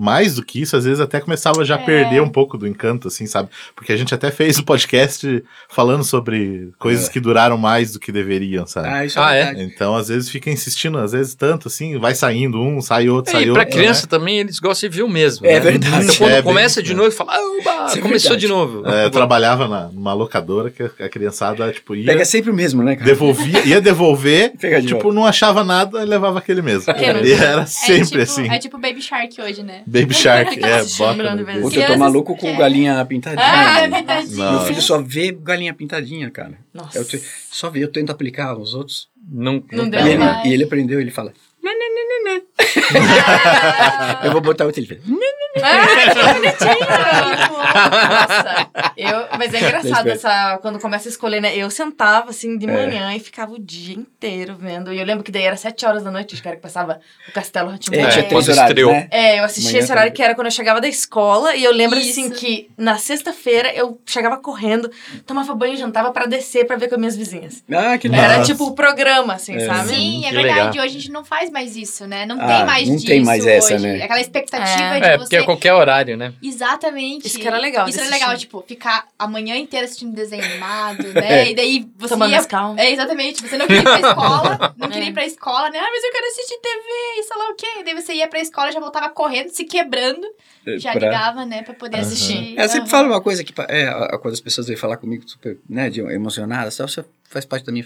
mais 0.00 0.34
do 0.36 0.42
que 0.44 0.60
isso, 0.62 0.76
às 0.76 0.84
vezes 0.84 0.98
até 1.00 1.20
começava 1.20 1.64
já 1.64 1.76
a 1.76 1.80
É. 1.80 1.84
perder 1.84 2.22
um 2.22 2.28
pouco 2.28 2.56
do 2.56 2.66
encanto, 2.66 3.08
assim, 3.08 3.26
sabe? 3.26 3.50
Porque 3.76 3.92
a 3.92 3.96
gente 3.96 4.14
até 4.14 4.30
fez 4.30 4.58
o 4.58 4.64
podcast 4.64 5.44
falando 5.68 6.02
sobre 6.04 6.70
coisas 6.78 7.08
que 7.08 7.20
duraram 7.20 7.58
mais 7.58 7.92
do 7.92 8.00
que 8.00 8.10
deveriam, 8.10 8.66
sabe? 8.66 8.88
Ah, 8.88 9.04
isso 9.04 9.20
Ah, 9.20 9.34
é 9.34 9.40
é? 9.40 9.44
verdade. 9.46 9.62
Então, 9.74 9.94
às 9.94 10.08
vezes 10.08 10.28
fica 10.30 10.50
insistindo, 10.50 10.98
às 10.98 11.12
vezes 11.12 11.34
tanto 11.34 11.68
assim, 11.68 11.98
vai 11.98 12.14
saindo 12.14 12.60
um, 12.60 12.80
sai 12.80 13.08
outro, 13.08 13.30
sai 13.32 13.44
E 13.44 13.50
outro. 13.50 13.62
pra 13.62 13.70
criança 13.70 14.06
também, 14.06 14.38
eles 14.38 14.58
gostam 14.58 14.88
de 14.88 14.96
ver 14.96 15.02
o 15.02 15.08
mesmo. 15.08 15.46
É 15.46 15.54
né? 15.54 15.60
verdade. 15.60 16.04
Então 16.04 16.16
quando 16.16 16.30
É, 16.30 16.34
bem- 16.36 16.42
começa 16.42 16.82
de 16.82 16.94
novo, 16.94 17.10
fala, 17.10 17.32
ah, 17.34 17.92
é 17.94 17.98
começou 18.00 18.36
de 18.36 18.48
novo. 18.48 18.82
né? 18.82 19.02
É, 19.02 19.04
eu 19.06 19.10
trabalhava 19.10 19.68
na, 19.68 19.88
numa 19.88 20.12
locadora 20.14 20.70
que 20.70 20.82
a 20.82 21.08
criançada, 21.08 21.70
tipo, 21.72 21.94
ia, 21.94 22.06
Pega 22.06 22.24
sempre 22.24 22.50
o 22.50 22.54
mesmo, 22.54 22.82
né, 22.82 22.94
cara? 22.96 23.06
devolvia, 23.06 23.64
ia 23.66 23.80
devolver, 23.80 24.52
Pega 24.60 24.80
de 24.80 24.88
tipo, 24.88 25.12
não 25.12 25.26
achava 25.26 25.62
nada, 25.64 26.02
levava 26.04 26.38
aquele 26.38 26.62
mesmo. 26.62 26.90
E 27.24 27.32
era 27.32 27.62
É 27.62 27.66
sempre 27.66 28.04
tipo, 28.06 28.22
assim. 28.22 28.48
É 28.48 28.58
tipo 28.58 28.78
Baby 28.78 29.02
Shark 29.02 29.40
hoje, 29.40 29.62
né? 29.62 29.82
Baby 29.90 30.14
Shark, 30.14 30.58
é, 30.64 30.84
bota. 30.98 31.44
Puta, 31.60 31.80
eu 31.80 31.86
tô 31.86 31.96
maluco 31.98 32.36
com 32.36 32.56
galinha 32.56 33.04
pintadinha. 33.04 33.44
Ah, 33.46 33.80
é 33.80 33.88
verdade. 33.88 34.34
Não, 34.36 34.52
Meu 34.52 34.60
filho 34.62 34.82
só 34.82 35.00
vê 35.02 35.32
galinha 35.32 35.74
pintadinha, 35.74 36.30
cara. 36.30 36.58
Nossa. 36.72 36.96
Eu 36.98 37.04
te- 37.04 37.20
só 37.50 37.68
vê, 37.70 37.82
eu 37.82 37.88
tento 37.88 38.10
aplicar 38.10 38.56
os 38.56 38.74
outros. 38.74 39.08
Não, 39.30 39.54
Não 39.72 39.84
não 39.84 39.90
deu, 39.90 40.00
E 40.00 40.10
ele, 40.10 40.24
e 40.46 40.52
ele 40.54 40.64
aprendeu, 40.64 41.00
ele 41.00 41.10
fala. 41.10 41.32
Eu 44.24 44.32
vou 44.32 44.40
botar 44.40 44.66
o 44.66 44.72
telefone. 44.72 45.00
Ah, 45.62 45.86
que 46.12 46.34
bonitinho! 46.34 46.78
Nossa, 47.60 48.68
eu, 48.96 49.26
mas 49.38 49.52
é 49.52 49.58
engraçado 49.60 50.06
essa, 50.08 50.58
quando 50.62 50.78
começa 50.78 51.08
a 51.08 51.10
escolher, 51.10 51.40
né? 51.40 51.54
Eu 51.56 51.68
sentava 51.70 52.30
assim 52.30 52.56
de 52.56 52.68
É. 52.68 52.72
manhã 52.72 53.12
e 53.14 53.20
ficava 53.20 53.52
o 53.52 53.58
dia 53.58 53.94
inteiro 53.96 54.54
vendo. 54.58 54.92
E 54.92 54.98
eu 55.00 55.04
lembro 55.04 55.24
que 55.24 55.32
daí 55.32 55.42
era 55.42 55.56
sete 55.56 55.84
horas 55.84 56.02
da 56.04 56.10
noite, 56.10 56.34
acho 56.34 56.42
que 56.42 56.48
era 56.48 56.56
que 56.56 56.62
passava 56.62 57.00
o 57.28 57.32
Castelo 57.32 57.70
Ratimbu. 57.70 57.96
É, 57.96 58.00
É, 58.02 58.06
tinha 58.08 58.24
quando 58.24 58.48
estreou. 58.48 58.92
né? 58.92 59.08
É, 59.10 59.40
eu 59.40 59.44
assistia 59.44 59.72
Manhã 59.72 59.82
esse 59.82 59.90
horário 59.92 60.10
também. 60.10 60.16
que 60.16 60.22
era 60.22 60.34
quando 60.36 60.46
eu 60.46 60.50
chegava 60.52 60.80
da 60.80 60.88
escola. 60.88 61.54
E 61.56 61.64
eu 61.64 61.72
lembro, 61.72 61.98
assim, 61.98 62.30
Isso. 62.30 62.34
que 62.40 62.70
na 62.78 62.96
sexta-feira 62.96 63.72
eu 63.74 64.00
chegava 64.06 64.36
correndo, 64.36 64.88
tomava 65.26 65.52
banho 65.54 65.74
e 65.74 65.76
jantava 65.76 66.12
pra 66.12 66.26
descer 66.26 66.64
pra 66.66 66.76
ver 66.76 66.88
com 66.88 66.94
as 66.94 67.00
minhas 67.00 67.16
vizinhas. 67.16 67.62
Ah, 67.72 67.98
que 67.98 68.08
Nossa. 68.08 68.20
Era 68.22 68.32
legal. 68.34 68.46
tipo 68.46 68.64
o 68.66 68.74
programa, 68.74 69.34
assim, 69.34 69.56
É. 69.56 69.66
sabe? 69.66 69.88
Sim, 69.88 70.24
é 70.26 70.28
que 70.28 70.34
verdade. 70.36 70.54
legal. 70.58 70.70
Hoje 70.70 70.78
a 70.78 70.88
gente 70.88 71.10
não 71.10 71.24
faz 71.24 71.49
mais 71.50 71.76
isso, 71.76 72.06
né? 72.06 72.24
Não 72.26 72.40
Ah, 72.40 72.46
tem 72.46 72.64
mais 72.66 72.88
não 72.88 72.94
disso 72.96 73.06
tem 73.06 73.22
mais 73.24 73.46
essa, 73.46 73.74
hoje. 73.74 73.86
né? 73.86 74.02
Aquela 74.04 74.20
expectativa 74.20 74.96
É. 74.96 75.00
de 75.00 75.06
É, 75.06 75.12
você... 75.12 75.18
porque 75.18 75.36
é 75.36 75.42
qualquer 75.44 75.72
horário, 75.74 76.16
né? 76.16 76.32
Exatamente. 76.42 77.26
Isso 77.26 77.38
que 77.38 77.46
era 77.46 77.58
legal 77.58 77.88
Isso 77.88 78.00
era 78.00 78.08
legal, 78.10 78.28
assistir. 78.30 78.46
tipo, 78.46 78.64
ficar 78.66 79.06
a 79.18 79.26
manhã 79.26 79.56
inteira 79.56 79.84
assistindo 79.86 80.14
desenho 80.14 80.44
animado, 80.44 81.02
né? 81.14 81.50
E 81.50 81.54
daí 81.54 81.86
você 81.98 82.14
Tomando 82.14 82.32
ia... 82.32 82.38
as 82.38 82.46
calmas. 82.46 82.78
É, 82.84 82.90
exatamente. 82.90 83.42
Você 83.46 83.56
não 83.56 83.66
queria 83.66 83.80
ir 83.80 83.84
pra 83.84 84.00
escola, 84.00 84.74
não 84.76 84.88
queria 84.88 85.08
ir 85.08 85.12
pra 85.12 85.26
escola, 85.26 85.70
né? 85.70 85.78
Ah, 85.78 85.88
mas 85.90 86.04
eu 86.04 86.12
quero 86.12 86.26
assistir 86.26 86.58
TV 86.60 86.80
e 87.18 87.22
sei 87.22 87.36
lá 87.36 87.48
o 87.50 87.54
quê. 87.54 87.66
E 87.80 87.84
daí 87.84 87.94
você 87.94 88.12
ia 88.14 88.28
pra 88.28 88.40
escola, 88.40 88.72
já 88.72 88.80
voltava 88.80 89.08
correndo, 89.08 89.48
se 89.50 89.64
quebrando, 89.64 90.26
já 90.78 90.92
Pra- 90.92 91.00
ligava, 91.08 91.44
né, 91.46 91.62
pra 91.62 91.74
poder 91.74 91.98
assistir. 91.98 92.56
É, 92.58 92.64
Eu 92.64 92.68
sempre 92.68 92.80
Aham. 92.82 92.88
falo 92.90 93.08
uma 93.08 93.20
coisa 93.20 93.42
que 93.42 93.52
é, 93.68 93.88
a- 93.88 94.18
quando 94.20 94.34
as 94.34 94.40
pessoas 94.40 94.66
vêm 94.68 94.76
falar 94.76 94.96
comigo 94.96 95.28
super, 95.28 95.58
né, 95.68 95.88
de 95.90 96.00
emocionadas, 96.00 96.74
você 96.76 97.04
faz 97.28 97.44
parte 97.44 97.64
da 97.64 97.72
minha 97.72 97.84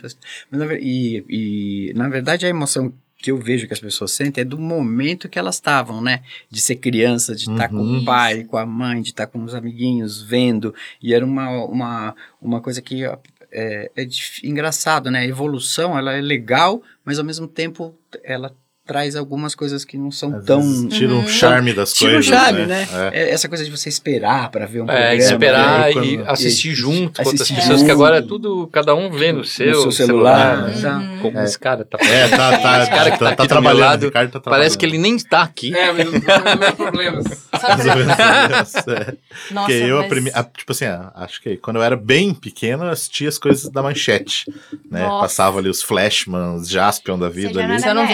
mas 0.50 0.62
e, 0.80 1.24
e 1.28 1.92
na 1.94 2.08
verdade 2.08 2.46
a 2.46 2.48
emoção 2.48 2.92
que 3.24 3.30
eu 3.30 3.38
vejo 3.38 3.66
que 3.66 3.72
as 3.72 3.80
pessoas 3.80 4.12
sentem 4.12 4.42
é 4.42 4.44
do 4.44 4.58
momento 4.58 5.30
que 5.30 5.38
elas 5.38 5.54
estavam, 5.54 6.02
né? 6.02 6.20
De 6.50 6.60
ser 6.60 6.76
criança, 6.76 7.34
de 7.34 7.50
estar 7.50 7.70
com 7.70 7.76
Uhum. 7.76 8.00
o 8.00 8.04
pai, 8.04 8.44
com 8.44 8.58
a 8.58 8.66
mãe, 8.66 9.00
de 9.00 9.08
estar 9.08 9.26
com 9.26 9.42
os 9.42 9.54
amiguinhos, 9.54 10.20
vendo. 10.20 10.74
E 11.02 11.14
era 11.14 11.24
uma, 11.24 11.48
uma, 11.64 12.14
uma 12.38 12.60
coisa 12.60 12.82
que 12.82 13.02
é, 13.50 13.90
é 13.96 14.06
engraçado, 14.42 15.10
né? 15.10 15.20
A 15.20 15.26
evolução, 15.26 15.96
ela 15.96 16.12
é 16.12 16.20
legal, 16.20 16.82
mas 17.02 17.18
ao 17.18 17.24
mesmo 17.24 17.48
tempo 17.48 17.94
ela 18.22 18.54
traz 18.86 19.16
algumas 19.16 19.54
coisas 19.54 19.84
que 19.84 19.96
não 19.96 20.10
são 20.10 20.36
Às 20.36 20.44
tão... 20.44 20.60
vezes 20.60 20.88
Tira 20.98 21.12
Uhum. 21.14 21.20
um 21.20 21.28
charme 21.28 21.72
das 21.72 21.92
Tira 21.94 22.10
o 22.10 22.14
coisas. 22.16 22.26
charme, 22.30 22.66
né? 22.66 22.86
É. 23.12 23.22
É, 23.22 23.30
essa 23.30 23.48
coisa 23.48 23.64
de 23.64 23.70
você 23.70 23.88
esperar 23.88 24.50
para 24.50 24.66
ver 24.66 24.80
um 24.82 24.84
É, 24.84 24.86
programa. 24.86 25.14
esperar 25.14 25.80
né? 25.80 25.90
e 25.90 25.92
Quando- 26.18 26.30
assistir 26.30 26.68
e- 26.70 26.74
junto 26.74 27.22
com 27.22 27.28
outras 27.28 27.40
assistir 27.42 27.54
pessoas, 27.62 27.82
que 27.82 27.90
agora 27.90 28.18
é 28.18 28.22
tudo, 28.22 28.68
cada 28.72 28.94
um 28.94 29.10
vê 29.10 29.32
no 29.32 29.42
seu, 29.44 29.82
seu 29.82 29.90
celular. 29.92 30.70
celular. 30.74 30.98
né? 31.00 31.18
Como 31.22 31.40
esse 31.40 31.58
cara 31.58 31.84
tá 31.84 31.98
É, 32.04 32.28
tá, 32.28 32.58
tá, 32.58 32.82
Esse 32.82 32.90
cara 32.90 33.10
que 33.10 33.18
tá 33.18 33.30
tá, 33.34 33.42
meu 33.42 33.48
trabalhando. 33.48 33.80
lado, 33.80 34.02
o 34.02 34.06
Ricardo 34.06 34.30
tá 34.32 34.40
Parece 34.40 34.76
trabalhando. 34.76 34.78
que 34.78 34.86
ele 34.86 34.98
nem 34.98 35.18
tá 35.18 35.42
aqui. 35.42 35.74
É, 35.74 35.86
mas 35.92 35.96
resolvendo 36.12 36.76
problemas. 36.76 37.24
É. 37.54 39.14
Nossa, 39.52 39.66
Porque 39.66 39.72
eu, 39.72 39.96
a 39.96 40.00
mas- 40.00 40.08
prime- 40.08 40.30
a- 40.34 40.44
tipo 40.44 40.72
assim, 40.72 40.84
a- 40.84 41.10
acho 41.16 41.40
que 41.40 41.56
quando 41.56 41.76
eu 41.76 41.82
era 41.82 41.96
bem 41.96 42.34
pequeno, 42.34 42.84
eu 42.84 42.90
assistia 42.90 43.28
as 43.28 43.38
coisas 43.38 43.70
da 43.70 43.82
manchete, 43.82 44.44
né? 44.90 45.02
Nossa. 45.02 45.22
Passava 45.22 45.58
ali 45.58 45.68
os 45.68 45.82
Flashman, 45.82 46.56
os 46.56 46.68
Jaspion 46.68 47.18
da 47.18 47.28
vida 47.28 47.62
ali. 47.62 47.82
é 47.82 47.94
não 47.94 48.04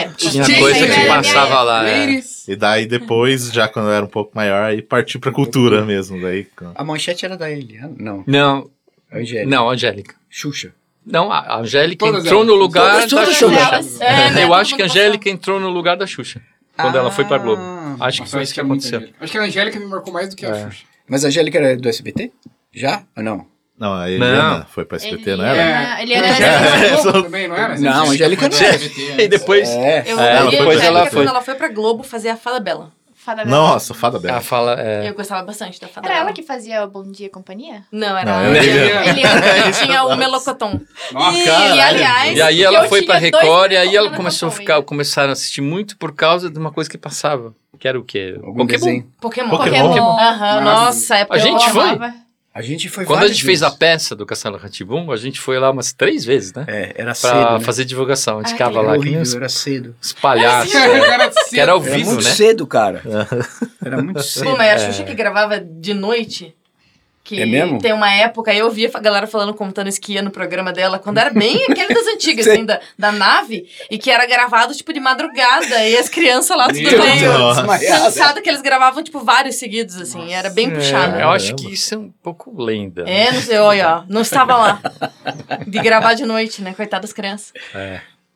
coisa 0.60 0.86
que 0.86 1.06
passava 1.06 1.62
lá. 1.62 1.88
é. 1.88 2.20
E 2.48 2.56
daí 2.56 2.86
depois, 2.86 3.52
já 3.52 3.68
quando 3.68 3.86
eu 3.88 3.92
era 3.94 4.04
um 4.04 4.08
pouco 4.08 4.32
maior, 4.34 4.64
aí 4.64 4.82
parti 4.82 5.18
pra 5.18 5.30
cultura 5.32 5.84
mesmo. 5.84 6.20
Daí, 6.20 6.46
A 6.74 6.84
manchete 6.84 7.24
era 7.24 7.36
da 7.36 7.50
Eliana? 7.50 7.94
Não, 7.98 8.24
Não, 8.26 8.70
Angélica. 9.12 9.48
não, 9.50 9.68
Angélica. 9.70 10.14
Xuxa. 10.28 10.72
Não, 11.04 11.32
a 11.32 11.58
Angélica 11.58 12.04
Todas 12.06 12.24
entrou 12.24 12.42
elas. 12.42 12.52
no 12.54 12.58
lugar 12.60 13.08
Todas- 13.08 13.28
da 13.28 13.34
Xuxa. 13.34 13.48
delas. 13.48 14.00
É, 14.00 14.30
né? 14.30 14.44
Eu 14.44 14.54
acho 14.54 14.76
que 14.76 14.82
a 14.82 14.84
Angélica 14.84 15.28
entrou 15.30 15.58
no 15.58 15.68
lugar 15.68 15.96
da 15.96 16.06
Xuxa. 16.06 16.40
Quando 16.76 16.96
ela 16.96 17.10
foi 17.10 17.24
pra 17.24 17.38
Globo. 17.38 17.60
Acho 18.00 18.22
que 18.22 18.30
foi 18.30 18.42
isso 18.42 18.54
que 18.54 18.60
é 18.60 18.62
aconteceu. 18.62 18.98
Angélica. 18.98 19.18
Acho 19.20 19.32
que 19.32 19.38
a 19.38 19.42
Angélica 19.42 19.78
me 19.80 19.86
marcou 19.86 20.12
mais 20.12 20.28
do 20.30 20.36
que 20.36 20.46
a 20.46 20.50
É. 20.50 20.64
Xuxa. 20.64 20.84
Mas 21.08 21.24
a 21.24 21.28
Angélica 21.28 21.58
era 21.58 21.76
do 21.76 21.88
SBT? 21.88 22.30
Já? 22.72 23.02
Ah, 23.16 23.22
não. 23.22 23.46
Não, 23.80 23.94
a 23.94 24.10
Eliana 24.10 24.66
foi 24.70 24.84
pra 24.84 24.96
SBT, 24.96 25.36
não 25.36 25.44
era? 25.44 25.58
A 25.58 26.02
era- 26.02 26.02
Angélica 26.02 26.44
É, 26.44 26.86
era 26.92 27.02
Globo 27.02 27.22
também, 27.22 27.48
não 27.48 27.56
era? 27.56 27.78
Não, 27.78 27.90
a 27.90 28.02
Angélica 28.10 28.48
não 28.48 28.58
era. 28.58 29.22
E 29.22 29.26
depois 29.28 29.68
É. 29.70 30.04
Eu 30.06 30.20
É, 30.20 30.36
ela 30.36 30.50
depois 30.50 30.80
ela 30.82 30.98
ela 31.00 31.06
foi. 31.10 31.20
quando 31.20 31.28
ela 31.28 31.40
foi 31.40 31.54
pra 31.54 31.68
Globo 31.68 32.02
fazer 32.02 32.28
a 32.28 32.36
Fada 32.36 32.60
Bela. 32.60 32.90
Fada 33.14 33.44
Bela. 33.44 33.56
Nossa, 33.56 33.92
fada 33.94 34.16
ela 34.16 34.22
bela. 34.22 34.40
fala. 34.40 34.76
é, 34.80 35.08
Eu 35.08 35.14
gostava 35.14 35.42
bastante 35.42 35.78
da 35.80 35.86
Fada 35.88 36.06
Era 36.06 36.14
Bela. 36.16 36.26
ela 36.28 36.34
que 36.34 36.42
fazia 36.42 36.84
o 36.84 36.88
Bom 36.88 37.10
Dia 37.10 37.26
e 37.26 37.28
Companhia? 37.30 37.82
Não, 37.92 38.16
era 38.16 38.30
Não, 38.30 38.38
a 38.38 38.42
era 38.42 38.60
a 38.60 38.64
Eliana. 38.64 38.90
Eliana. 39.06 39.10
Eliana 39.46 39.62
que 39.72 39.78
tinha 39.86 40.04
o 40.04 40.16
melocotom. 40.16 40.80
Nossa, 41.12 41.38
e, 41.38 41.44
e, 41.46 41.80
aliás... 41.80 42.36
E 42.38 42.42
aí 42.42 42.62
ela 42.62 42.86
foi 42.88 43.02
pra 43.02 43.16
Record 43.18 43.72
e 43.72 43.76
aí 43.76 43.88
ela 43.96 44.06
Pokémon 44.08 44.16
começou 44.16 44.48
a 44.48 44.52
ficar, 44.52 44.82
começaram 44.82 45.30
a 45.30 45.32
assistir 45.32 45.60
muito 45.62 45.96
por 45.98 46.12
causa 46.14 46.50
de 46.50 46.58
uma 46.58 46.70
coisa 46.72 46.88
que 46.88 46.96
passava. 46.98 47.54
Que 47.78 47.88
era 47.88 47.98
o 47.98 48.04
quê? 48.04 48.34
Algum 48.36 48.58
Pokémon. 48.66 48.66
desenho. 48.66 49.06
Pokémon. 49.20 49.50
Pokémon. 49.50 50.18
Aham, 50.18 50.60
nossa, 50.62 51.16
época 51.16 51.36
A 51.36 51.38
gente 51.38 51.66
eu 51.66 51.72
foi? 51.72 51.98
A 52.60 52.62
gente 52.62 52.88
foi 52.90 53.06
Quando 53.06 53.24
a 53.24 53.28
gente 53.28 53.42
fez 53.42 53.62
a 53.62 53.66
vezes. 53.68 53.78
peça 53.78 54.14
do 54.14 54.26
Castelo 54.26 54.58
Ratibum, 54.58 55.10
a 55.10 55.16
gente 55.16 55.40
foi 55.40 55.58
lá 55.58 55.70
umas 55.70 55.92
três 55.94 56.24
vezes, 56.26 56.52
né? 56.52 56.64
É, 56.68 56.92
era 56.94 57.04
Pra 57.06 57.14
cedo, 57.14 57.52
né? 57.58 57.60
fazer 57.60 57.84
divulgação. 57.86 58.34
A 58.38 58.42
gente 58.42 58.48
Ah, 58.48 58.52
ficava 58.52 58.70
que 58.72 58.76
lá 58.76 58.82
Era 58.92 58.92
que 58.92 59.04
nem 59.06 59.14
horrível, 59.16 59.22
uns, 59.22 59.34
era 59.34 59.48
cedo. 59.48 59.96
palhaços. 60.20 60.74
Era 60.74 61.30
que 61.48 61.58
era 61.60 61.72
ao 61.72 61.82
Era 61.82 61.96
vivo, 61.96 62.10
muito 62.12 62.24
né? 62.24 62.30
cedo, 62.30 62.66
cara. 62.66 63.02
Era 63.82 64.02
muito 64.02 64.22
cedo. 64.22 64.44
Pô, 64.50 64.56
mas 64.58 64.82
a 64.82 64.86
Xuxa 64.86 65.04
que 65.04 65.14
gravava 65.14 65.58
de 65.58 65.94
noite... 65.94 66.54
Que 67.30 67.40
É 67.40 67.46
mesmo? 67.46 67.78
tem 67.78 67.92
uma 67.92 68.12
época, 68.12 68.52
eu 68.52 68.64
ouvia 68.64 68.90
a 68.92 68.98
galera 68.98 69.24
falando, 69.24 69.54
contando 69.54 69.86
esquia 69.86 70.20
no 70.20 70.32
programa 70.32 70.72
dela, 70.72 70.98
quando 70.98 71.18
era 71.18 71.30
bem 71.30 71.62
aquele 71.70 71.94
das 71.94 72.04
antigas, 72.08 72.44
Sim. 72.44 72.50
assim, 72.50 72.64
da, 72.64 72.80
da 72.98 73.12
nave, 73.12 73.68
e 73.88 73.98
que 73.98 74.10
era 74.10 74.26
gravado, 74.26 74.74
tipo, 74.74 74.92
de 74.92 74.98
madrugada, 74.98 75.86
e 75.86 75.96
as 75.96 76.08
crianças 76.08 76.56
lá 76.56 76.66
tudo 76.66 76.80
meio 76.80 77.32
Nossa. 77.32 77.78
Cansada, 77.78 78.42
que 78.42 78.48
eles 78.48 78.60
gravavam, 78.60 79.00
tipo, 79.04 79.20
vários 79.20 79.54
seguidos, 79.56 79.94
assim, 79.96 80.32
era 80.32 80.50
bem 80.50 80.70
puxado. 80.70 81.16
É, 81.16 81.22
eu 81.22 81.28
acho 81.30 81.54
que 81.54 81.72
isso 81.72 81.94
é 81.94 81.98
um 81.98 82.10
pouco 82.20 82.52
lenda. 82.60 83.08
É, 83.08 83.30
não 83.30 83.40
sei, 83.40 83.58
olha, 83.58 83.98
ó, 83.98 84.04
não 84.08 84.22
estava 84.22 84.56
lá. 84.56 84.82
De 85.68 85.78
gravar 85.78 86.14
de 86.14 86.24
noite, 86.24 86.62
né? 86.62 86.74
Coitadas 86.74 87.10
das 87.10 87.12
crianças. 87.12 87.52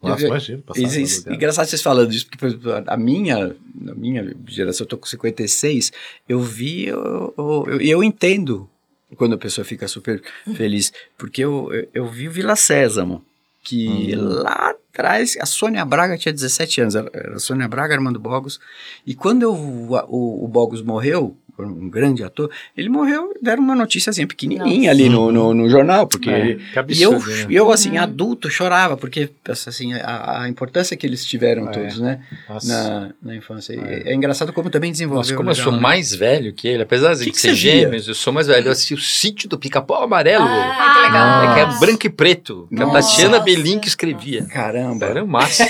Nossa, 0.01 0.25
imagina. 0.25 0.63
Isso, 0.77 1.29
engraçado 1.33 1.67
vocês 1.67 1.83
falando 1.83 2.11
disso, 2.11 2.27
porque 2.27 2.39
por 2.39 2.47
exemplo, 2.47 2.85
a 2.87 2.97
minha, 2.97 3.57
a 3.89 3.95
minha 3.95 4.37
geração, 4.47 4.85
eu 4.85 4.89
tô 4.89 4.99
com 4.99 5.07
56, 5.07 5.91
eu 6.29 6.41
vi, 6.41 6.87
eu, 6.87 7.35
eu, 7.37 7.65
eu, 7.69 7.81
eu 7.81 8.05
entendo 8.05 8.69
quando 9.14 9.35
a 9.35 9.38
pessoa 9.38 9.64
fica 9.64 9.87
super 9.88 10.22
feliz, 10.57 10.92
porque 11.16 11.42
eu, 11.44 11.72
eu, 11.72 11.88
eu 11.94 12.09
vi 12.09 12.29
o 12.29 12.31
Vila 12.33 12.57
Sésamo, 12.57 13.24
que 13.62 14.14
lá 14.14 14.70
atrás, 14.92 15.37
a 15.40 15.46
Sônia 15.46 15.85
Braga 15.85 16.18
tinha 16.18 16.33
17 16.33 16.81
anos, 16.83 16.96
a 16.96 17.38
Sônia 17.38 17.66
Braga, 17.66 17.94
Armando 17.94 18.18
Bogos, 18.20 18.61
e 19.07 19.14
quando 19.14 19.42
eu- 19.42 19.55
o, 19.55 20.44
o 20.44 20.48
Bogos 20.48 20.83
morreu, 20.83 21.37
um 21.59 21.88
grande 21.88 22.23
ator, 22.25 22.51
ele 22.77 22.88
morreu, 22.88 23.33
deram 23.40 23.62
uma 23.62 23.75
noticiazinha 23.75 24.27
pequenininha 24.27 24.90
ali 24.90 25.09
no, 25.09 25.31
no, 25.31 25.55
no 25.55 25.69
jornal, 25.71 26.07
porque 26.07 26.31
É, 26.31 26.57
e 26.88 27.03
eu, 27.03 27.12
né? 27.12 27.47
eu, 27.51 27.71
assim, 27.71 27.97
adulto, 27.97 28.51
chorava, 28.51 28.97
porque, 28.97 29.31
assim, 29.49 29.93
a, 29.95 30.43
a 30.43 30.49
importância 30.49 30.97
que 30.97 31.07
eles 31.07 31.25
tiveram 31.25 31.69
É. 31.69 31.73
todos, 31.73 31.99
né, 32.01 32.21
Nossa. 32.49 32.67
na, 32.67 33.11
na 33.23 33.37
infância. 33.37 33.73
E 33.75 34.09
É. 34.11 34.14
engraçado 34.14 34.53
como 34.53 34.69
também 34.71 34.90
desenvolveu. 34.93 35.19
Nossa, 35.23 35.35
como 35.37 35.51
eu 35.51 35.53
legal, 35.55 35.64
sou 35.64 35.73
né? 35.75 35.79
mais 35.81 36.14
velho 36.14 36.53
que 36.53 36.67
ele, 36.67 36.83
apesar 36.83 37.14
de 37.14 37.25
Que 37.25 37.31
que 37.31 37.38
ser 37.40 37.55
gêmeos, 37.55 38.09
eu 38.09 38.14
sou 38.14 38.33
mais 38.33 38.47
velho. 38.47 38.67
Eu 38.69 38.73
assisti 38.73 38.95
o 38.95 38.99
sítio 39.01 39.49
do 39.49 39.59
pica-pau 39.59 40.03
amarelo. 40.03 40.45
Ah, 40.47 40.93
que 40.95 41.01
legal. 41.03 41.43
É 41.45 41.55
que 41.55 41.61
é 41.77 41.79
branco 41.79 42.07
e 42.07 42.11
preto. 42.11 42.67
Que 42.69 42.83
a 42.83 42.87
Nossa. 42.87 43.09
Tatiana 43.11 43.38
Belin 43.40 43.79
que 43.79 43.88
escrevia. 43.88 44.45
Caramba. 44.47 45.07
Era 45.07 45.25
massa. 45.25 45.64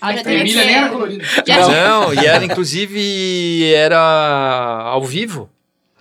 A 0.00 0.14
que- 0.14 0.24
nem 0.24 0.74
era 0.74 0.88
colorida. 0.88 1.24
Não, 1.68 2.14
e 2.14 2.26
era 2.26 2.44
inclusive 2.44 3.64
era 3.74 4.69
ao 4.70 5.04
vivo. 5.04 5.48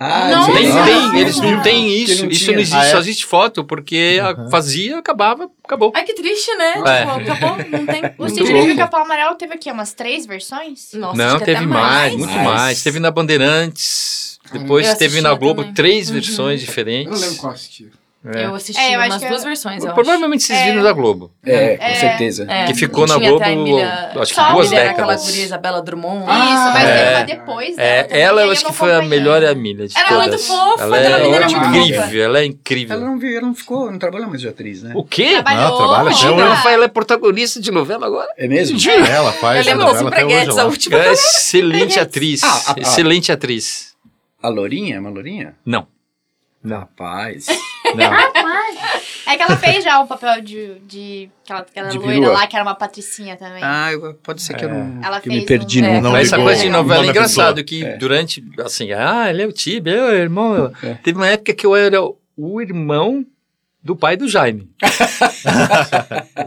Ah, 0.01 0.29
Não. 0.29 0.53
Nem 0.53 0.71
Ah, 0.71 0.85
tem, 0.85 1.19
eles 1.19 1.37
não 1.41 1.61
têm 1.61 1.89
isso. 2.03 2.23
não 2.23 2.31
isso 2.31 2.51
não 2.53 2.59
existe, 2.59 2.77
Ah, 2.77 2.85
é? 2.85 2.91
só 2.91 2.99
existe 2.99 3.25
foto, 3.25 3.65
porque 3.65 4.17
a- 4.23 4.49
fazia, 4.49 4.97
acabava, 4.97 5.49
acabou. 5.61 5.91
Ai, 5.93 6.03
que 6.05 6.13
triste, 6.13 6.55
né? 6.55 6.71
É. 6.85 6.99
Tipo, 7.05 7.31
acabou, 7.33 7.57
não 7.69 7.85
tem. 7.85 8.01
O 8.17 8.23
louco. 8.53 8.67
do 8.69 8.75
Capão 8.77 9.01
Amarelo 9.01 9.35
teve 9.35 9.55
aqui 9.55 9.69
umas 9.69 9.91
três 9.91 10.25
versões? 10.25 10.91
Nossa, 10.93 11.17
não, 11.17 11.37
teve 11.39 11.51
até 11.57 11.65
mais, 11.65 12.15
muito 12.15 12.31
Mais. 12.31 12.45
mais. 12.47 12.81
Teve 12.83 12.99
na 12.99 13.11
Bandeirantes, 13.11 14.39
depois 14.53 14.87
Eu 14.87 14.95
teve 14.97 15.19
na 15.19 15.33
Globo 15.33 15.61
também. 15.63 15.73
três 15.73 16.07
Uhum. 16.07 16.13
versões 16.13 16.61
Eu 16.61 16.67
diferentes. 16.67 17.11
não 17.11 17.19
lembro 17.19 17.35
qual 17.41 17.51
assistir. 17.53 17.91
É. 18.25 18.45
Eu 18.45 18.53
assisti 18.55 18.77
É, 18.81 18.95
eu 18.95 18.99
acho 18.99 19.11
umas 19.11 19.21
duas 19.21 19.41
eu- 19.43 19.47
versões, 19.47 19.81
eu 19.81 19.87
acho. 19.91 19.95
Provavelmente 19.95 20.43
vocês 20.43 20.59
viram 20.65 20.81
É. 20.81 20.83
da 20.83 20.91
Globo. 20.91 21.31
É, 21.45 21.77
com 21.77 21.83
É. 21.85 21.95
certeza. 21.95 22.45
É, 22.49 22.65
Que 22.65 22.73
ficou 22.73 23.07
na 23.07 23.17
Globo, 23.17 23.41
Emília- 23.45 24.11
acho 24.13 24.29
que 24.29 24.35
Só 24.35 24.51
duas 24.51 24.65
Emília 24.67 24.81
era 24.81 24.91
aquela 24.91 25.07
décadas. 25.13 25.25
guria 25.31 25.43
Isabela 25.45 25.81
Drummond. 25.81 26.23
Isso, 26.23 26.73
mas 26.73 26.83
é. 26.89 27.23
depois 27.23 27.75
dela 27.77 27.87
É, 27.87 28.03
também, 28.03 28.21
ela 28.21 28.41
eu 28.41 28.51
acho 28.51 28.65
que 28.65 28.73
foi 28.73 28.93
a 28.93 29.01
melhor 29.03 29.41
Emília 29.41 29.87
de 29.87 29.97
Ela 29.97 30.05
é 30.05 30.09
todas. 30.09 30.47
muito 30.49 30.61
fofa, 30.61 30.83
ela 30.83 30.97
é 30.97 31.11
é 31.11 31.45
incrível, 31.47 32.23
ela 32.25 32.39
é 32.39 32.45
incrível. 32.45 32.97
Ela 32.97 33.05
não, 33.05 33.19
ela 33.25 33.41
não 33.41 33.55
ficou, 33.55 33.89
não 33.89 33.97
trabalhou 33.97 34.27
mais 34.27 34.41
de 34.41 34.49
atriz, 34.49 34.83
né? 34.83 34.91
O 34.95 35.03
quê? 35.05 35.29
Trabalhou, 35.35 35.69
Não, 35.69 35.77
trabalha 35.77 36.09
hoje. 36.09 36.27
Ela, 36.27 36.71
ela 36.73 36.85
é 36.85 36.87
protagonista 36.89 37.61
de 37.61 37.71
novela 37.71 38.05
agora? 38.05 38.27
É 38.37 38.49
mesmo? 38.49 38.77
Ela 39.09 39.31
faz 39.31 39.65
Eu 39.65 39.77
novela 39.77 40.09
até 40.09 40.25
hoje 40.25 40.25
empreguetes, 40.25 40.55
lá. 40.57 40.61
a 40.63 40.65
última. 40.65 40.97
É 40.97 41.11
excelente 41.13 41.97
atriz. 41.99 42.43
Ah, 42.43 42.47
ah, 42.67 42.75
ah. 42.75 42.81
excelente 42.81 43.31
atriz. 43.31 43.93
A 44.43 44.49
Lourinha? 44.49 44.97
É 44.97 44.99
uma 44.99 45.09
Lourinha? 45.09 45.55
Não. 45.65 45.87
Rapaz. 46.67 47.45
Não. 47.95 49.31
É 49.31 49.37
que 49.37 49.43
ela 49.43 49.57
fez 49.57 49.83
já 49.83 49.99
o 50.01 50.07
papel 50.07 50.41
de, 50.41 50.79
de 50.87 51.29
aquela, 51.43 51.59
aquela 51.61 51.87
De 51.89 51.97
loira 51.99 52.29
lá, 52.31 52.47
que 52.47 52.55
era 52.55 52.63
uma 52.65 52.73
patricinha 52.75 53.35
também. 53.37 53.61
Ah, 53.63 53.91
eu- 53.91 54.15
pode 54.15 54.41
ser 54.41 54.55
que 54.55 54.65
eu 54.65 54.69
não. 54.69 55.03
Ela 55.03 55.21
que 55.21 55.29
fez 55.29 55.41
me 55.41 55.45
perdi 55.45 55.79
um- 55.79 55.83
no. 55.83 55.87
É. 55.89 56.01
Não 56.01 56.11
Mas 56.11 56.27
essa 56.27 56.37
coisa 56.37 56.61
de 56.61 56.67
o 56.67 56.71
novela 56.71 56.95
é 56.95 56.97
nome 57.07 57.09
engraçado, 57.09 57.63
que 57.63 57.83
É. 57.85 57.97
durante, 57.97 58.43
assim, 58.65 58.91
ah, 58.91 59.29
ele 59.29 59.43
é 59.43 59.47
o 59.47 59.51
Tibi, 59.51 59.91
ele 59.91 59.99
é 59.99 60.03
o 60.03 60.13
irmão. 60.13 60.71
É. 60.81 60.95
Teve 60.95 61.17
uma 61.19 61.27
época 61.27 61.53
que 61.53 61.65
eu 61.65 61.75
era 61.75 61.99
o 62.35 62.61
irmão 62.61 63.23
do 63.83 63.95
pai 63.95 64.17
do 64.17 64.27
Jaime. 64.27 64.67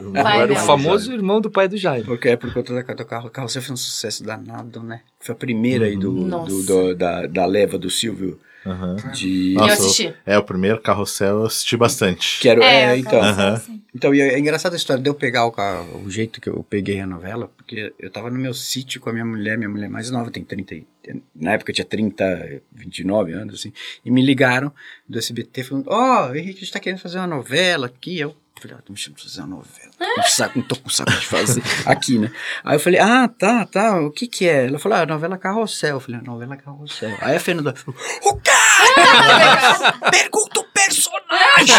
eu 0.00 0.16
era 0.16 0.44
o 0.44 0.48
meu. 0.48 0.57
famoso 0.57 1.12
irmão 1.12 1.40
do 1.40 1.50
pai 1.50 1.68
do 1.68 1.76
Jaime. 1.76 2.05
Porque 2.05 2.28
é 2.31 2.37
por 2.37 2.52
conta 2.52 2.74
da, 2.74 2.94
do 2.94 3.05
carro. 3.05 3.28
O 3.28 3.31
carro 3.31 3.48
foi 3.48 3.61
um 3.72 3.76
sucesso 3.76 4.24
danado, 4.24 4.83
né? 4.83 5.00
Foi 5.20 5.33
a 5.35 5.38
primeira 5.38 5.87
aí 5.87 5.96
do, 5.96 6.12
Nossa. 6.12 6.50
do- 6.50 6.62
do- 6.64 6.94
da, 6.94 7.26
da 7.26 7.46
leva 7.46 7.78
do 7.78 7.88
Silvio 7.90 8.38
Aham. 8.64 8.96
de. 9.12 9.55
Nossa, 9.55 9.83
Eu 9.83 9.87
assisti. 9.87 10.14
É, 10.25 10.38
o 10.38 10.44
primeiro 10.44 10.81
carrossel 10.81 11.40
eu 11.40 11.46
assisti 11.46 11.77
bastante. 11.77 12.40
Quero, 12.40 12.62
é, 12.62 12.92
É, 12.94 12.96
então. 12.98 13.20
Assim. 13.20 13.83
Então, 13.94 14.14
e 14.14 14.20
é 14.20 14.38
engraçada 14.38 14.75
a 14.75 14.79
história 14.79 15.03
de 15.03 15.09
eu 15.09 15.14
pegar 15.14 15.46
o, 15.46 16.03
o 16.05 16.11
jeito 16.11 16.40
que 16.40 16.48
eu 16.48 16.64
peguei 16.68 17.01
a 17.01 17.07
novela, 17.07 17.51
porque 17.57 17.92
eu 17.98 18.11
tava 18.11 18.31
no 18.31 18.38
meu 18.38 18.55
sítio 18.55 19.01
com 19.01 19.11
a 19.11 19.12
minha 19.12 19.25
mulher, 19.25 19.59
minha 19.59 19.68
mulher 19.68 19.90
mais 19.90 20.11
nova, 20.11 20.31
tem 20.31 20.42
30, 20.42 20.75
e- 20.75 20.87
na 21.35 21.53
época 21.53 21.70
eu 21.70 21.75
tinha 21.75 21.85
30, 21.85 22.62
29 22.72 23.33
anos, 23.33 23.57
assim, 23.57 23.72
e 24.05 24.11
me 24.11 24.25
ligaram 24.25 24.72
do 25.07 25.18
SBT 25.18 25.64
falando, 25.64 25.88
ó, 25.88 26.31
oh, 26.31 26.35
Henrique, 26.35 26.59
a 26.59 26.61
gente 26.61 26.72
tá 26.72 26.81
querendo 26.81 27.01
fazer 27.01 27.18
uma 27.18 27.27
novela 27.27 27.87
aqui, 27.87 28.18
eu 28.18 28.35
falei, 28.62 28.77
ah, 28.79 28.83
tô 28.83 28.92
me 28.92 28.98
chamando 28.98 29.16
pra 29.16 29.25
fazer 29.25 29.40
uma 29.40 29.48
novela, 29.48 30.22
saco, 30.29 30.59
não 30.59 30.66
tô 30.66 30.77
com 30.77 30.88
saco 30.88 31.11
de 31.11 31.27
fazer 31.27 31.62
aqui, 31.85 32.18
né? 32.18 32.31
Aí 32.64 32.77
eu 32.77 32.81
falei, 32.81 33.01
ah, 33.01 33.29
tá, 33.29 33.66
tá, 33.66 34.01
o 34.01 34.11
que 34.11 34.27
que 34.27 34.48
é? 34.48 34.66
Ela 34.66 34.79
falou, 34.79 34.98
ah, 34.98 35.07
novela 35.07 35.37
Carrossel, 35.37 35.96
eu 35.96 36.01
falei, 36.01 36.20
ah, 36.20 36.25
novela 36.25 36.57
Carrossel. 36.57 37.16
Aí 37.20 37.37
a 37.37 37.40
Fernanda 37.40 37.75
falou, 37.75 38.01
o 38.22 38.37
quê? 38.37 38.51
Pergunta 40.11 40.61
o 40.61 40.64
personagem! 40.72 41.77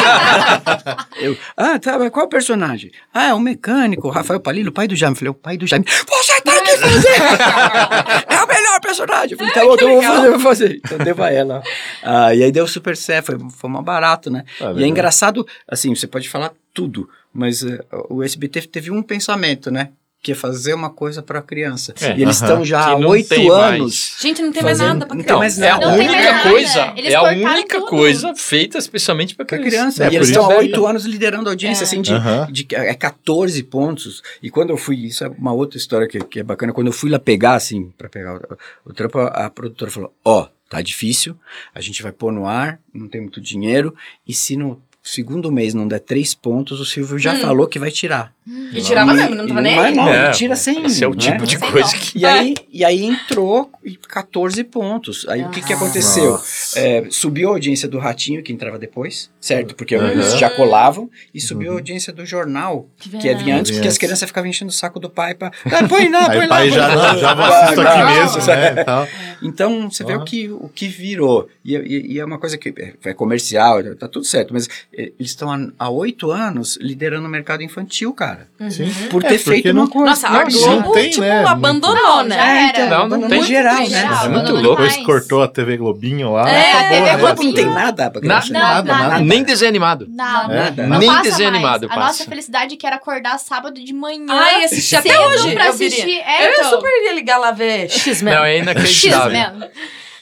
Eu, 1.18 1.38
ah, 1.56 1.80
tá, 1.80 1.98
mas 1.98 2.10
qual 2.10 2.28
personagem? 2.28 2.92
Ah, 3.14 3.28
é 3.28 3.34
o 3.34 3.40
mecânico, 3.40 4.08
o 4.08 4.12
Rafael 4.12 4.40
Palilo, 4.40 4.70
o 4.70 4.74
pai 4.74 4.88
do 4.88 4.96
Jaime. 4.96 5.14
Eu 5.14 5.20
falei, 5.20 5.32
o 5.32 5.34
pai 5.34 5.58
do 5.58 5.68
Jaime. 5.68 5.86
Você 5.86 6.42
tem 6.42 6.64
que 6.64 6.78
fazer! 6.78 7.08
é 8.30 8.44
o 8.44 8.48
melhor 8.48 8.82
personagem. 8.82 9.32
Eu 9.32 9.38
falei, 9.38 9.54
tá 9.54 9.62
bom, 9.62 9.76
então 9.76 9.90
eu 9.90 10.02
vou 10.02 10.04
fazer, 10.04 10.28
eu 10.28 10.32
vou 10.32 10.40
fazer. 10.40 10.82
Então 10.84 10.98
deu 10.98 11.24
a 11.24 11.32
ela. 11.32 11.64
Ah, 12.04 12.36
e 12.36 12.44
aí 12.44 12.52
deu 12.52 12.68
super 12.68 12.98
certo, 12.98 13.26
foi, 13.28 13.50
foi 13.50 13.70
uma 13.70 13.82
barato, 13.82 14.30
né? 14.30 14.44
Ah, 14.60 14.74
e 14.76 14.84
é 14.84 14.88
engraçado, 14.88 15.48
assim, 15.68 15.96
você 15.96 16.08
pode 16.08 16.30
falar 16.30 16.52
tudo, 16.74 17.10
mas 17.34 17.64
eh, 17.64 17.80
o 18.10 18.24
SBT 18.24 18.62
teve 18.64 18.90
um 18.92 19.02
pensamento, 19.04 19.70
né? 19.70 19.90
Que 20.22 20.32
é 20.32 20.36
fazer 20.36 20.74
uma 20.74 20.90
coisa 20.90 21.22
para 21.22 21.42
criança. 21.42 21.94
É, 22.00 22.18
e 22.18 22.22
eles 22.22 22.38
estão 22.42 22.64
já 22.64 22.80
há 22.94 22.96
Que 22.96 23.02
não 23.02 23.10
oito 23.10 23.52
anos. 23.52 23.80
mais. 23.80 24.16
Gente, 24.22 24.42
não 24.42 24.54
tem 24.54 24.64
mais 24.64 24.78
Fazendo- 24.78 24.94
nada 24.94 25.06
pra 25.06 25.16
não 25.18 25.22
tem 25.22 25.26
Então, 25.26 25.40
mais 25.40 25.60
é 25.60 25.70
a 25.70 25.74
nada. 25.74 25.86
Não 25.86 25.98
mais 25.98 26.10
única 26.10 26.32
nada. 26.32 26.50
coisa, 26.50 26.80
é 26.80 27.14
a 27.16 27.24
única 27.24 27.80
tudo. 27.80 27.88
coisa 27.90 28.34
feita 28.36 28.78
especialmente 28.78 29.36
para 29.36 29.44
Pra 29.44 29.58
criança. 29.58 29.76
criança. 29.76 30.04
É, 30.06 30.12
e 30.12 30.16
eles 30.16 30.30
estão 30.30 30.46
há 30.50 30.58
oito 30.60 30.88
anos 30.88 31.04
liderando 31.06 31.50
a 31.50 31.52
audiência, 31.52 31.84
É. 31.84 31.86
assim, 31.88 32.02
de, 32.02 32.14
Aham. 32.14 32.48
de 32.50 32.64
que 32.64 32.74
é 32.74 32.94
14 32.94 33.62
pontos. 33.64 34.24
E 34.42 34.50
quando 34.50 34.70
eu 34.70 34.78
fui, 34.78 34.96
isso 35.06 35.26
é 35.26 35.28
uma 35.28 35.52
outra 35.52 35.78
história 35.78 36.08
que, 36.08 36.18
que 36.22 36.40
é 36.40 36.44
bacana, 36.44 36.72
quando 36.72 36.88
eu 36.88 36.94
fui 36.94 37.10
lá 37.10 37.20
pegar, 37.20 37.56
assim, 37.56 37.92
pra 37.98 38.08
pegar 38.08 38.36
o, 38.86 38.92
o 38.92 38.94
trampo, 38.94 39.20
a, 39.20 39.28
a 39.28 39.50
produtora 39.50 39.92
falou, 39.92 40.14
ó, 40.24 40.48
tá 40.70 40.82
difícil, 40.82 41.38
a 41.76 41.82
gente 41.82 42.02
vai 42.02 42.14
pôr 42.14 42.32
no 42.32 42.48
ar, 42.48 42.80
não 42.94 43.10
tem 43.10 43.20
muito 43.20 43.42
dinheiro, 43.42 43.94
e 44.26 44.34
se 44.34 44.56
no 44.56 44.82
segundo 45.04 45.52
mês 45.52 45.74
não 45.74 45.88
der 45.88 46.00
três 46.00 46.34
pontos, 46.34 46.80
o 46.80 46.86
Silvio 46.86 47.20
já 47.20 47.34
Hum. 47.34 47.40
falou 47.42 47.68
que 47.68 47.78
vai 47.78 47.92
tirar. 47.92 48.34
E 48.46 48.82
tirava 48.82 49.14
mesmo, 49.14 49.36
não 49.36 49.46
E 49.46 49.48
tava 49.48 49.62
nem 49.62 49.80
aí. 49.80 49.96
não, 49.96 50.08
É, 50.10 50.32
tira 50.32 50.56
sem. 50.56 50.84
Esse 50.86 51.04
é 51.04 51.08
o 51.08 51.12
né? 51.12 51.18
tipo 51.18 51.46
de 51.46 51.58
Sem 51.58 51.72
coisa 51.72 51.96
que. 51.96 52.20
E 52.20 52.26
aí, 52.26 52.54
e 52.72 52.84
aí 52.84 53.04
entrou 53.06 53.72
e 53.84 53.96
14 53.96 54.64
pontos. 54.66 55.26
Aí 55.30 55.44
o 55.44 55.50
que, 55.50 55.62
que 55.62 55.72
aconteceu? 55.72 56.32
Nossa. 56.32 56.78
É, 56.80 57.06
subiu 57.10 57.50
a 57.50 57.52
audiência 57.54 57.88
do 57.88 57.98
Ratinho, 58.00 58.44
que 58.44 58.52
entrava 58.52 58.78
depois, 58.78 59.30
certo? 59.40 59.76
Porque 59.76 59.96
Uhum. 59.96 60.08
eles 60.10 60.38
já 60.38 60.50
colavam. 60.50 61.10
E 61.34 61.40
subiu 61.40 61.72
a 61.72 61.76
audiência 61.76 62.12
do 62.12 62.26
jornal, 62.26 62.88
que 63.00 63.10
é 63.10 63.22
verdade. 63.22 63.44
vinha 63.44 63.58
antes, 63.58 63.72
porque 63.72 63.88
as 63.88 63.98
crianças 63.98 64.28
ficavam 64.28 64.50
enchendo 64.50 64.70
o 64.72 64.74
saco 64.74 65.00
do 65.00 65.10
pai 65.10 65.36
pra. 65.36 65.52
Ah, 65.66 65.88
põe 65.88 66.10
lá, 66.10 66.26
põe 66.28 66.38
o 66.38 66.42
lá. 66.42 66.48
pai 66.48 66.68
põe 66.68 66.78
já, 66.78 66.88
lá. 66.96 67.14
não, 67.14 67.20
já 67.20 67.34
vou 67.34 67.46
Vai, 67.46 67.64
assistir 67.64 67.88
aqui 67.88 68.14
mesmo, 68.20 68.46
né? 68.48 68.82
e 68.82 68.84
tal. 68.84 69.08
Então, 69.42 69.90
você 69.90 70.04
vê 70.04 70.14
Ah. 70.14 70.18
o 70.18 70.26
que, 70.26 70.50
o 70.50 70.70
que 70.74 70.88
virou. 70.88 71.48
E, 71.64 71.76
e- 71.76 72.14
e 72.14 72.20
é 72.20 72.26
uma 72.26 72.38
coisa 72.40 72.58
que 72.58 72.70
é, 72.78 72.94
é 73.10 73.14
comercial, 73.14 73.82
tá 73.96 74.08
tudo 74.08 74.26
certo. 74.26 74.54
Mas 74.54 74.68
eles 74.92 75.14
estão 75.20 75.52
há- 75.52 75.68
há 75.80 75.90
oito 75.90 76.30
anos 76.32 76.78
liderando 76.82 77.26
o 77.28 77.30
mercado 77.30 77.64
infantil, 77.64 78.14
cara. 78.14 78.33
Sim. 78.70 78.92
Por 79.10 79.24
É, 79.24 79.28
ter 79.30 79.38
porque 79.40 79.52
feito 79.62 79.74
não- 79.74 79.82
uma 79.84 79.90
coisa. 79.90 80.10
Nossa, 80.10 80.28
a 80.30 80.44
Globo, 80.44 80.68
não 80.82 80.92
tem, 80.94 81.10
tipo, 81.10 81.22
né? 81.22 81.44
abandonou, 81.46 81.96
Não, 82.18 82.24
né? 82.24 82.36
já 82.36 82.46
É, 82.48 82.70
era. 82.70 82.86
então, 82.86 83.08
Não, 83.10 83.18
não 83.18 83.28
tem. 83.28 83.44
geral, 83.44 83.76
Muito 83.76 83.92
né? 83.92 84.00
geral, 84.02 84.26
É 84.26 84.30
muito 84.30 84.52
louco. 84.54 84.82
Depois 84.82 84.98
cortou 85.06 85.44
a 85.44 85.48
TV 85.48 85.78
Globinho 85.78 86.32
lá. 86.34 86.50
É, 86.50 86.70
acabou, 86.72 86.88
TV 86.90 87.02
né? 87.02 87.10
A 87.12 87.18
Globo 87.18 87.44
não 87.44 87.54
tem 87.54 87.66
nada 87.66 88.10
pra 88.12 88.22
Nada, 88.22 88.42
criança. 88.42 88.54
nada, 88.54 88.94
nada. 88.96 89.20
Nem 89.20 89.44
desenho 89.44 89.70
animado. 89.70 90.08
Não, 90.10 90.48
Nada. 90.48 90.88
não 90.88 91.00
Nem 91.00 91.10
passa 91.10 91.24
desenho 91.24 91.52
mais. 91.52 91.64
animado 91.64 91.88
A 91.92 91.96
nossa 92.00 92.24
felicidade 92.26 92.76
que 92.78 92.88
era 92.88 92.96
acordar 92.96 93.38
sábado 93.40 93.84
de 93.84 93.94
manhã. 93.94 94.26
Ai, 94.30 94.64
assisti 94.66 94.96
até 94.96 95.20
hoje. 95.20 95.52
pra 95.54 95.70
assistir. 95.70 96.20
É, 96.26 96.48
Eu 96.48 96.52
então. 96.52 96.70
super 96.70 96.90
iria 97.02 97.14
ligar 97.14 97.38
lá 97.38 97.52
ver 97.52 97.90
X-Men. 97.90 98.34
Não, 98.34 98.44
é 98.44 98.58
inacreditável. 98.60 99.36
X-Men. 99.38 99.70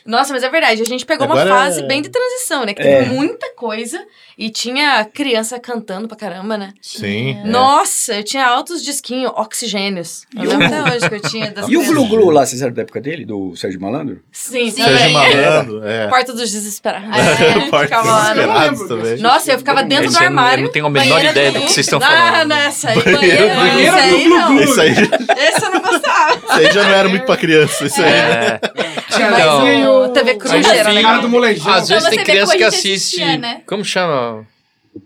Nossa, 0.06 0.34
mas 0.34 0.44
é 0.44 0.50
verdade, 0.50 0.82
a 0.82 0.86
gente 0.86 1.06
pegou 1.06 1.26
Agora 1.26 1.50
uma 1.50 1.56
fase 1.58 1.84
bem 1.84 2.02
de 2.02 2.10
transição, 2.10 2.66
né? 2.66 2.74
Que 2.74 2.82
É. 2.82 3.00
teve 3.04 3.14
muita 3.14 3.54
coisa 3.56 4.04
e 4.38 4.50
tinha 4.50 5.06
criança 5.06 5.60
cantando 5.60 6.08
pra 6.08 6.18
caramba, 6.18 6.58
né? 6.58 6.74
Sim. 6.82 7.38
é. 7.40 7.48
Nossa, 7.48 8.16
eu 8.16 8.24
tinha 8.24 8.46
altos 8.46 8.84
disquinhos, 8.84 9.32
oxigênios. 9.36 10.26
Eu 10.36 10.50
lembro 10.50 10.66
até 10.66 10.84
hoje 10.96 11.10
que 11.10 11.16
eu 11.16 11.22
tinha 11.22 11.52
das 11.52 11.66
E 11.68 11.78
o 11.78 11.82
crianças. 11.82 11.94
Glu 11.94 12.08
Glu 12.08 12.30
lá, 12.32 12.46
vocês 12.46 12.62
eram 12.62 12.74
da 12.74 12.82
época 12.82 13.00
dele, 13.00 13.26
do 13.26 13.56
Sérgio 13.56 13.80
Malandro? 13.80 14.22
Sim, 14.32 14.70
Sim. 14.72 14.84
Sérgio 14.84 14.98
também. 14.98 15.14
Malandro, 15.14 15.84
é. 15.88 16.08
Porta 16.08 16.34
dos 16.34 16.52
Desesperados. 16.52 17.10
É. 17.18 17.60
Porta 17.70 18.02
lá, 18.02 18.34
né? 18.34 18.42
Desesperados 18.42 18.88
também. 18.88 19.18
Nossa, 19.20 19.52
eu 19.52 19.58
ficava 19.60 19.84
dentro 19.84 20.06
Esse 20.06 20.18
do 20.18 20.24
armário. 20.24 20.62
eu 20.62 20.66
não 20.66 20.72
tenho 20.72 20.86
a 20.86 20.90
menor 20.90 21.24
ideia 21.24 21.52
do 21.52 21.60
que 21.62 21.72
vocês 21.72 21.86
estão 21.86 22.00
Ah, 22.02 22.08
falando. 22.32 22.48
nessa 22.50 22.90
aí, 22.90 23.04
banheira, 23.04 23.56
Glu. 23.56 23.80
esse 23.80 23.90
aí 24.00 24.28
não. 24.28 24.62
Isso 24.62 24.82
aí, 24.82 24.92
Esse 24.92 25.66
eu 25.66 25.72
não 25.72 25.82
gostava. 25.82 26.36
isso 26.38 26.52
aí 26.52 26.72
já 26.72 26.84
não 26.84 26.90
era 26.96 27.10
muito 27.10 27.26
pra 27.26 27.38
criança, 27.38 27.86
isso 27.86 28.02
aí. 28.02 28.10
né? 28.10 28.60
É. 28.76 28.91
Cruz 30.36 30.52
Aí, 30.52 30.66
era 30.66 30.82
enfim, 30.90 30.92
legal. 30.96 31.12
Cara 31.12 31.22
do 31.22 31.30
molejão. 31.30 31.74
Às 31.74 31.90
vezes 31.90 32.10
tem 32.10 32.24
criança 32.24 32.46
como 32.48 32.58
que 32.58 32.64
assiste. 32.64 33.38
né? 33.38 33.62
Como 33.66 33.84
chama? 33.86 34.46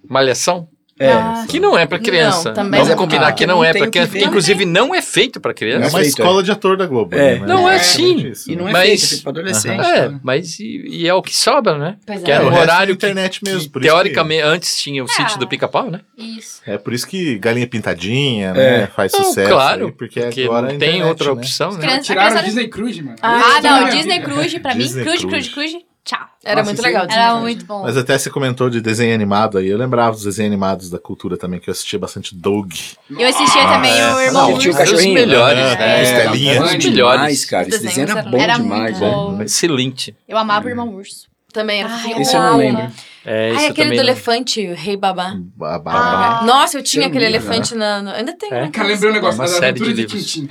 Malhação? 0.09 0.67
É. 0.97 1.11
Ah, 1.11 1.45
Que 1.49 1.59
não 1.59 1.77
é 1.77 1.85
pra 1.85 1.99
criança. 1.99 2.49
Não, 2.49 2.53
também 2.55 2.79
Vamos 2.79 2.89
não. 2.89 2.95
combinar 2.97 3.27
Ah, 3.27 3.31
que 3.33 3.45
não 3.45 3.55
não 3.55 3.63
é 3.65 3.71
o 3.71 3.73
que 3.73 3.79
criança. 3.89 4.11
Porque, 4.11 4.23
inclusive, 4.23 4.65
não 4.65 4.95
é 4.95 5.01
feito 5.01 5.41
pra 5.41 5.51
É 5.51 5.53
criança. 5.53 5.89
uma 5.89 5.99
feito, 5.99 6.07
escola 6.07 6.41
de 6.41 6.51
ator 6.51 6.77
da 6.77 6.85
Globo. 6.85 7.13
É. 7.13 7.37
né? 7.39 7.45
Não 7.45 7.69
é 7.69 7.73
basicamente 7.77 8.15
assim. 8.21 8.29
isso, 8.31 8.51
E 8.51 8.55
não 8.55 8.69
é 8.69 8.71
Mas- 8.71 8.83
feito, 8.87 9.03
é 9.03 9.07
feito 9.07 9.21
pra 9.23 9.29
adolescente. 9.31 9.85
É, 9.85 10.09
né? 10.09 10.19
mas 10.23 10.59
e, 10.59 10.85
e 10.87 11.05
é 11.07 11.13
o 11.13 11.21
que 11.21 11.35
sobra, 11.35 11.77
né? 11.77 11.97
Pois 12.05 12.21
Que 12.23 12.31
é. 12.31 12.35
era 12.35 12.45
o 12.45 12.53
é 12.53 12.59
horário 12.61 12.95
que, 12.95 13.05
internet 13.05 13.41
mesmo, 13.43 13.59
que, 13.59 13.69
por 13.69 13.81
isso 13.81 13.91
teoricamente 13.91 14.41
antes 14.43 14.77
tinha 14.77 15.03
o 15.03 15.07
Ah. 15.09 15.13
sítio 15.13 15.37
do 15.37 15.47
pica-pau, 15.49 15.91
né? 15.91 15.99
Isso. 16.17 16.61
É 16.65 16.77
por 16.77 16.93
isso 16.93 17.05
que 17.07 17.37
Galinha 17.39 17.67
Pintadinha, 17.67 18.53
né? 18.53 18.87
Faz 18.95 19.11
Não, 19.11 19.23
sucesso. 19.25 19.49
claro, 19.51 19.87
aí, 19.87 19.91
porque, 19.91 20.21
porque 20.21 20.43
agora 20.43 20.67
não 20.67 20.75
é 20.75 20.77
tem 20.77 21.03
outra 21.03 21.25
né? 21.27 21.31
opção, 21.33 21.71
né? 21.73 21.99
Tiraram 21.99 22.39
o 22.39 22.43
Disney 22.43 22.69
Cruise, 22.69 23.01
mano. 23.01 23.17
Ah, 23.21 23.55
Ah, 23.57 23.61
não, 23.61 23.79
também. 23.79 23.97
Disney 23.97 24.21
Cruise, 24.21 24.59
pra 24.61 24.73
mim, 24.73 24.87
Cruise. 24.89 25.27
Cruise, 25.27 25.49
Cruise, 25.49 25.77
tchau. 26.05 26.19
Era 26.43 26.61
Nossa, 26.61 26.71
muito 26.71 26.81
legal. 26.83 27.07
Era 27.09 27.35
muito 27.35 27.65
bom. 27.65 27.81
Mas 27.81 27.97
até 27.97 28.17
você 28.17 28.29
comentou 28.29 28.69
de 28.69 28.79
desenho 28.79 29.13
animado 29.13 29.57
aí. 29.57 29.67
Eu 29.67 29.77
lembrava 29.77 30.11
dos 30.11 30.23
desenhos 30.23 30.51
animados 30.51 30.89
da 30.89 30.99
cultura 30.99 31.35
também, 31.35 31.59
que 31.59 31.69
eu 31.69 31.71
assistia 31.71 31.97
bastante 31.99 32.35
Doug. 32.35 32.71
Eu 33.09 33.27
assistia 33.27 33.67
também 33.67 33.91
é. 33.99 34.13
o 34.13 34.19
Irmão 34.21 34.51
Não, 34.51 34.57
tinha 34.59 34.71
o 34.71 34.75
Urso. 34.75 34.83
Os 34.83 34.89
cachorrinho. 34.91 35.13
melhores, 35.15 35.59
É, 35.59 35.75
né? 35.77 36.03
Estelinha. 36.03 36.51
Os 36.61 36.69
Demais, 36.69 36.85
melhores. 36.85 37.45
cara. 37.45 37.67
Os 37.67 37.73
Esse 37.73 37.83
desenho 37.83 38.07
desenhos 38.07 38.25
era 38.25 38.29
bom 38.31 38.37
Era 38.41 38.53
demais, 38.57 38.99
muito 38.99 39.03
né? 39.03 39.11
bom. 39.11 39.41
Excelente. 39.43 40.15
Eu 40.27 40.37
amava 40.37 40.67
o 40.67 40.69
Irmão 40.69 40.93
Urso. 40.93 41.27
Também 41.55 41.79
era 41.79 41.89
Ai. 41.89 42.21
Esse 42.21 42.35
eu 42.35 42.41
não 42.41 42.57
lembro. 42.57 42.87
É, 43.27 43.51
Ai, 43.55 43.67
aquele 43.67 43.89
do 43.91 43.95
não- 43.95 44.03
elefante, 44.03 44.67
o 44.67 44.75
Rei 44.75 44.95
Babá. 44.97 45.33
Ba- 45.55 45.79
ba- 45.79 46.39
Ah. 46.41 46.45
Nossa, 46.45 46.77
eu 46.77 46.83
tinha 46.83 47.07
aquele 47.07 47.25
lembra, 47.25 47.39
elefante 47.39 47.73
na. 47.73 48.01
no- 48.03 48.11
Ainda 48.11 48.37
tem, 48.37 48.49
É? 48.51 48.61
né? 48.63 48.69
Cara, 48.71 48.87
lembrei 48.89 49.09
um 49.09 49.13
negócio 49.13 49.39
Uma 49.39 49.47
das 49.47 49.55
série 49.57 49.79
de 49.79 49.85
de 49.85 49.93
livros. 49.93 50.31
Tintim. 50.31 50.47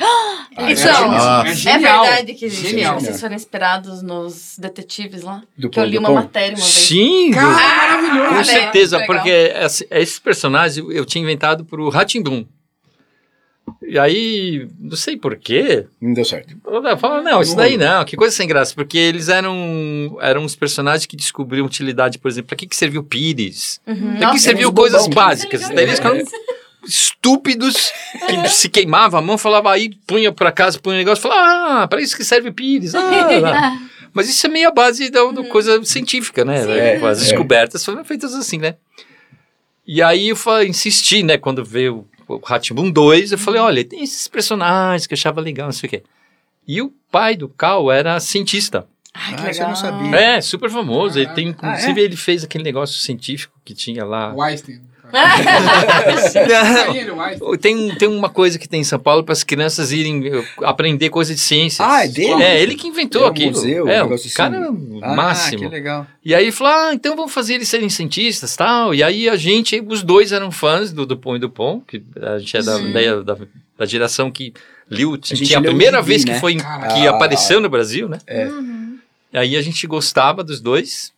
Então, 0.50 1.10
Ah. 1.12 1.42
é 1.46 1.50
É 1.50 1.54
genial. 1.54 2.04
verdade 2.04 2.34
que 2.34 2.48
Genial. 2.48 2.98
vocês 2.98 3.20
foram 3.20 3.34
inspirados 3.36 4.02
nos 4.02 4.56
detetives 4.58 5.22
lá? 5.22 5.42
Do 5.56 5.68
que 5.70 5.78
eu 5.78 5.84
li 5.84 5.98
uma 5.98 6.08
Pão? 6.08 6.14
matéria 6.16 6.50
uma 6.56 6.56
vez. 6.56 6.66
Sim, 6.66 7.30
Cara, 7.32 7.46
maravilhoso. 7.48 8.28
com 8.30 8.34
Olha, 8.34 8.44
certeza, 8.44 8.98
legal. 8.98 9.14
porque 9.14 9.30
esse- 9.30 9.86
esses 9.90 10.18
personagens 10.18 10.76
eu 10.90 11.04
tinha 11.04 11.22
inventado 11.22 11.64
pro 11.64 11.88
Ratimbum. 11.90 12.44
E 13.86 13.98
aí, 13.98 14.66
não 14.78 14.96
sei 14.96 15.16
porquê, 15.16 15.86
Não 16.00 16.12
deu 16.14 16.24
certo. 16.24 16.54
eu 16.66 16.98
falava, 16.98 17.22
não, 17.22 17.40
isso 17.40 17.54
daí 17.54 17.76
não, 17.76 18.04
que 18.04 18.16
coisa 18.16 18.34
sem 18.34 18.46
graça, 18.48 18.74
porque 18.74 18.96
eles 18.98 19.28
eram, 19.28 20.16
eram 20.20 20.44
os 20.44 20.56
personagens 20.56 21.06
que 21.06 21.16
descobriam 21.16 21.64
utilidade, 21.66 22.18
por 22.18 22.28
exemplo, 22.30 22.48
pra 22.48 22.56
que, 22.56 22.66
que 22.66 22.74
serviu 22.76 23.02
pires? 23.04 23.80
Uhum. 23.86 23.96
Pra 24.12 24.16
que 24.16 24.24
Nossa, 24.24 24.38
serviu 24.38 24.72
coisas 24.72 25.02
bobão. 25.06 25.26
básicas? 25.26 25.68
Daí 25.68 25.84
eles 25.84 25.96
ficaram 25.96 26.18
estúpidos, 26.86 27.92
que 28.28 28.48
se 28.48 28.68
queimava 28.68 29.18
a 29.18 29.22
mão, 29.22 29.38
falava 29.38 29.72
aí, 29.72 29.90
punha 30.06 30.32
pra 30.32 30.52
casa, 30.52 30.78
punha 30.78 30.96
um 30.96 30.98
negócio, 30.98 31.22
falava, 31.22 31.82
ah, 31.82 31.88
pra 31.88 32.00
isso 32.00 32.16
que 32.16 32.24
serve 32.24 32.50
pires. 32.52 32.94
Ah. 32.94 33.78
Mas 34.12 34.28
isso 34.28 34.46
é 34.46 34.50
meio 34.50 34.68
a 34.68 34.72
base 34.72 35.10
da, 35.10 35.24
da 35.32 35.42
coisa 35.44 35.82
científica, 35.84 36.44
né? 36.44 36.62
Sim. 36.62 37.04
As 37.06 37.18
É. 37.18 37.24
descobertas 37.30 37.84
foram 37.84 38.04
feitas 38.04 38.32
assim, 38.34 38.58
né? 38.58 38.76
E 39.86 40.00
aí 40.00 40.28
eu 40.28 40.36
fa- 40.36 40.64
insisti, 40.64 41.22
né? 41.24 41.36
Quando 41.36 41.64
veio 41.64 42.06
o 42.28 42.38
Ratibum 42.38 42.90
2, 42.90 43.32
eu 43.32 43.38
falei, 43.38 43.60
olha, 43.60 43.84
tem 43.84 44.02
esses 44.02 44.26
personagens 44.28 45.06
que 45.06 45.14
eu 45.14 45.16
achava 45.16 45.40
legal, 45.40 45.66
não 45.66 45.72
sei 45.72 45.86
o 45.86 45.90
quê. 45.90 46.02
E 46.66 46.80
o 46.80 46.92
pai 47.10 47.36
do 47.36 47.48
Cal 47.48 47.90
era 47.92 48.18
cientista. 48.20 48.86
Ai, 49.12 49.36
que 49.36 49.46
Ah, 49.46 49.50
isso 49.50 49.62
eu 49.62 49.66
legal. 49.66 49.68
não 49.68 49.76
sabia. 49.76 50.16
É, 50.18 50.40
super 50.40 50.70
famoso. 50.70 51.18
Ele 51.18 51.30
tem, 51.34 51.48
Ah, 51.48 51.50
inclusive, 51.50 52.00
ele 52.00 52.16
fez 52.16 52.42
aquele 52.42 52.64
negócio 52.64 52.98
científico 52.98 53.54
que 53.64 53.74
tinha 53.74 54.04
lá. 54.04 54.34
O 54.34 54.42
Einstein. 54.42 54.80
O 57.40 57.56
tem, 57.56 57.94
tem 57.96 58.08
uma 58.08 58.28
coisa 58.28 58.58
que 58.58 58.68
tem 58.68 58.80
em 58.80 58.84
São 58.84 58.98
Paulo 58.98 59.22
para 59.22 59.32
as 59.32 59.44
crianças 59.44 59.92
irem 59.92 60.22
aprender 60.62 61.10
coisa 61.10 61.34
de 61.34 61.40
ciências. 61.40 61.86
Ah, 61.86 62.04
é 62.04 62.08
dele? 62.08 62.42
É, 62.42 62.62
ele 62.62 62.74
que 62.74 62.88
inventou 62.88 63.22
É 63.22 63.26
um 63.26 63.28
aquilo. 63.28 63.50
museu, 63.52 63.88
é, 63.88 64.02
um 64.02 64.06
o 64.06 64.08
negócio 64.08 64.26
assim. 64.26 64.36
cara 64.36 64.68
Ah, 65.02 65.14
máximo. 65.14 65.58
que 65.58 65.68
legal. 65.68 66.06
E 66.24 66.34
aí 66.34 66.44
ele 66.44 66.52
falou: 66.52 66.72
ah, 66.72 66.94
então 66.94 67.16
vamos 67.16 67.32
fazer 67.32 67.54
eles 67.54 67.68
serem 67.68 67.88
cientistas 67.88 68.56
tal. 68.56 68.94
E 68.94 69.02
aí 69.02 69.28
a 69.28 69.36
gente, 69.36 69.82
os 69.86 70.02
dois 70.02 70.32
eram 70.32 70.50
fãs 70.50 70.92
do 70.92 71.06
Dupont 71.06 71.36
e 71.36 71.40
Dupont, 71.40 71.82
que 71.86 72.02
a 72.20 72.38
gente 72.38 72.56
é 72.56 72.62
da, 72.62 72.78
da, 72.78 73.22
da, 73.34 73.46
da 73.78 73.86
geração 73.86 74.30
que 74.30 74.52
liu, 74.90 75.16
tinha 75.16 75.58
a 75.58 75.62
primeira 75.62 76.02
vez 76.02 76.24
né? 76.24 76.34
que 76.34 76.40
foi 76.40 76.56
Cara. 76.56 76.88
que 76.88 77.06
apareceu 77.06 77.60
no 77.60 77.68
Brasil, 77.68 78.08
né? 78.08 78.18
É. 78.26 78.48
E 79.32 79.38
aí 79.38 79.56
a 79.56 79.62
gente 79.62 79.86
gostava 79.86 80.44
dos 80.44 80.60
dois. 80.60 81.12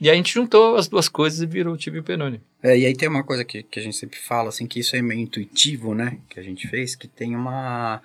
E 0.00 0.08
aí 0.08 0.14
a 0.14 0.16
gente 0.16 0.32
juntou 0.32 0.76
as 0.76 0.88
duas 0.88 1.08
coisas 1.08 1.40
e 1.40 1.46
virou 1.46 1.74
o 1.74 1.76
Tibio 1.76 2.02
Peroni. 2.02 2.40
É, 2.62 2.78
e 2.78 2.86
aí 2.86 2.94
tem 2.94 3.08
uma 3.08 3.22
coisa 3.22 3.44
que, 3.44 3.62
que 3.62 3.78
a 3.78 3.82
gente 3.82 3.96
sempre 3.96 4.18
fala, 4.18 4.48
assim, 4.48 4.66
que 4.66 4.80
isso 4.80 4.96
é 4.96 5.02
meio 5.02 5.20
intuitivo, 5.20 5.94
né? 5.94 6.18
Que 6.28 6.40
a 6.40 6.42
gente 6.42 6.66
fez, 6.68 6.96
que 6.96 7.06
tem 7.06 7.36
uma. 7.36 8.00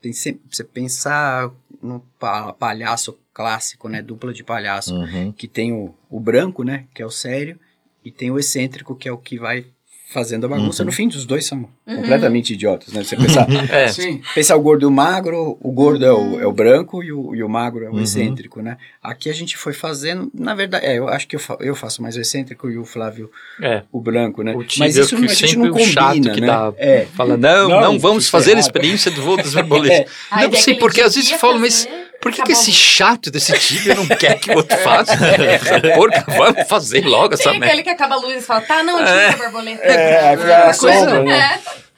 Tem 0.00 0.12
sempre, 0.12 0.42
você 0.50 0.62
pensar 0.62 1.50
no 1.82 2.00
pa- 2.18 2.52
palhaço 2.52 3.18
clássico, 3.32 3.88
né? 3.88 4.02
Dupla 4.02 4.32
de 4.32 4.44
palhaço. 4.44 4.94
Uhum. 4.94 5.32
Que 5.32 5.48
tem 5.48 5.72
o, 5.72 5.94
o 6.10 6.20
branco, 6.20 6.62
né? 6.62 6.86
Que 6.94 7.02
é 7.02 7.06
o 7.06 7.10
sério, 7.10 7.58
e 8.04 8.10
tem 8.10 8.30
o 8.30 8.38
excêntrico, 8.38 8.94
que 8.94 9.08
é 9.08 9.12
o 9.12 9.18
que 9.18 9.38
vai 9.38 9.66
fazendo 10.10 10.46
a 10.46 10.48
bagunça. 10.48 10.82
Uhum. 10.82 10.86
No 10.86 10.92
fim, 10.92 11.06
os 11.08 11.26
dois 11.26 11.44
são 11.44 11.68
completamente 11.86 12.54
idiotas, 12.54 12.92
né? 12.94 13.04
Você 13.04 13.14
pensar, 13.14 13.46
É, 13.70 13.88
Sim. 13.88 14.22
pensar 14.34 14.56
o 14.56 14.60
gordo 14.60 14.84
e 14.84 14.86
o 14.86 14.90
magro, 14.90 15.58
o 15.60 15.70
gordo 15.70 16.02
é 16.04 16.10
o, 16.12 16.40
é 16.40 16.46
o 16.46 16.52
branco 16.52 17.02
e 17.04 17.12
o, 17.12 17.34
e 17.34 17.42
o 17.42 17.48
magro 17.48 17.84
é 17.84 17.88
o 17.90 17.92
Uhum. 17.92 18.00
excêntrico, 18.02 18.62
né? 18.62 18.78
Aqui 19.02 19.28
a 19.28 19.34
gente 19.34 19.56
foi 19.58 19.74
fazendo, 19.74 20.30
na 20.32 20.54
verdade, 20.54 20.86
é, 20.86 20.98
eu 20.98 21.08
acho 21.08 21.28
que 21.28 21.36
eu, 21.36 21.40
fa- 21.40 21.58
eu 21.60 21.74
faço 21.74 22.00
mais 22.00 22.16
o 22.16 22.20
excêntrico 22.20 22.70
e 22.70 22.78
o 22.78 22.84
Flávio 22.86 23.30
é. 23.62 23.82
o 23.92 24.00
branco, 24.00 24.42
né? 24.42 24.54
O 24.54 24.64
Mas 24.78 24.96
é 24.96 25.02
isso 25.02 25.14
que 25.16 25.24
a 25.26 25.28
gente 25.28 25.56
não 25.58 25.66
o 25.66 25.70
combina, 25.72 25.90
chato 25.92 26.20
que 26.32 26.40
né? 26.40 26.46
dá. 26.46 26.72
É. 26.78 27.06
Fala, 27.14 27.36
não, 27.36 27.68
Não, 27.68 27.80
não, 27.80 27.98
vamos 27.98 28.22
isso 28.24 28.30
fazer 28.30 28.52
é 28.52 28.54
a 28.54 28.56
errado. 28.58 28.64
experiência 28.64 29.10
do 29.10 29.20
voo 29.22 29.36
das 29.36 29.52
borboletas. 29.54 30.10
Ai, 30.30 30.48
não 30.48 30.54
sei, 30.58 30.76
porque 30.76 31.02
às 31.02 31.14
vezes 31.14 31.30
eu 31.30 31.38
falo, 31.38 31.58
mas 31.60 31.84
fazer, 31.84 32.07
por 32.20 32.30
que, 32.32 32.36
que 32.36 32.42
acabou. 32.42 32.52
esse 32.60 32.72
chato 32.72 33.30
desse 33.30 33.52
Tibio 33.58 33.94
não 33.94 34.06
quer 34.06 34.38
que 34.40 34.50
o 34.50 34.56
outro 34.56 34.76
faça? 34.78 35.12
Essa 35.14 35.80
porca, 35.94 36.24
vamos 36.28 36.68
fazer 36.68 37.04
logo 37.06 37.34
essa 37.34 37.44
Tem 37.50 37.52
merda. 37.60 37.66
aquele 37.66 37.82
que 37.82 37.90
acaba 37.90 38.14
a 38.14 38.18
luz 38.18 38.36
e 38.36 38.40
fala, 38.40 38.60
tá, 38.62 38.82
não, 38.82 38.98
a 38.98 39.06
gente 39.06 39.10
É. 39.18 39.28
é. 39.28 39.36
borboleta. 39.36 39.82
É, 39.84 40.36
fica 40.36 40.58
a 40.58 40.62
coisa- 40.78 40.98
sombra, 41.00 41.22
né? 41.24 41.38
É. 41.74 41.88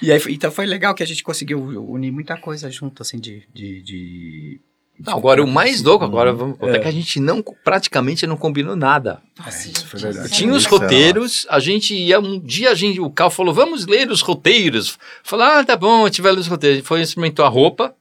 E 0.00 0.10
aí, 0.10 0.20
então 0.30 0.50
foi 0.50 0.64
legal 0.66 0.94
que 0.94 1.02
a 1.02 1.06
gente 1.06 1.22
conseguiu 1.22 1.60
unir 1.60 2.10
muita 2.10 2.36
coisa 2.36 2.70
junto, 2.70 3.02
assim, 3.02 3.18
de... 3.18 3.42
de, 3.52 3.82
de- 3.82 4.60
Não, 4.98 5.14
agora 5.18 5.42
o 5.42 5.46
mais 5.46 5.82
louco, 5.82 6.02
Uhum. 6.04 6.10
agora 6.10 6.32
vamos 6.32 6.56
contar 6.58 6.76
É. 6.76 6.78
que 6.78 6.88
a 6.88 6.92
gente 6.92 7.20
não, 7.20 7.42
praticamente 7.62 8.26
não 8.26 8.36
combinou 8.38 8.74
nada. 8.74 9.20
Nossa, 9.38 9.68
isso 9.68 9.86
foi 9.86 10.00
verdade. 10.00 10.26
é 10.26 10.30
Tinha 10.30 10.52
os 10.54 10.64
é 10.64 10.68
roteiros, 10.68 11.46
a 11.50 11.58
gente 11.60 11.94
ia, 11.94 12.18
um 12.20 12.38
dia 12.40 12.70
a 12.70 12.74
gente, 12.74 13.00
o 13.00 13.10
Cal 13.10 13.30
falou, 13.30 13.52
vamos 13.52 13.86
ler 13.86 14.10
os 14.10 14.22
roteiros. 14.22 14.98
Falou, 15.22 15.44
ah, 15.44 15.62
tá 15.64 15.76
bom, 15.76 16.06
a 16.06 16.08
ler 16.08 16.38
os 16.38 16.46
roteiros. 16.46 16.76
A 16.76 16.78
gente 16.78 16.86
foi, 16.88 17.02
experimentou 17.02 17.44
a 17.44 17.48
roupa, 17.48 17.94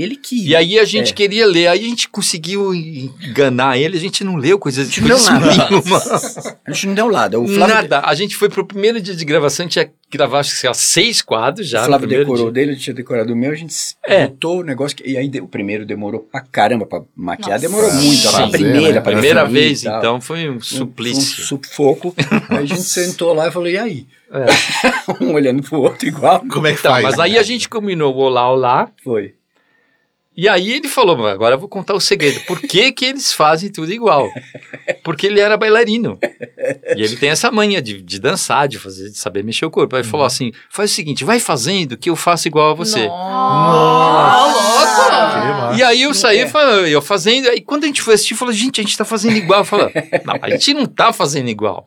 Ele 0.00 0.16
que... 0.16 0.48
e 0.48 0.56
aí 0.56 0.78
a 0.78 0.84
gente 0.84 1.10
É. 1.12 1.14
queria 1.14 1.46
ler, 1.46 1.66
aí 1.68 1.80
a 1.80 1.88
gente 1.88 2.08
conseguiu 2.08 2.72
enganar 2.74 3.76
ele, 3.78 3.96
a 3.96 4.00
gente 4.00 4.24
não 4.24 4.36
leu 4.36 4.58
coisas 4.58 4.86
A 4.86 4.90
gente 4.90 5.00
não 5.02 5.08
deu 5.08 5.20
nada. 5.20 5.46
nenhuma. 5.68 6.02
A 6.66 6.72
gente 6.72 6.86
não 6.86 6.94
deu 6.94 7.10
nada. 7.10 7.38
O 7.40 7.46
Flávio, 7.46 7.74
Nada, 7.74 8.00
a 8.04 8.14
gente 8.14 8.36
foi 8.36 8.48
pro 8.48 8.64
primeiro 8.64 9.00
dia 9.00 9.14
de 9.14 9.24
gravação, 9.24 9.64
a 9.64 9.68
gente 9.68 9.76
ia 9.76 9.90
gravar, 10.12 10.40
acho 10.40 10.50
que 10.52 10.56
sei 10.56 10.68
lá, 10.68 10.74
seis 10.74 11.22
quadros 11.22 11.68
já 11.68 11.82
o 11.82 11.84
Flávio 11.86 12.08
decorou 12.08 12.44
dia. 12.46 12.52
dele, 12.52 12.72
eu 12.72 12.78
tinha 12.78 12.94
decorado 12.94 13.32
o 13.32 13.36
meu, 13.36 13.52
a 13.52 13.54
gente 13.54 13.74
É. 14.04 14.26
botou 14.26 14.60
o 14.60 14.62
negócio, 14.64 14.96
que- 14.96 15.08
e 15.08 15.16
aí 15.16 15.28
de- 15.28 15.40
o 15.40 15.46
primeiro 15.46 15.84
demorou 15.86 16.20
pra 16.20 16.40
caramba 16.40 16.84
pra 16.86 17.02
maquiar, 17.14 17.50
Nossa. 17.60 17.68
demorou 17.68 17.92
muito, 17.92 18.28
a 18.28 18.32
Sim. 18.46 18.50
primeira, 18.50 18.94
né? 18.94 19.00
pra 19.00 19.12
Primeira 19.12 19.44
vez, 19.44 19.84
então, 19.84 20.20
foi 20.20 20.48
um 20.48 20.56
Um- 20.56 20.60
suplício. 20.60 21.42
Um 21.44 21.46
sufoco. 21.46 22.14
aí 22.50 22.58
a 22.58 22.64
gente 22.66 22.82
sentou 22.82 23.32
lá 23.34 23.48
e 23.48 23.50
falou, 23.52 23.68
e 23.68 23.78
aí? 23.78 24.06
É. 24.32 24.46
um 25.24 25.32
olhando 25.32 25.62
pro 25.62 25.80
outro 25.80 26.06
igual. 26.08 26.44
Como 26.48 26.66
é 26.66 26.72
que 26.72 26.78
Então, 26.80 26.92
faz? 26.92 27.04
mas 27.04 27.18
aí 27.18 27.36
a 27.38 27.42
gente 27.42 27.68
combinou 27.68 28.14
o 28.14 28.18
olá, 28.18 28.50
olá, 28.50 28.88
Foi. 29.02 29.34
E 30.40 30.48
aí 30.48 30.72
ele 30.72 30.88
falou, 30.88 31.18
"Mas 31.18 31.34
agora 31.34 31.56
eu 31.56 31.58
vou 31.58 31.68
contar 31.68 31.92
o 31.92 32.00
segredo. 32.00 32.40
Por 32.46 32.58
que 32.58 32.90
que 32.92 33.04
eles 33.04 33.30
fazem 33.30 33.68
tudo 33.70 33.92
igual? 33.92 34.26
Porque 35.04 35.26
ele 35.26 35.38
era 35.38 35.54
bailarino. 35.54 36.18
E 36.96 37.02
ele 37.02 37.14
tem 37.16 37.28
essa 37.28 37.50
manha 37.50 37.82
de, 37.82 38.00
de 38.00 38.18
dançar, 38.18 38.66
de 38.66 38.78
fazer, 38.78 39.10
de 39.10 39.18
saber 39.18 39.44
mexer 39.44 39.66
o 39.66 39.70
corpo. 39.70 39.96
Aí 39.96 40.00
ele 40.00 40.08
falou 40.08 40.24
assim, 40.24 40.50
faz 40.70 40.90
o 40.90 40.94
seguinte, 40.94 41.24
vai 41.24 41.38
fazendo 41.38 41.94
que 41.94 42.08
eu 42.08 42.16
faço 42.16 42.48
igual 42.48 42.70
a 42.70 42.74
você. 42.74 43.06
Nossa! 43.06 44.80
Massa. 44.80 45.76
E 45.76 45.82
aí 45.82 46.02
eu 46.02 46.14
saí, 46.14 46.48
falando, 46.48 46.86
eu 46.86 47.02
fazendo, 47.02 47.48
aí 47.48 47.60
quando 47.60 47.84
a 47.84 47.86
gente 47.86 48.00
foi 48.00 48.14
assistir, 48.14 48.34
falou, 48.34 48.52
gente, 48.52 48.80
a 48.80 48.84
gente 48.84 48.96
tá 48.96 49.04
fazendo 49.04 49.36
igual. 49.36 49.60
Eu 49.60 49.64
falei, 49.64 49.92
não, 50.24 50.36
a 50.40 50.50
gente 50.50 50.72
não 50.72 50.86
tá 50.86 51.12
fazendo 51.12 51.48
igual. 51.48 51.86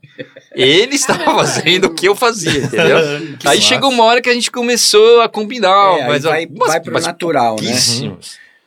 Ele 0.56 0.96
estava 0.96 1.24
fazendo 1.34 1.86
o 1.86 1.94
que 1.94 2.08
eu 2.08 2.16
fazia, 2.16 2.60
entendeu? 2.60 2.98
Aí 2.98 3.36
massa. 3.44 3.62
chegou 3.62 3.90
uma 3.90 4.04
hora 4.04 4.22
que 4.22 4.30
a 4.30 4.34
gente 4.34 4.52
começou 4.52 5.22
a 5.22 5.30
combinar, 5.30 5.98
É, 5.98 6.04
aí 6.04 6.08
mas, 6.08 6.24
vai, 6.24 6.48
mas, 6.56 6.68
vai 6.70 6.82
pro 6.82 6.94
mas 6.94 7.06
natural, 7.06 7.56
né? 7.62 7.72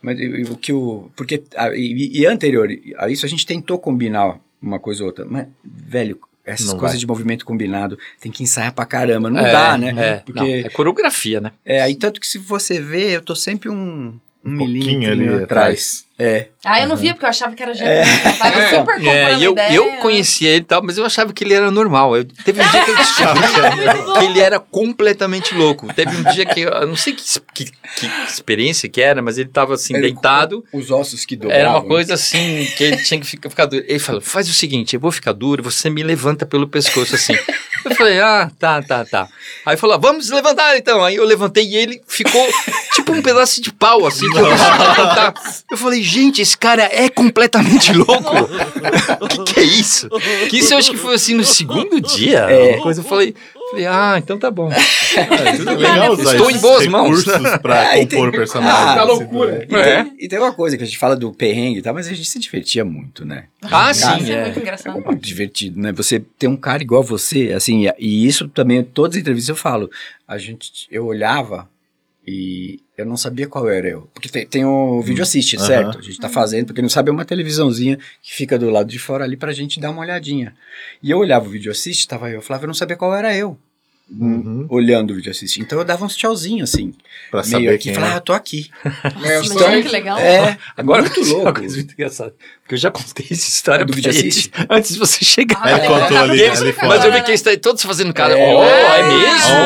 Mas 0.07 0.49
o 0.49 0.57
que 0.57 0.73
o. 0.73 1.11
Porque. 1.17 1.43
a- 1.57 1.75
e, 1.75 2.21
e 2.21 2.25
anterior 2.27 2.69
a 2.99 3.11
isso, 3.11 3.27
a 3.27 3.29
gente 3.29 3.45
tentou 3.45 3.77
combinar 3.77 4.39
uma 4.63 4.79
coisa 4.79 5.03
ou 5.03 5.09
outra. 5.09 5.25
Mas, 5.25 5.49
velho, 5.65 6.19
essas 6.45 6.69
Não 6.69 6.79
coisas 6.79 6.95
vai. 6.95 7.01
de 7.01 7.07
movimento 7.09 7.45
combinado 7.45 7.99
tem 8.21 8.31
que 8.31 8.45
ensaiar 8.45 8.73
pra 8.73 8.87
caramba. 8.87 9.29
Não 9.29 9.41
É, 9.45 9.51
dá, 9.53 9.77
né? 9.77 9.93
É, 9.97 10.15
Porque. 10.19 10.39
não, 10.39 10.47
é 10.47 10.69
coreografia, 10.69 11.41
né? 11.41 11.51
É, 11.65 11.81
aí 11.83 11.97
tanto 11.97 12.21
que 12.21 12.27
se 12.27 12.39
você 12.39 12.81
vê, 12.81 13.17
eu 13.17 13.21
tô 13.21 13.35
sempre 13.35 13.69
um. 13.69 14.17
Um, 14.47 14.59
pouquinho 14.59 14.81
milímetro 14.85 15.13
ali 15.13 15.29
atrás. 15.29 15.43
atrás. 15.45 16.07
É. 16.19 16.49
Ah, 16.65 16.81
eu 16.81 16.89
não 16.89 16.97
via, 16.97 17.13
porque 17.13 17.27
eu 17.27 17.29
achava 17.29 17.55
que 17.55 17.63
era 17.63 17.75
gêmeo. 17.75 17.93
Eu 17.93 18.39
tava 18.39 18.57
É. 18.59 18.69
super 18.71 18.79
comprando 18.95 19.09
É, 19.09 19.35
e 19.39 19.45
eu, 19.45 19.53
ideia. 19.53 19.75
eu 19.75 19.93
conhecia 19.99 20.49
ele 20.49 20.61
e 20.61 20.65
tal, 20.65 20.83
mas 20.83 20.97
eu 20.97 21.05
achava 21.05 21.31
que 21.31 21.45
ele 21.45 21.53
era 21.53 21.71
normal. 21.71 22.17
Eu, 22.17 22.25
teve 22.25 22.63
um 22.63 22.71
dia 22.71 22.85
que 22.85 22.91
eu 22.91 22.97
descobri 22.97 24.19
que 24.19 24.25
ele 24.25 24.41
era 24.41 24.59
completamente 24.59 25.55
louco. 25.55 25.93
Teve 25.93 26.17
um 26.17 26.23
dia 26.33 26.47
que 26.47 26.61
eu, 26.63 26.71
eu 26.71 26.87
não 26.87 26.97
sei 26.97 27.13
que, 27.13 27.23
que, 27.55 27.65
que 27.97 28.07
experiência 28.27 28.89
que 28.89 29.03
era, 29.03 29.21
mas 29.21 29.37
ele 29.37 29.51
tava 29.51 29.75
assim, 29.75 29.93
Ele- 29.95 30.05
deitado. 30.13 30.65
Os 30.73 30.91
ossos 30.91 31.27
que 31.27 31.37
dobravam. 31.37 31.61
Era 31.61 31.71
uma 31.73 31.83
coisa 31.85 32.15
assim, 32.15 32.67
que 32.79 32.85
ele 32.85 32.97
tinha 32.97 33.21
que 33.21 33.27
ficar, 33.27 33.51
ficar 33.51 33.67
duro. 33.67 33.85
Ele 33.87 33.99
falou: 33.99 34.21
faz 34.23 34.49
o 34.49 34.55
seguinte, 34.55 34.95
eu 34.95 35.01
vou 35.01 35.13
ficar 35.13 35.33
duro, 35.33 35.63
você 35.63 35.91
me 35.91 36.03
levanta 36.03 36.47
pelo 36.47 36.67
pescoço 36.67 37.15
assim. 37.15 37.35
Eu 37.85 37.95
falei, 37.95 38.19
ah, 38.21 38.51
tá, 38.59 38.83
tá, 38.83 39.05
tá. 39.05 39.29
Aí 39.65 39.77
falou, 39.77 40.01
vamos 40.01 40.29
levantar 40.31 40.77
então. 40.77 41.05
Aí 41.05 41.15
eu 41.17 41.25
levantei 41.25 41.65
e 41.65 41.77
ele 41.77 42.01
ficou 42.09 42.45
um 43.19 43.23
pedaço 43.23 43.61
de 43.61 43.73
pau, 43.73 44.07
assim, 44.07 44.29
que 44.31 44.39
eu. 44.39 44.47
Eu 45.71 45.77
falei, 45.77 46.03
gente, 46.03 46.41
esse 46.43 46.57
cara 46.57 46.83
é 46.93 47.09
completamente 47.09 47.93
louco. 47.93 48.35
O 49.21 49.27
que, 49.45 49.55
que 49.55 49.61
é 49.61 49.63
isso? 49.65 50.09
Que 50.51 50.59
isso 50.59 50.75
eu 50.75 50.79
acho 50.79 50.91
que 50.91 50.97
foi 50.97 51.15
assim 51.15 51.35
no 51.35 51.45
segundo 51.45 52.01
dia. 52.01 52.39
É. 52.41 52.75
Uma 52.77 52.83
coisa 52.83 53.01
eu 53.01 53.05
falei, 53.05 53.35
falei, 53.71 53.87
ah, 53.87 54.15
então 54.19 54.39
tá 54.39 54.51
bom. 54.51 54.71
É 55.17 55.53
legal 55.75 56.13
usar 56.13 56.33
Estou 56.35 56.51
em 56.51 56.59
boas 56.59 56.87
mãos. 56.87 57.25
recursos 57.25 57.59
pra 57.59 57.89
Ah, 57.91 57.99
e 57.99 58.07
compor 58.07 58.29
o 58.29 58.31
tem- 58.31 58.41
personagem. 58.41 58.77
Ah, 58.83 58.95
tá 58.95 59.03
assim, 59.03 59.11
loucura. 59.13 59.53
né? 59.53 59.67
E, 59.71 59.75
É. 59.75 60.05
tem, 60.05 60.13
e 60.21 60.29
tem 60.29 60.39
uma 60.39 60.53
coisa 60.53 60.77
que 60.77 60.83
a 60.83 60.87
gente 60.87 60.99
fala 60.99 61.17
do 61.17 61.33
perrengue 61.33 61.79
e 61.79 61.83
tal, 61.83 61.95
mas 61.95 62.07
a 62.07 62.13
gente 62.13 62.29
se 62.29 62.39
divertia 62.39 62.85
muito, 62.85 63.25
né? 63.25 63.45
Ah, 63.63 63.93
sim, 63.95 64.31
é 64.31 64.33
é. 64.35 64.45
muito 64.45 64.59
engraçado. 64.61 65.01
muito 65.01 65.17
divertido, 65.25 65.81
né? 65.81 65.93
Você 65.93 66.21
ter 66.39 66.49
um 66.49 66.57
cara 66.57 66.83
igual 66.83 67.03
você, 67.03 67.53
assim, 67.57 67.87
e- 67.89 67.95
e 67.99 68.27
isso 68.27 68.47
também, 68.49 68.83
todas 68.83 69.17
as 69.17 69.21
entrevistas 69.23 69.49
eu 69.49 69.57
falo. 69.57 69.91
A 70.29 70.37
gente, 70.37 70.87
eu 70.91 71.07
olhava 71.07 71.69
E 72.27 72.81
eu 72.99 73.07
não 73.07 73.17
sabia 73.17 73.47
qual 73.47 73.69
era 73.69 73.89
eu. 73.89 74.11
Porque 74.13 74.29
tem, 74.29 74.47
tem 74.47 74.65
o 74.65 75.01
vídeo 75.01 75.23
assiste, 75.23 75.57
Aham. 75.57 75.67
certo? 75.67 75.99
A 75.99 76.03
gente 76.03 76.19
tá 76.19 76.29
fazendo, 76.29 76.67
porque 76.67 76.83
não 76.83 76.89
sabe, 76.89 77.11
é 77.11 77.13
uma 77.13 77.25
televisãozinha 77.25 77.99
que 78.21 78.35
fica 78.35 78.59
do 78.59 78.69
lado 78.69 78.89
de 78.89 78.99
fora 78.99 79.23
ali 79.25 79.37
pra 79.37 79.53
gente 79.53 79.79
dar 79.79 79.91
uma 79.91 80.01
olhadinha. 80.01 80.55
E 81.01 81.11
eu 81.11 81.19
olhava 81.19 81.47
o 81.47 81.51
vídeo 81.51 81.71
assiste, 81.71 82.09
tava 82.09 82.29
eu, 82.31 82.43
Flávio, 82.43 82.65
eu 82.65 82.69
não 82.69 82.75
sabia 82.75 82.97
qual 82.97 83.15
era 83.15 83.37
eu. 83.37 83.57
Uhum. 84.09 84.67
Olhando 84.71 85.11
o 85.13 85.17
vídeo 85.17 85.33
assiste. 85.33 85.61
Então 85.61 85.81
eu 85.81 85.85
dava 85.85 86.05
uns 86.05 86.15
tchauzinhos 86.17 86.71
assim. 86.73 86.95
Pra 87.29 87.41
meio 87.41 87.51
saber 87.51 87.69
aqui, 87.71 87.85
quem 87.85 87.95
falava, 87.95 88.13
é. 88.13 88.15
ah, 88.15 88.19
eu 88.19 88.21
tô 88.21 88.33
aqui. 88.33 88.71
É, 89.25 89.43
sou- 89.43 89.61
olha 89.65 89.83
que 89.83 89.89
legal. 89.89 90.17
É, 90.17 90.57
Agora 90.77 91.03
muito 91.03 91.21
louco. 91.23 91.41
Uma 91.43 91.53
coisa 91.53 91.75
muito 91.77 91.93
engraçada. 91.93 92.33
Porque 92.63 92.75
eu 92.75 92.79
já 92.79 92.91
contei 92.93 93.27
essa 93.29 93.49
história 93.49 93.85
Do 93.85 93.93
vídeo 93.93 94.11
assiste? 94.11 94.53
antes 94.71 94.93
de 94.93 94.99
você 95.01 95.25
chegar. 95.25 95.61
Aí 95.61 95.75
ele 95.75 95.81
É, 95.83 95.87
contou 95.89 96.19
ali, 96.19 96.41
eles- 96.41 96.61
ali 96.63 96.73
fora. 96.73 96.87
mas 96.89 97.05
eu 97.05 97.13
vi 97.13 97.21
que 97.23 97.31
eles 97.31 97.41
estão 97.41 97.57
todos 97.59 97.83
fazendo 97.83 98.15
cara. 98.15 98.39
É. 98.39 98.55
Oh, 98.55 98.63
é 98.63 99.03
mesmo? 99.09 99.57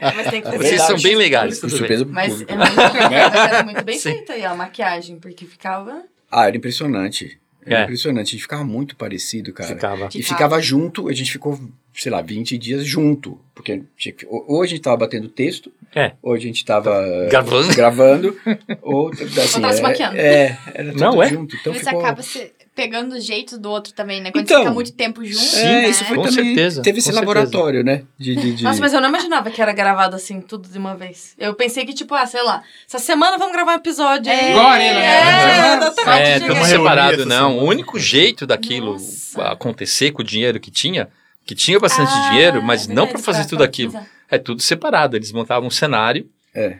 Mas 0.00 0.30
tem 0.30 0.42
que 0.42 0.48
Oh. 0.48 0.58
Vocês 0.58 0.82
são 0.82 1.00
bem 1.00 1.14
legais. 1.16 1.58
Surpresa 1.58 2.04
Mas 2.04 2.32
público. 2.32 2.52
é 2.52 2.56
muito, 2.56 2.74
mas 2.76 3.34
era 3.34 3.62
muito 3.62 3.84
bem 3.84 3.98
Sim. 3.98 4.10
feita 4.12 4.32
aí 4.32 4.44
a 4.44 4.54
maquiagem, 4.54 5.18
porque 5.18 5.44
ficava. 5.46 6.02
Ah, 6.30 6.46
era 6.48 6.56
impressionante. 6.56 7.38
Era 7.64 7.80
É. 7.80 7.82
impressionante. 7.84 8.28
A 8.28 8.30
gente 8.32 8.42
ficava 8.42 8.64
muito 8.64 8.96
parecido, 8.96 9.52
cara. 9.52 9.68
Ficava. 9.74 10.08
E 10.14 10.22
ficava 10.22 10.60
junto, 10.60 11.08
a 11.08 11.12
gente 11.12 11.30
ficou, 11.32 11.58
sei 11.96 12.12
lá, 12.12 12.20
20 12.20 12.56
dias 12.58 12.84
junto. 12.84 13.40
Porque 13.54 13.82
ou 14.28 14.62
a 14.62 14.66
gente 14.66 14.80
tava 14.82 14.98
batendo 14.98 15.28
texto, 15.28 15.72
É. 15.94 16.12
ou 16.22 16.34
a 16.34 16.38
gente 16.38 16.62
tava 16.64 16.92
Gravando. 17.30 17.74
gravando 17.74 18.36
ou 18.82 19.10
assim, 19.10 19.60
tava 19.60 19.72
se 19.72 19.78
é, 19.80 19.82
maquiando. 19.82 20.16
É, 20.18 20.58
era 20.74 20.90
tudo 20.92 21.00
Não, 21.00 21.22
é? 21.22 21.28
junto. 21.30 21.56
Então 21.56 21.72
Você 21.72 21.84
ficou... 21.84 22.00
acaba 22.00 22.22
se 22.22 22.52
pegando 22.74 23.14
o 23.14 23.20
jeito 23.20 23.56
do 23.58 23.70
outro 23.70 23.94
também, 23.94 24.20
né? 24.20 24.30
Quando 24.30 24.44
Então, 24.44 24.58
você 24.58 24.62
fica 24.64 24.74
muito 24.74 24.92
tempo 24.92 25.24
junto. 25.24 25.38
sim, 25.40 25.60
é, 25.62 25.72
né? 25.82 25.88
isso 25.88 26.04
foi 26.04 26.16
Com 26.18 26.24
também. 26.24 26.44
certeza, 26.44 26.82
Teve 26.82 26.98
esse 26.98 27.08
com 27.08 27.14
certeza. 27.14 27.34
laboratório, 27.34 27.82
né? 27.82 28.02
De, 28.18 28.36
de, 28.36 28.52
de- 28.56 28.62
Nossa, 28.64 28.78
mas 28.80 28.92
eu 28.92 29.00
não 29.00 29.08
imaginava 29.08 29.50
que 29.50 29.62
era 29.62 29.72
gravado 29.72 30.14
assim, 30.14 30.42
tudo 30.42 30.68
de 30.68 30.76
uma 30.76 30.94
vez. 30.94 31.34
Eu 31.38 31.54
pensei 31.54 31.86
que, 31.86 31.94
tipo, 31.94 32.14
ah, 32.14 32.26
sei 32.26 32.42
lá, 32.42 32.62
essa 32.86 32.98
semana 32.98 33.38
vamos 33.38 33.54
gravar 33.54 33.72
um 33.72 33.76
episódio. 33.76 34.30
aí. 34.30 34.50
Igual 34.50 34.66
a 34.66 34.70
Arena, 34.72 34.98
né? 35.00 35.06
É, 35.06 35.76
exatamente. 35.78 36.28
É, 36.28 36.40
tudo 36.40 36.52
Uma 36.52 36.64
separado, 36.66 37.16
reunião 37.16 37.36
essa 37.38 37.48
não. 37.48 37.58
O 37.60 37.64
único 37.64 37.98
jeito 37.98 38.46
daquilo 38.46 38.92
Nossa. 38.92 39.42
acontecer 39.44 40.10
com 40.10 40.20
o 40.20 40.24
dinheiro 40.24 40.60
que 40.60 40.70
tinha, 40.70 41.08
que 41.46 41.54
tinha 41.54 41.78
bastante 41.80 42.10
Ah, 42.12 42.28
dinheiro, 42.30 42.62
mas 42.62 42.88
é 42.90 42.92
não 42.92 43.06
para 43.06 43.18
fazer 43.18 43.40
pra- 43.40 43.48
tudo 43.48 43.58
pra 43.58 43.66
aquilo. 43.66 43.90
utilizar. 43.90 44.10
É 44.28 44.36
tudo 44.38 44.60
separado. 44.60 45.16
Eles 45.16 45.30
montavam 45.32 45.68
um 45.68 45.70
cenário, 45.70 46.28
É. 46.54 46.78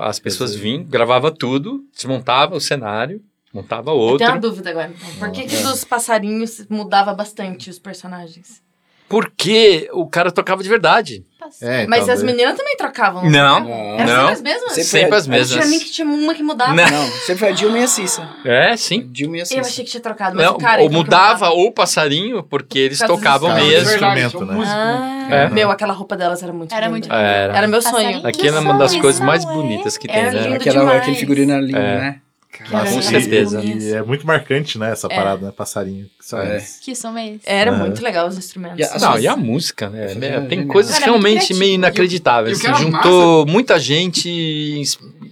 as 0.00 0.18
pessoas 0.18 0.54
vinham, 0.54 0.82
gravavam 0.84 1.30
tudo, 1.30 1.84
desmontava 1.94 2.56
o 2.56 2.60
cenário, 2.60 3.22
montava 3.54 3.92
Eu 3.92 3.96
outro. 3.96 4.18
tenho 4.18 4.32
uma 4.32 4.40
dúvida 4.40 4.70
agora. 4.70 4.90
Então. 4.92 5.18
Por 5.20 5.30
que, 5.30 5.44
que 5.46 5.62
dos 5.62 5.84
passarinhos 5.84 6.66
mudava 6.68 7.14
bastante 7.14 7.70
os 7.70 7.78
personagens? 7.78 8.60
Porque 9.08 9.88
o 9.92 10.06
cara 10.06 10.30
tocava 10.30 10.62
de 10.62 10.68
verdade. 10.68 11.24
É, 11.62 11.86
Mas 11.86 12.06
as 12.06 12.18
daí- 12.20 12.26
meninas 12.26 12.58
também 12.58 12.76
trocavam. 12.76 13.24
Não, 13.24 13.60
Não, 13.60 13.98
Era 13.98 14.04
não. 14.04 14.28
sempre 14.28 14.32
as 14.32 14.42
mesmas? 14.42 14.72
Sempre 14.72 14.84
Sempre 14.84 15.16
as 15.16 15.26
Eu 15.26 15.32
tinha 15.32 15.38
mesmas. 15.60 15.70
mim 15.70 15.78
que 15.78 15.90
tinha 15.90 16.06
uma 16.06 16.34
que 16.34 16.42
mudava. 16.42 16.74
Não. 16.74 16.84
Não, 16.90 17.06
sempre 17.12 17.36
foi 17.36 17.48
a 17.48 17.52
Dilma 17.52 17.78
e 17.78 17.82
a 17.84 17.86
Cissa. 17.86 18.28
É, 18.44 18.76
sim. 18.76 19.08
Dilma 19.10 19.38
e 19.38 19.40
a 19.40 19.46
Cissa. 19.46 19.60
Eu 19.60 19.64
achei 19.64 19.84
que 19.84 19.90
tinha 19.90 20.02
trocado, 20.02 20.36
mas 20.36 20.44
Não, 20.44 20.56
o 20.56 20.58
cara... 20.58 20.82
ou 20.82 20.90
mudava 20.90 21.48
ou 21.48 21.68
o 21.68 21.72
passarinho, 21.72 22.42
porque 22.42 22.78
eles 22.78 22.98
Por 22.98 23.06
tocavam 23.06 23.54
mesmo. 23.54 23.88
Instrumento, 23.90 24.44
né? 24.44 24.64
Ah, 24.66 25.34
É. 25.34 25.48
meu, 25.48 25.70
aquela 25.70 25.94
roupa 25.94 26.14
delas 26.16 26.42
era 26.42 26.52
muito 26.52 26.70
Era 26.74 26.80
linda. 26.88 26.90
muito 26.90 27.10
Era. 27.12 27.56
Era 27.56 27.66
meu 27.66 27.80
sonho. 27.80 28.26
Aquilo 28.26 28.56
é 28.58 28.60
uma 28.60 28.74
das 28.76 28.94
coisas 28.96 29.20
mais 29.20 29.42
sonho. 29.42 29.54
bonitas 29.54 29.96
que 29.96 30.06
tem, 30.06 30.16
Era 30.16 30.32
né? 30.32 30.42
lindo 30.48 30.56
Aquela, 30.56 30.96
aquele 30.96 31.16
figurino 31.16 31.54
ali, 31.54 31.72
É. 31.74 31.78
né? 31.78 32.20
Com 32.68 32.82
lindo 32.84 33.02
certeza. 33.02 33.62
E 33.64 33.92
é 33.92 34.02
muito 34.02 34.26
marcante, 34.26 34.78
né, 34.78 34.90
essa 34.92 35.06
É. 35.10 35.14
parada, 35.14 35.46
né? 35.46 35.52
Passarinho. 35.56 36.08
Que 36.18 36.24
só 36.26 36.40
É. 36.40 36.56
é. 36.56 36.64
Que 36.82 36.90
é 36.90 36.94
esse? 36.94 37.40
Era 37.44 37.70
É. 37.70 37.76
muito 37.78 38.02
legal 38.02 38.26
os 38.26 38.36
instrumentos. 38.36 38.78
E 38.78 38.84
a- 38.84 38.98
Não, 38.98 39.18
e 39.18 39.26
a 39.28 39.36
música, 39.36 39.88
né? 39.90 40.12
É, 40.20 40.26
é 40.36 40.40
tem 40.42 40.66
coisas 40.66 40.92
Cara, 40.92 41.04
é 41.04 41.06
realmente 41.06 41.54
meio 41.54 41.74
inacreditáveis. 41.74 42.64
Assim, 42.64 42.74
juntou 42.82 43.46
muita 43.46 43.78
gente 43.78 44.28
e, 44.28 44.82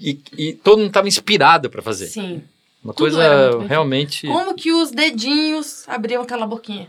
e- 0.00 0.20
e 0.38 0.52
todo 0.52 0.78
mundo 0.78 0.88
estava 0.88 1.08
inspirado 1.08 1.68
para 1.70 1.82
fazer. 1.82 2.06
Sim. 2.06 2.42
Uma 2.84 2.94
Tudo 2.94 3.10
coisa 3.10 3.66
realmente. 3.66 4.26
Como 4.28 4.54
que 4.54 4.72
os 4.72 4.92
dedinhos 4.92 5.82
abriam 5.88 6.22
aquela 6.22 6.46
boquinha? 6.46 6.88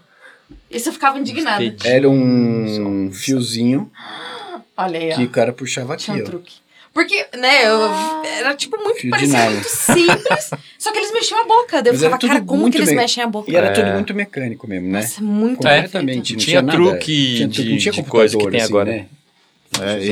Isso 0.70 0.90
eu 0.90 0.94
ficava 0.94 1.18
indignada. 1.18 1.76
Era 1.84 2.08
um 2.10 3.10
fiozinho 3.12 3.92
Olha 4.78 5.00
aí, 5.00 5.12
ó. 5.12 5.16
que 5.16 5.24
o 5.24 5.30
cara 5.30 5.52
puxava 5.52 5.94
aqui, 5.96 6.04
Tinha 6.06 6.18
um 6.18 6.20
ó. 6.22 6.24
Porque, 6.98 7.28
né, 7.38 7.68
eu, 7.68 7.80
era 8.40 8.56
tipo 8.56 8.76
muito, 8.76 9.08
parecia 9.08 9.52
muito 9.52 9.70
simples, 9.70 10.50
só 10.80 10.92
que 10.92 10.98
eles 10.98 11.14
mexiam 11.14 11.40
a 11.42 11.46
boca. 11.46 11.84
Daí 11.84 11.94
eu 11.94 12.00
tudo 12.18 12.28
cara, 12.28 12.42
como 12.42 12.62
muito 12.62 12.74
que 12.74 12.80
eles 12.80 12.90
bem- 12.90 12.98
mexem 12.98 13.24
a 13.24 13.28
boca? 13.28 13.52
E 13.52 13.56
era 13.56 13.68
É. 13.68 13.70
tudo 13.72 13.92
muito 13.92 14.16
mecânico 14.16 14.68
mesmo, 14.68 14.88
né? 14.90 15.02
Nossa, 15.02 15.22
muito 15.22 15.68
É, 15.68 15.76
Completamente. 15.84 16.34
Não 16.34 16.40
Tinha 16.40 16.60
tinha, 16.60 16.64
truque 16.64 16.90
nada. 16.90 17.00
Tinha 17.04 17.48
de- 17.66 17.70
não 17.70 17.78
tinha 17.78 17.92
de 17.92 18.04
coisa 18.04 18.36
que 18.36 18.48
tem 18.50 18.62
assim, 18.62 18.70
agora. 18.74 18.92
Né? 18.92 19.06
É, 19.80 20.06
e 20.08 20.12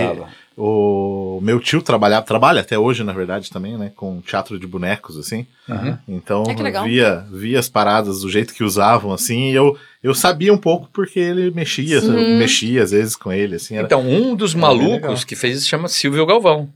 o 0.58 1.40
meu 1.42 1.60
tio 1.60 1.82
trabalhava, 1.82 2.26
trabalha 2.26 2.62
até 2.62 2.78
hoje, 2.78 3.04
na 3.04 3.12
verdade, 3.14 3.50
também, 3.50 3.78
né? 3.78 3.92
Com 3.96 4.22
teatro 4.22 4.58
de 4.60 4.68
bonecos, 4.68 5.18
assim. 5.18 5.46
Aham. 5.68 6.00
Então, 6.08 6.44
É, 6.48 6.84
via, 6.84 7.26
via 7.32 7.60
as 7.60 7.68
paradas 7.68 8.22
do 8.22 8.30
jeito 8.30 8.54
que 8.54 8.64
usavam, 8.64 9.12
assim, 9.12 9.50
e 9.50 9.56
eu, 9.56 9.76
eu 10.06 10.14
sabia 10.16 10.54
um 10.54 10.58
pouco 10.58 10.88
porque 10.94 11.20
ele 11.20 11.52
mexia, 11.52 12.00
Sim. 12.02 12.38
mexia 12.38 12.84
às 12.84 12.92
vezes 12.92 13.16
com 13.16 13.32
ele, 13.34 13.56
assim. 13.56 13.76
Era... 13.76 13.86
Então, 13.86 14.02
um 14.02 14.36
dos 14.36 14.54
malucos 14.54 15.24
que 15.24 15.36
fez 15.36 15.58
isso 15.58 15.68
chama 15.70 15.88
Silvio 15.88 16.26
Galvão. 16.26 16.70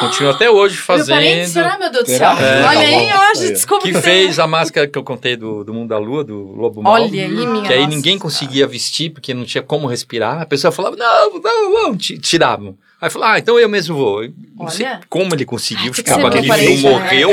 Continua 0.00 0.30
até 0.30 0.50
hoje 0.50 0.76
Meu 0.76 0.86
parente, 0.86 1.06
fazendo. 1.06 1.46
será, 1.48 1.78
meu 1.78 1.92
Deus 1.92 2.04
do 2.04 2.10
céu? 2.10 2.30
É. 2.30 2.64
Olha 2.64 2.78
aí, 2.80 3.06
Tá 3.08 3.32
bom. 3.34 3.40
desculpa. 3.52 3.84
Que 3.84 3.92
fez 3.92 4.38
a 4.38 4.46
máscara 4.46 4.86
que 4.86 4.98
eu 4.98 5.02
contei 5.04 5.36
do, 5.36 5.62
do 5.62 5.74
Mundo 5.74 5.90
da 5.90 5.98
Lua, 5.98 6.24
do 6.24 6.34
Lobo 6.52 6.82
Mal. 6.82 6.94
Olha 6.94 7.04
aí, 7.04 7.28
minha 7.28 7.62
Que 7.62 7.72
aí 7.74 7.80
nossa. 7.82 7.90
ninguém 7.94 8.18
conseguia 8.18 8.66
vestir 8.66 9.10
porque 9.10 9.34
não 9.34 9.44
tinha 9.44 9.62
como 9.62 9.86
respirar. 9.86 10.40
A 10.40 10.46
pessoa 10.46 10.72
falava, 10.72 10.96
não, 10.96 11.38
não, 11.38 11.72
não, 11.82 11.96
ti- 11.96 12.18
tiravam. 12.18 12.78
Aí 13.04 13.10
falou, 13.10 13.28
ah, 13.28 13.38
então 13.38 13.58
eu 13.58 13.68
mesmo 13.68 13.94
vou. 13.94 14.24
Eu 14.24 14.32
Não 14.58 14.68
sei 14.70 14.86
Olha. 14.86 15.00
como 15.10 15.34
ele 15.34 15.44
conseguiu 15.44 15.90
que 15.90 15.96
ficar 15.98 16.18
com 16.18 16.26
aquele 16.26 16.48
parente, 16.48 16.82
não 16.82 16.92
né? 16.92 16.98
morreu. 16.98 17.30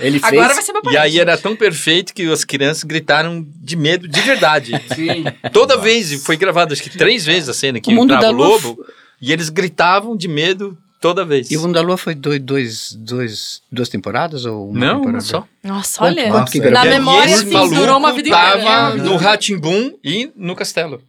Ele 0.00 0.18
fez. 0.18 0.24
Agora 0.34 0.52
vai 0.54 0.62
ser 0.64 0.72
meu 0.72 0.82
E 0.90 0.96
aí 0.96 1.20
era 1.20 1.38
tão 1.38 1.54
perfeito 1.54 2.12
que 2.12 2.28
as 2.28 2.42
crianças 2.44 2.82
gritaram 2.82 3.46
de 3.62 3.76
medo 3.76 4.08
de 4.08 4.20
verdade. 4.20 4.72
Sim. 4.92 5.22
Toda 5.52 5.76
vez, 5.76 6.10
e 6.10 6.18
foi 6.18 6.36
gravado 6.36 6.72
acho 6.72 6.82
que 6.82 6.90
três 6.90 7.24
vezes 7.24 7.48
a 7.48 7.54
cena 7.54 7.78
que 7.78 7.88
O 7.88 7.94
Mundo 7.94 8.14
entrava 8.14 8.34
o 8.34 8.36
da 8.36 8.44
Lua 8.44 8.48
lobo, 8.56 8.84
e 9.22 9.32
eles 9.32 9.48
gritavam 9.48 10.16
de 10.16 10.26
medo 10.26 10.76
toda 11.00 11.24
vez. 11.24 11.48
E 11.52 11.56
o 11.56 11.60
Mundo 11.60 11.74
da 11.74 11.82
Lua 11.82 11.96
foi 11.96 12.16
dois, 12.16 12.40
dois, 12.40 12.92
dois, 12.98 13.62
duas 13.70 13.88
temporadas 13.88 14.44
ou 14.44 14.70
uma 14.70 14.80
Não, 14.80 14.94
temporada? 14.96 15.16
uma 15.18 15.20
só. 15.20 15.46
Nossa, 15.62 15.98
Quanto- 15.98 16.18
olha. 16.18 16.30
quanto 16.32 16.50
que 16.50 16.58
Nossa, 16.58 16.70
Na 16.72 16.84
memória, 16.84 17.34
assim, 17.34 17.70
durou 17.74 17.96
uma 17.96 18.12
vida 18.12 18.30
tava 18.30 18.58
inteira. 18.58 19.04
no 19.08 19.16
Ratimbum 19.16 19.92
e 20.02 20.32
no 20.34 20.56
Castelo. 20.56 21.00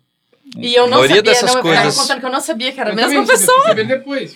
E 0.58 0.76
eu 0.76 0.84
não 0.88 0.98
maioria 1.00 1.16
sabia, 1.18 1.32
dessas 1.32 1.50
não, 1.50 1.58
eu 1.58 1.62
coisas- 1.62 1.80
ficava 1.86 2.02
contando 2.02 2.20
que 2.20 2.26
eu 2.26 2.32
não 2.32 2.42
sabia 2.42 2.72
que 2.72 2.80
era 2.80 2.90
a 2.90 2.94
Eu 2.94 2.96
mesma 2.96 3.26
pessoa. 3.26 3.74
ver 3.74 3.88
depois. 3.88 4.36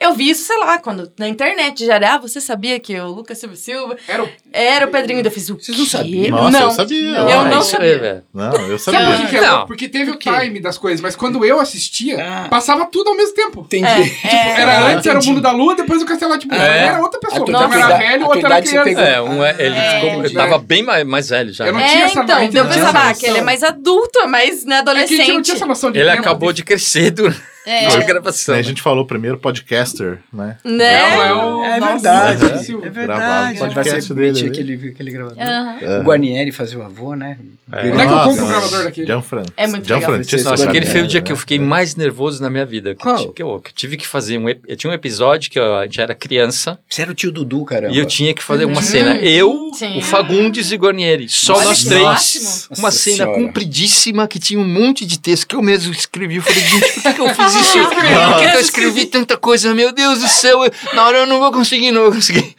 Eu 0.00 0.14
vi 0.14 0.30
isso, 0.30 0.44
sei 0.46 0.56
lá, 0.58 0.78
quando 0.78 1.10
na 1.18 1.28
internet 1.28 1.84
já 1.84 1.94
era, 1.94 2.14
ah, 2.14 2.18
você 2.18 2.40
sabia 2.40 2.78
que 2.80 2.98
o 2.98 3.06
Lucas 3.08 3.38
Silva 3.38 3.56
Silva 3.56 3.96
Era 4.08 4.22
o 4.24 4.28
era 4.52 4.86
o 4.86 4.90
Pedrinho 4.90 5.22
da 5.22 5.30
fiz 5.30 5.48
o 5.50 5.54
Vocês 5.56 5.76
não 5.76 5.84
sabiam? 5.86 6.30
Nossa, 6.30 6.50
não. 6.50 6.60
eu 6.66 6.70
sabia. 6.70 7.16
Eu 7.18 7.40
Ah, 7.40 7.44
não 7.44 7.62
sabia. 7.62 8.24
Não, 8.32 8.52
eu 8.68 8.78
Sabe 8.78 8.98
por 8.98 9.04
sabia. 9.04 9.24
que 9.24 9.30
que 9.30 9.36
é 9.36 9.40
Não. 9.40 9.66
Porque 9.66 9.88
teve 9.88 10.10
o 10.12 10.16
time 10.16 10.60
das 10.60 10.78
coisas, 10.78 11.00
mas 11.00 11.16
quando 11.16 11.44
eu 11.44 11.58
assistia, 11.60 12.16
Ah. 12.20 12.48
passava 12.48 12.86
tudo 12.86 13.10
ao 13.10 13.16
mesmo 13.16 13.34
tempo. 13.34 13.60
Entendi. 13.62 13.84
É, 14.24 14.60
Era 14.60 14.78
Ah, 14.78 14.86
antes 14.92 15.06
era 15.06 15.18
o 15.20 15.24
mundo 15.24 15.40
da 15.40 15.50
lua, 15.50 15.74
depois 15.74 16.00
o 16.02 16.06
castelo 16.06 16.38
tipo, 16.38 16.54
É. 16.54 16.86
era 16.86 17.00
outra 17.00 17.18
pessoa. 17.20 17.44
Tua 17.44 17.64
era 17.64 17.96
velho, 17.98 18.24
a 18.24 18.28
o 18.28 18.30
tua 18.30 18.36
outro 18.36 18.46
era 18.46 18.62
criança. 18.62 18.84
pegou. 18.84 19.02
É, 19.02 19.20
um 19.22 19.44
é, 19.44 19.56
ele 19.58 19.76
É, 19.76 20.00
ficou, 20.00 20.32
tava 20.34 20.58
bem 20.58 20.82
mais, 20.82 21.04
mais 21.04 21.28
velho 21.28 21.52
já. 21.52 21.66
Eu 21.66 21.72
não 21.72 21.80
né? 21.80 21.88
tinha 21.88 22.02
É, 22.02 22.06
essa- 22.06 22.20
então, 22.22 22.42
eu 22.42 22.52
não 22.64 22.70
pensava, 22.70 22.98
ah, 23.10 23.14
que 23.14 23.26
ele 23.26 23.38
é 23.38 23.42
mais 23.42 23.62
adulto, 23.62 24.18
é 24.20 24.26
mais 24.26 24.64
né, 24.64 24.78
É 24.78 24.82
que 24.82 24.90
a 24.90 24.94
gente 24.94 25.10
não 25.16 25.16
adolescente. 25.18 25.42
tinha 25.44 25.54
essa 25.56 25.66
noção 25.66 25.90
de 25.90 25.98
Ele 25.98 26.10
acabou 26.10 26.52
de 26.52 26.62
crescer 26.64 27.10
durante 27.10 27.40
É. 27.66 27.86
a 27.86 27.98
gravação. 28.00 28.54
Né, 28.54 28.60
a 28.60 28.62
gente 28.64 28.82
falou 28.82 29.06
primeiro 29.06 29.38
podcaster, 29.38 30.18
né? 30.32 30.56
Né? 30.64 31.16
Não, 31.16 31.22
é 31.22 31.34
o- 31.34 31.64
É 31.64 31.80
Nossa, 31.80 31.92
verdade, 31.94 32.44
é 32.44 32.90
verdade. 32.90 32.90
Gravava 33.06 33.54
o 33.54 33.58
Pode 33.58 33.74
vai 33.74 33.84
ser 33.84 33.90
podcast 33.90 34.14
dele, 34.14 34.26
bonitinho 34.26 34.46
né? 34.46 34.52
aquele, 34.74 34.88
aquele 34.90 35.10
gravador. 35.10 35.42
Aham. 35.42 36.00
O 36.00 36.02
Guarnieri 36.04 36.52
fazia 36.52 36.78
o 36.78 36.82
avô, 36.82 37.14
né? 37.14 37.38
É. 37.72 37.78
Onde 37.78 37.88
é 37.88 37.90
que 37.94 38.00
eu 38.02 38.06
Nossa, 38.10 38.28
compro 38.28 38.44
um 38.44 38.48
gravador 38.48 38.84
daquele? 38.84 39.06
Gianfran- 39.06 39.42
É 39.56 39.66
muito 39.66 39.82
legal. 39.82 40.00
Gianfrancesco 40.00 40.50
Nossa, 40.50 40.68
aquele 40.68 40.86
foi 40.86 41.00
o 41.02 41.06
dia 41.06 41.20
né? 41.20 41.26
que 41.26 41.32
eu 41.32 41.36
fiquei 41.36 41.58
mais 41.58 41.96
nervoso 41.96 42.42
na 42.42 42.50
minha 42.50 42.66
vida. 42.66 42.94
Que, 42.94 43.02
Qual? 43.02 43.16
que 43.32 43.42
eu, 43.42 43.58
que 43.60 43.70
eu 43.70 43.74
tive 43.74 43.96
que 43.96 44.06
fazer 44.06 44.38
um. 44.38 44.48
Eu 44.48 44.76
tinha 44.76 44.90
um 44.90 44.94
episódio 44.94 45.50
que 45.50 45.58
eu 45.58 45.64
já 45.90 46.02
era 46.02 46.14
criança 46.14 46.78
Você 46.88 47.02
era 47.02 47.10
o 47.10 47.14
tio 47.14 47.32
Dudu, 47.32 47.64
caramba. 47.64 47.94
e 47.94 47.98
eu 47.98 48.04
tinha 48.06 48.34
que 48.34 48.42
fazer 48.42 48.66
uma 48.66 48.76
Uhum. 48.76 48.82
cena. 48.82 49.16
Eu, 49.16 49.70
Sim. 49.74 49.98
o 49.98 50.02
Fagundes 50.02 50.70
e 50.70 50.74
o 50.74 50.78
Guarnieri. 50.78 51.28
Só 51.28 51.54
Olha 51.54 51.64
nós 51.64 51.84
três. 51.84 52.02
máximo. 52.02 52.48
Uma 52.78 52.88
Nossa 52.88 52.98
cena 52.98 53.16
Senhora. 53.16 53.34
compridíssima 53.40 54.28
que 54.28 54.38
tinha 54.38 54.60
um 54.60 54.68
monte 54.68 55.06
de 55.06 55.18
texto 55.18 55.46
que 55.46 55.56
eu 55.56 55.62
mesmo 55.62 55.92
escrevi. 55.92 56.36
Eu 56.36 56.42
falei, 56.42 56.60
gente, 56.60 56.92
por 56.92 57.02
que, 57.02 57.12
que 57.14 57.20
eu 57.20 57.28
fiz 57.34 57.53
que, 57.58 58.50
que 58.50 58.56
eu 58.56 58.60
escrevi 58.60 59.06
tanta 59.06 59.36
coisa? 59.36 59.74
Meu 59.74 59.92
Deus 59.92 60.20
do 60.20 60.28
céu, 60.28 60.64
eu- 60.64 60.72
na 60.94 61.04
hora 61.06 61.18
eu 61.18 61.26
não 61.26 61.38
vou 61.40 61.52
conseguir, 61.52 61.90
não 61.92 62.02
vou 62.02 62.12
conseguir. 62.12 62.54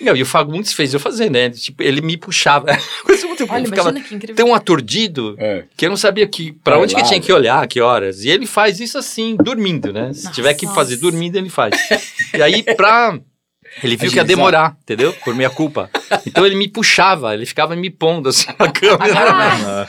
Não, 0.00 0.14
e 0.14 0.22
o 0.22 0.26
Fagundes 0.26 0.72
fez 0.72 0.94
eu 0.94 1.00
fazer, 1.00 1.28
né? 1.28 1.50
Tipo, 1.50 1.82
ele 1.82 2.00
me 2.00 2.16
puxava. 2.16 2.66
Olha, 3.50 3.62
eu 3.62 3.66
ficava 3.66 3.92
que 3.92 4.14
incrível. 4.14 4.36
tão 4.36 4.54
atordido 4.54 5.34
É. 5.38 5.64
que 5.76 5.86
eu 5.86 5.90
não 5.90 5.96
sabia 5.96 6.26
que 6.26 6.52
para 6.52 6.74
Vai 6.76 6.84
onde 6.84 6.94
que 6.94 7.00
lá, 7.00 7.06
tinha 7.08 7.20
que 7.20 7.32
olhar, 7.32 7.66
que 7.66 7.80
horas. 7.80 8.22
E 8.24 8.28
ele 8.28 8.46
faz 8.46 8.78
isso 8.78 8.96
assim, 8.96 9.36
dormindo, 9.36 9.92
né? 9.92 10.12
Se 10.12 10.24
Nossa. 10.24 10.34
tiver 10.34 10.54
que 10.54 10.66
fazer 10.68 10.96
dormindo, 10.98 11.36
ele 11.36 11.50
faz. 11.50 11.74
E 12.32 12.40
aí, 12.42 12.62
pra. 12.62 13.18
Ele 13.82 13.96
viu 13.96 14.10
que 14.10 14.16
ia 14.16 14.24
demorar, 14.24 14.76
entendeu? 14.82 15.12
Por 15.24 15.34
minha 15.34 15.50
culpa. 15.50 15.90
Então 16.26 16.46
ele 16.46 16.54
me 16.56 16.68
puxava, 16.68 17.34
ele 17.34 17.44
ficava 17.44 17.76
me 17.76 17.90
pondo 17.90 18.28
assim 18.30 18.46
na 18.58 18.70
câmera. 18.72 19.14
Ah, 19.14 19.86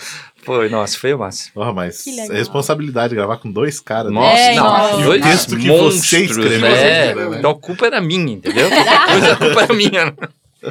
Foi, 0.49 0.67
nossa, 0.67 0.97
foi 0.97 1.13
o 1.13 1.19
máximo. 1.19 1.53
Porra, 1.53 1.71
mas 1.71 2.07
é 2.07 2.33
responsabilidade 2.33 3.13
gravar 3.13 3.37
com 3.37 3.51
dois 3.51 3.79
caras. 3.79 4.11
né? 4.11 4.19
Nossa, 4.19 4.39
É, 4.41 4.55
não, 4.55 4.63
nossa. 4.63 5.03
dois 5.03 5.05
E 5.05 5.19
o 5.19 5.29
texto 5.29 5.57
que 5.57 5.67
monstros, 5.67 6.07
você 6.09 6.23
escreveu, 6.23 6.59
né? 6.59 6.69
você 6.69 6.85
escreveu, 7.07 7.29
né? 7.29 7.37
Então 7.37 7.51
a 7.51 7.55
culpa 7.55 7.85
era 7.85 8.01
minha, 8.01 8.33
entendeu? 8.33 8.67
Coisa, 8.69 9.33
a 9.33 9.35
culpa 9.35 9.61
era 9.63 9.73
minha. 9.75 10.15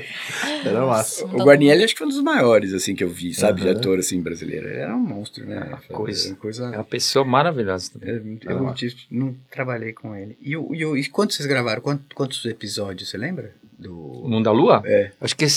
Era 0.67 0.85
massa. 0.85 1.25
O 1.25 1.43
Guarnieri 1.45 1.83
acho 1.83 1.95
que 1.95 1.99
foi 1.99 2.07
um 2.07 2.11
dos 2.11 2.21
maiores, 2.21 2.75
assim, 2.75 2.95
que 2.95 3.03
eu 3.03 3.09
vi, 3.09 3.33
sabe? 3.33 3.63
De 3.63 3.71
ator, 3.71 3.99
assim, 3.99 4.21
brasileiro. 4.21 4.69
Ele 4.69 4.81
era 4.81 4.95
um 4.95 4.99
monstro, 5.01 5.47
né? 5.47 5.79
coisa. 5.91 6.29
Era 6.29 6.37
coisa... 6.37 6.65
É 6.67 6.77
uma 6.77 6.85
pessoa 6.85 7.25
maravilhosa 7.25 7.93
também. 7.93 8.11
É, 8.47 8.53
Eu 8.53 8.75
tive- 8.75 8.97
não 9.11 9.35
trabalhei 9.51 9.95
com 9.95 10.15
ele. 10.15 10.37
E, 10.43 10.53
e, 10.53 10.85
e 11.01 11.09
quantos 11.09 11.37
vocês 11.37 11.49
gravaram? 11.49 11.81
Quantos, 11.81 12.05
quantos 12.15 12.45
episódios, 12.45 13.09
você 13.09 13.17
lembra? 13.17 13.55
Do... 13.79 13.95
Mundo 14.27 14.45
da 14.45 14.53
Lua? 14.53 14.83
É. 14.85 15.11
Acho 15.23 15.35
que 15.35 15.47
é 15.47 15.49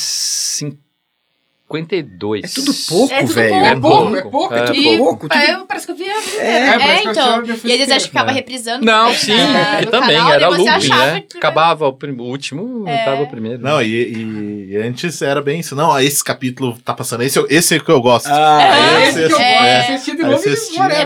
52. 1.78 2.44
É 2.44 2.48
tudo 2.48 2.74
pouco, 2.88 3.14
É 3.14 3.20
tudo 3.22 3.34
velho. 3.34 3.82
pouco. 3.82 4.16
É 4.16 4.22
pouco, 4.22 4.28
é 4.28 4.30
pouco. 4.32 4.54
É. 4.56 4.64
tipo, 4.66 4.78
E 4.80 4.98
pouco, 4.98 5.30
tudo- 5.30 5.38
é, 5.40 5.64
parece 5.68 5.86
que 5.86 5.92
eu 5.92 5.96
vi 5.96 6.04
a. 6.10 6.42
É, 6.42 6.98
É, 6.98 7.04
então. 7.04 7.44
E 7.64 7.72
eles 7.72 7.90
acho 7.92 8.06
que 8.06 8.12
ficava 8.12 8.32
É. 8.32 8.34
reprisando. 8.34 8.86
Não, 8.86 9.14
sim, 9.14 9.36
né, 9.36 9.82
também, 9.90 10.18
canal, 10.18 10.34
era 10.34 10.44
e 10.44 10.48
looping, 10.58 10.90
né? 10.90 11.24
que- 11.30 11.38
Acabava 11.38 11.88
o, 11.88 11.94
prim- 11.94 12.18
o 12.20 12.24
último, 12.24 12.88
É. 12.88 13.04
tava 13.06 13.22
o 13.24 13.28
primeiro. 13.28 13.62
Não, 13.62 13.82
e, 13.82 13.88
e- 13.88 14.68
e 14.72 14.78
antes 14.78 15.22
era 15.22 15.42
bem 15.42 15.60
isso. 15.60 15.76
Não, 15.76 16.00
esse 16.00 16.24
capítulo 16.24 16.78
tá 16.84 16.94
passando. 16.94 17.22
Esse, 17.24 17.38
é 17.38 17.42
o- 17.42 17.48
esse 17.50 17.76
é 17.76 17.78
o 17.78 17.84
que 17.84 17.92
eu 17.92 18.02
gosto. 18.02 18.28
Ah, 18.28 18.62
É, 18.62 19.08
esse 19.08 19.20
esse 19.20 19.28
que 19.28 19.34
eu 19.34 19.40
é- 19.40 19.52
gosto. 19.54 19.64
é. 19.64 19.82
Esse 19.82 19.92
assistia 19.94 20.16
de 20.16 20.22
novo. 20.24 20.42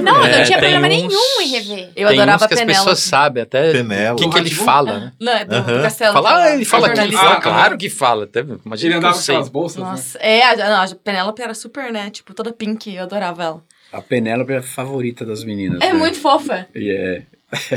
Não, 0.03 0.13
não 0.19 0.25
É, 0.25 0.43
tinha 0.43 0.57
problema 0.59 0.87
nenhum 0.87 1.41
em 1.41 1.47
rever. 1.47 1.89
Eu 1.95 2.07
adorava 2.09 2.47
que 2.47 2.53
as 2.53 2.61
pessoas 2.63 2.99
sabem 2.99 3.43
até 3.43 3.71
quem 3.71 4.29
que 4.29 4.37
ele 4.37 4.49
Rá-Tim-Bum? 4.49 4.63
fala, 4.65 4.99
né? 4.99 5.11
Não, 5.19 5.33
é 5.33 5.45
do. 5.45 5.81
Castelo. 5.81 6.13
Fala, 6.13 6.29
aquela- 6.29 6.43
ah, 6.45 6.53
ele 6.55 6.65
fala 6.65 6.89
que 6.89 6.99
ele 6.99 7.11
fala, 7.17 7.31
Ah, 7.35 7.41
claro 7.41 7.77
que 7.77 7.89
fala. 7.89 8.23
Até, 8.25 8.39
Ele 8.39 8.57
imagina 8.65 8.99
que 8.99 9.05
eu 9.05 9.09
andava 9.09 9.43
com 9.43 9.49
bolsas, 9.49 9.83
né? 9.83 9.89
Nossa, 9.89 10.17
é, 10.19 10.43
a, 10.61 10.69
não, 10.69 10.81
a 10.81 10.95
Penélope 10.95 11.41
era 11.41 11.53
super, 11.53 11.91
né? 11.91 12.09
Tipo, 12.09 12.33
toda 12.33 12.51
pink, 12.53 12.93
eu 12.93 13.03
adorava 13.03 13.43
ela. 13.43 13.63
a 13.91 14.01
Penélope 14.01 14.53
é 14.53 14.57
a 14.57 14.61
favorita 14.63 15.25
das 15.25 15.43
meninas. 15.43 15.79
É 15.81 15.91
né? 15.91 15.93
muito 15.93 16.17
fofa. 16.19 16.67
E 16.75 16.89
é... 16.91 17.23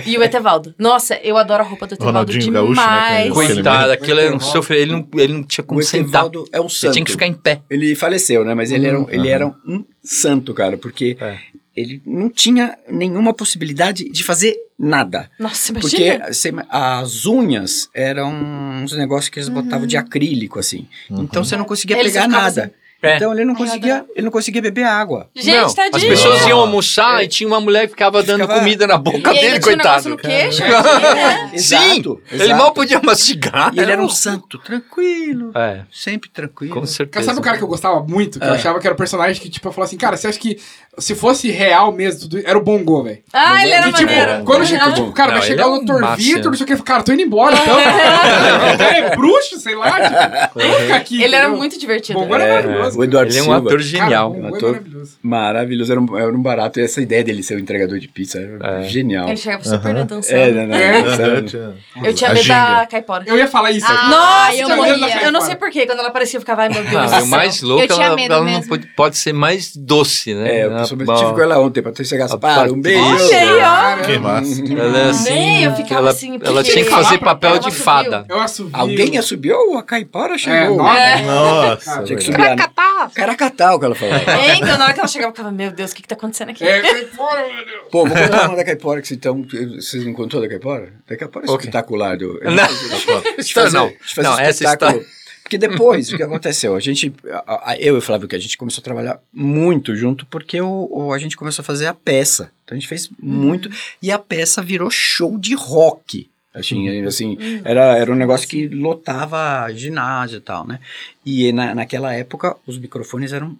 E 0.07 0.16
o 0.18 0.22
Etevaldo. 0.24 0.74
Nossa, 0.79 1.20
eu 1.22 1.37
adoro 1.37 1.62
a 1.62 1.66
roupa 1.66 1.87
do 1.87 1.95
Etevaldo 1.95 2.18
Ronaldinho 2.18 2.53
Gaúcho, 2.53 2.74
né, 2.74 2.83
demais. 2.83 3.24
ele. 3.26 3.35
Coitado, 3.55 3.93
aquilo 3.93 4.18
ele 4.18 4.31
não 4.31 4.37
Muito 4.39 4.45
sofreu, 4.47 4.81
ele 4.81 4.93
não, 4.93 5.09
ele 5.14 5.33
não 5.35 5.43
tinha 5.45 5.62
como 5.64 5.79
O 5.79 5.83
sentar. 5.85 6.07
Etevaldo 6.24 6.49
é 6.51 6.61
um 6.61 6.68
Você 6.68 6.79
santo. 6.81 6.93
tinha 6.95 7.05
que 7.05 7.12
ficar 7.12 7.26
em 7.26 7.35
pé. 7.35 7.61
Ele 7.70 7.95
faleceu, 7.95 8.45
né? 8.45 8.55
Mas 8.55 8.72
ele, 8.72 8.87
era, 8.87 8.99
um, 8.99 9.07
ele 9.09 9.29
era 9.29 9.47
um 9.47 9.85
santo, 10.03 10.53
cara, 10.55 10.76
porque 10.76 11.16
É. 11.20 11.39
ele 11.79 12.03
não 12.05 12.29
tinha 12.29 12.76
nenhuma 12.89 13.33
possibilidade 13.33 14.09
de 14.11 14.24
fazer 14.24 14.57
nada. 14.79 15.31
Nossa, 15.39 15.72
Porque 15.72 15.97
imagina. 15.97 16.33
você- 16.33 16.53
as 16.68 17.26
unhas 17.26 17.89
eram 17.95 18.33
uns 18.83 18.93
negócios 18.93 19.29
que 19.29 19.39
eles 19.39 19.49
botavam 19.49 19.87
de 19.87 19.97
acrílico, 19.97 20.59
assim. 20.59 20.87
Então 21.11 21.45
você 21.45 21.57
não 21.57 21.64
conseguia 21.64 21.97
Ele 21.99 22.09
pegar 22.09 22.29
nada. 22.29 22.62
assim. 22.64 22.70
É. 23.01 23.14
Então 23.16 23.32
ele 23.32 23.44
não 23.44 23.55
conseguia, 23.55 24.05
ele 24.16 24.24
não 24.24 24.30
conseguia 24.32 24.61
beber 24.61 24.82
água. 24.84 25.28
Gente, 25.34 25.57
não, 25.57 25.72
tadinho. 25.72 25.96
as 25.96 26.05
pessoas 26.05 26.46
iam 26.46 26.59
almoçar 26.59 27.20
É. 27.20 27.24
e 27.24 27.28
tinha 27.28 27.46
uma 27.46 27.61
mulher 27.61 27.82
que 27.82 27.90
ficava 27.90 28.22
dando 28.24 28.40
Ficava- 28.40 28.59
comida 28.59 28.86
na 28.88 28.99
boca 28.99 29.18
E 29.18 29.22
dele, 29.40 29.40
tinha 29.40 29.57
um 29.59 29.61
coitado. 29.61 30.09
no 30.09 30.16
queixo. 30.16 30.62
né? 30.66 31.51
Sim, 31.51 31.55
Exato, 31.55 32.20
ele 32.32 32.42
exato. 32.42 32.59
mal 32.59 32.72
podia 32.72 33.01
mastigar. 33.01 33.70
E 33.72 33.78
ele 33.78 33.92
era 33.92 34.03
um 34.03 34.09
santo, 34.09 34.59
tranquilo, 34.59 35.53
É, 35.55 35.82
sempre 35.92 36.28
tranquilo. 36.28 36.74
com 36.74 36.84
certeza. 36.86 37.24
sabe 37.26 37.38
o 37.38 37.42
cara 37.42 37.57
que 37.57 37.62
eu 37.62 37.68
gostava 37.68 38.01
muito? 38.03 38.40
Que 38.40 38.46
eu 38.46 38.51
Ah. 38.51 38.55
achava 38.55 38.80
que 38.80 38.86
era 38.88 38.94
o 38.94 38.99
personagem 38.99 39.40
que, 39.40 39.49
tipo, 39.49 39.68
eu 39.68 39.72
falava 39.72 39.86
assim, 39.88 39.96
cara, 39.96 40.16
você 40.16 40.26
acha 40.26 40.38
que 40.38 40.59
se 40.99 41.14
fosse 41.14 41.51
real 41.53 41.92
mesmo, 41.92 42.22
tudo, 42.22 42.42
era 42.44 42.59
o 42.59 42.62
Bongo, 42.64 43.05
velho. 43.05 43.18
Ah, 43.32 43.62
ele 43.62 43.72
era 43.74 43.92
Que, 43.92 43.99
tipo, 43.99 44.12
maneiro. 44.12 44.44
quando 44.44 44.62
Aham. 44.64 44.92
tipo, 44.94 45.12
cara, 45.12 45.30
Não, 45.32 45.38
vai 45.38 45.46
chegar 45.46 45.62
é 45.62 45.66
o 45.66 45.78
Dr. 45.84 46.16
Vitor, 46.16 46.51
não 46.51 46.55
sei 46.55 46.64
o 46.64 46.66
que, 46.66 46.82
cara, 46.82 47.05
tô 47.05 47.12
indo 47.12 47.22
embora, 47.22 47.55
então. 47.57 47.78
é, 48.84 49.14
bruxo, 49.16 49.61
sei 49.61 49.76
lá, 49.76 49.92
tipo, 50.01 50.92
aqui. 50.94 51.22
Ele 51.22 51.36
era 51.36 51.49
muito 51.49 51.78
divertido. 51.78 52.18
Bongo 52.18 52.34
era 52.34 52.44
É, 52.44 52.88
o 52.97 53.05
Eduardo 53.05 53.30
Ele 53.30 53.39
é 53.39 53.43
um 53.43 53.45
Silva, 53.45 53.59
ator 53.68 53.80
genial. 53.80 54.32
Cara, 54.32 54.43
Um 54.43 54.47
é 54.47 54.57
ator- 54.57 54.72
maravilhoso. 54.72 55.18
maravilhoso, 55.22 55.93
era 55.93 56.01
um, 56.01 56.18
era 56.18 56.32
um 56.36 56.43
barato. 56.43 56.80
E 56.80 56.82
essa 56.84 57.01
ideia 57.01 57.22
dele 57.24 57.43
ser 57.43 57.55
o 57.57 57.59
entregador 57.59 57.99
de 57.99 58.09
pizza 58.09 58.39
era 58.41 58.80
É. 58.80 58.89
genial. 58.89 59.28
Ele 59.28 59.36
chegava 59.36 59.64
super 59.64 59.97
Aham. 59.97 60.07
dançando. 60.07 60.36
É, 60.36 60.99
É. 60.99 61.03
dançando. 61.03 61.74
Eu 62.05 62.14
tinha 62.14 62.30
A 62.30 62.34
medo 62.34 62.49
da 62.49 62.86
caipora. 62.91 63.24
Eu 63.26 63.36
ia 63.36 63.47
falar 63.49 63.70
isso. 63.72 63.86
Ah, 63.89 64.09
Nossa, 64.09 64.55
eu 64.57 64.68
eu, 64.68 64.76
morria. 64.76 65.22
eu 65.24 65.32
não 65.32 65.41
sei 65.41 65.57
porquê. 65.57 65.86
Quando 65.86 65.99
ela 66.01 66.09
aparecia, 66.09 66.36
eu 66.36 66.41
ficava, 66.41 66.62
ai 66.62 66.68
meu 66.68 66.82
Deus. 66.84 67.12
Ah, 67.12 67.18
do 67.18 67.24
e 67.24 67.28
o 67.28 67.30
mais 67.30 67.62
louco, 67.62 67.82
Eu 67.84 67.89
tinha 67.89 68.07
ela, 68.07 68.16
medo 68.16 68.34
ela 68.34 68.45
não 68.45 68.62
pode, 68.62 68.86
pode 68.89 69.18
ser 69.18 69.32
mais 69.32 69.74
doce, 69.76 70.34
né? 70.34 70.59
É, 70.59 70.64
eu 70.64 70.70
Ela- 70.72 70.84
tive 70.84 71.05
com 71.05 71.41
ela 71.41 71.59
ontem, 71.59 71.82
Patrícia 71.82 72.16
Gaspar, 72.18 72.70
um 72.72 72.80
beijo. 72.80 73.03
Patrícia. 73.03 73.36
Olha 73.39 73.49
aí, 73.51 73.99
ó. 74.01 74.03
Que 74.05 74.18
massa. 74.18 74.62
Ela 74.78 74.99
é 74.99 75.11
assim. 75.11 75.30
Nem, 75.34 75.62
eu 75.64 75.74
ficava 75.74 76.01
ela, 76.01 76.11
assim, 76.11 76.39
ela 76.43 76.62
tinha 76.62 76.84
que 76.84 76.91
fazer 76.91 77.14
Ela 77.16 77.24
papel 77.24 77.59
de 77.59 77.70
fada. 77.70 78.24
Eu 78.28 78.41
assumi. 78.41 78.70
Alguém 78.72 79.18
assobiou? 79.18 79.76
A 79.78 79.82
caipora 79.82 80.34
É, 80.34 80.39
chegou. 80.39 80.76
nossa. 80.78 81.22
Nossa, 81.22 82.03
Tinha 82.05 82.18
que 82.18 82.24
subir 82.24 82.41
a... 82.47 82.57
Caracatá, 83.14 83.74
o 83.74 83.79
que 83.79 83.85
ela 83.85 83.95
falava. 83.95 84.31
É, 84.31 84.57
então 84.57 84.79
na 84.79 84.85
hora 84.85 84.95
que 84.95 85.01
ela 85.01 85.09
chegava, 85.09 85.31
eu 85.31 85.35
ficava, 85.37 85.51
meu 85.53 85.70
Deus, 85.70 85.91
o 85.93 85.95
que 85.95 86.03
que 86.03 86.09
tá 86.09 86.14
acontecendo 86.14 86.51
aqui? 86.51 86.64
É, 86.64 87.05
fora, 87.07 87.47
meu 87.53 87.64
Deus. 87.64 87.83
Pô, 87.91 88.07
vou 88.07 88.16
contar 88.16 88.49
uma 88.49 88.57
da 88.57 88.64
caipora 88.64 89.03
que 89.03 89.14
então. 89.14 89.45
Vocês 89.76 90.05
não 90.05 90.12
contou 90.12 90.41
da 90.41 90.49
caipora? 90.49 90.93
Da 91.07 91.16
caipora 91.16 91.47
é 91.47 91.51
Ok. 91.51 91.61
espetacular. 91.68 92.16
Do, 92.16 92.41
Não. 92.45 92.66
Fazer- 93.45 93.72
Não, 93.76 93.93
não, 94.22 94.37
um 94.37 94.39
essa 94.41 94.64
espetáculo. 94.64 95.05
Porque 95.43 95.57
depois, 95.57 96.12
o 96.12 96.16
que 96.18 96.22
aconteceu? 96.22 96.76
A 96.76 96.81
gente, 96.81 97.11
a- 97.47 97.70
a- 97.72 97.76
eu 97.79 97.95
e 97.95 97.99
o 97.99 98.03
Flávio, 98.03 98.29
que 98.29 98.37
a 98.37 98.39
gente 98.39 98.59
começou 98.59 98.83
a 98.83 98.85
trabalhar 98.85 99.18
muito 99.33 99.97
junto, 99.97 100.26
porque 100.26 100.61
o, 100.61 100.89
o- 100.91 101.12
a 101.12 101.18
gente 101.18 101.39
começou 101.39 101.62
a 101.62 101.64
fazer 101.64 101.87
a 101.87 101.95
peça. 101.95 102.51
Então 102.64 102.76
a 102.76 102.79
gente 102.79 102.87
fez 102.89 103.09
muito, 103.18 103.70
e 104.03 104.12
a 104.12 104.18
peça 104.18 104.61
virou 104.61 104.91
show 104.91 105.39
de 105.39 105.55
rock. 105.55 106.29
Assim, 106.59 107.05
assim 107.05 107.37
era, 107.65 107.97
era 107.97 108.13
um 108.13 108.17
negócio 108.17 108.49
que 108.49 108.69
lotava 108.69 109.73
ginásio 109.73 110.39
e 110.39 110.41
tal, 110.41 110.67
né? 110.67 110.81
E 111.25 111.53
na, 111.53 111.75
naquela 111.75 112.13
época, 112.13 112.57
os 112.67 112.79
microfones 112.79 113.33
eram 113.33 113.57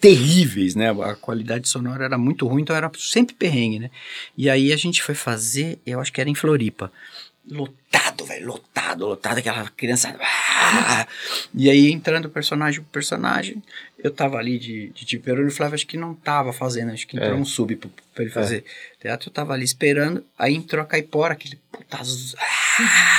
terríveis, 0.00 0.74
né? 0.74 0.90
A 0.90 1.14
qualidade 1.14 1.68
sonora 1.68 2.04
era 2.04 2.18
muito 2.18 2.46
ruim, 2.46 2.62
então 2.62 2.74
era 2.76 2.90
sempre 2.98 3.34
perrengue, 3.34 3.78
né? 3.80 3.90
E 4.36 4.48
aí 4.48 4.72
a 4.72 4.76
gente 4.76 5.02
foi 5.02 5.14
fazer, 5.14 5.78
eu 5.86 6.00
acho 6.00 6.12
que 6.12 6.20
era 6.20 6.30
em 6.30 6.34
Floripa. 6.34 6.90
Lotado, 7.50 8.26
velho, 8.26 8.46
lotado, 8.46 9.06
lotado, 9.06 9.38
aquela 9.38 9.66
criança. 9.70 10.14
ah! 10.20 11.06
E 11.54 11.70
aí 11.70 11.90
entrando 11.90 12.28
personagem 12.28 12.82
por 12.82 12.90
personagem, 12.90 13.62
eu 13.98 14.10
tava 14.10 14.36
ali 14.36 14.58
de, 14.58 14.88
de 14.90 15.04
e 15.46 15.48
o 15.48 15.50
Flávio 15.50 15.74
acho 15.74 15.86
que 15.86 15.96
não 15.96 16.14
tava 16.14 16.52
fazendo, 16.52 16.92
acho 16.92 17.06
que 17.06 17.16
entrou 17.16 17.32
É. 17.32 17.36
um 17.40 17.46
sub 17.46 17.74
pra, 17.76 17.88
pra 18.14 18.22
ele 18.24 18.32
fazer 18.32 18.64
teatro, 19.00 19.30
eu 19.30 19.32
tava 19.32 19.54
ali 19.54 19.64
esperando, 19.64 20.22
aí 20.38 20.54
entrou 20.54 20.82
a 20.82 20.86
caipora, 20.86 21.32
aquele 21.32 21.58
puta. 21.72 21.96
ah! 21.96 23.17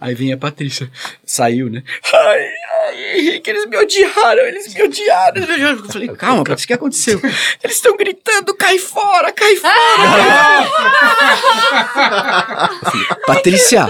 Aí 0.00 0.14
vem 0.14 0.32
a 0.32 0.36
Patrícia, 0.36 0.90
saiu, 1.24 1.68
né? 1.70 1.82
Ai, 2.12 2.48
ai, 2.82 3.18
Henrique, 3.18 3.50
eles 3.50 3.66
me 3.66 3.76
odiaram, 3.76 4.42
eles 4.42 4.74
me 4.74 4.82
odiaram. 4.82 5.36
eles 5.36 5.48
me 5.48 5.54
odiaram. 5.54 5.78
Eu 5.78 5.84
falei, 5.92 6.08
calma, 6.08 6.44
Patrícia, 6.44 6.64
o 6.64 6.68
que 6.68 6.72
aconteceu? 6.74 7.20
Eles 7.62 7.76
estão 7.76 7.96
gritando, 7.96 8.54
cai 8.54 8.78
fora, 8.78 9.32
cai 9.32 9.56
fora. 9.56 9.74
Falei, 12.84 13.06
Patrícia, 13.26 13.86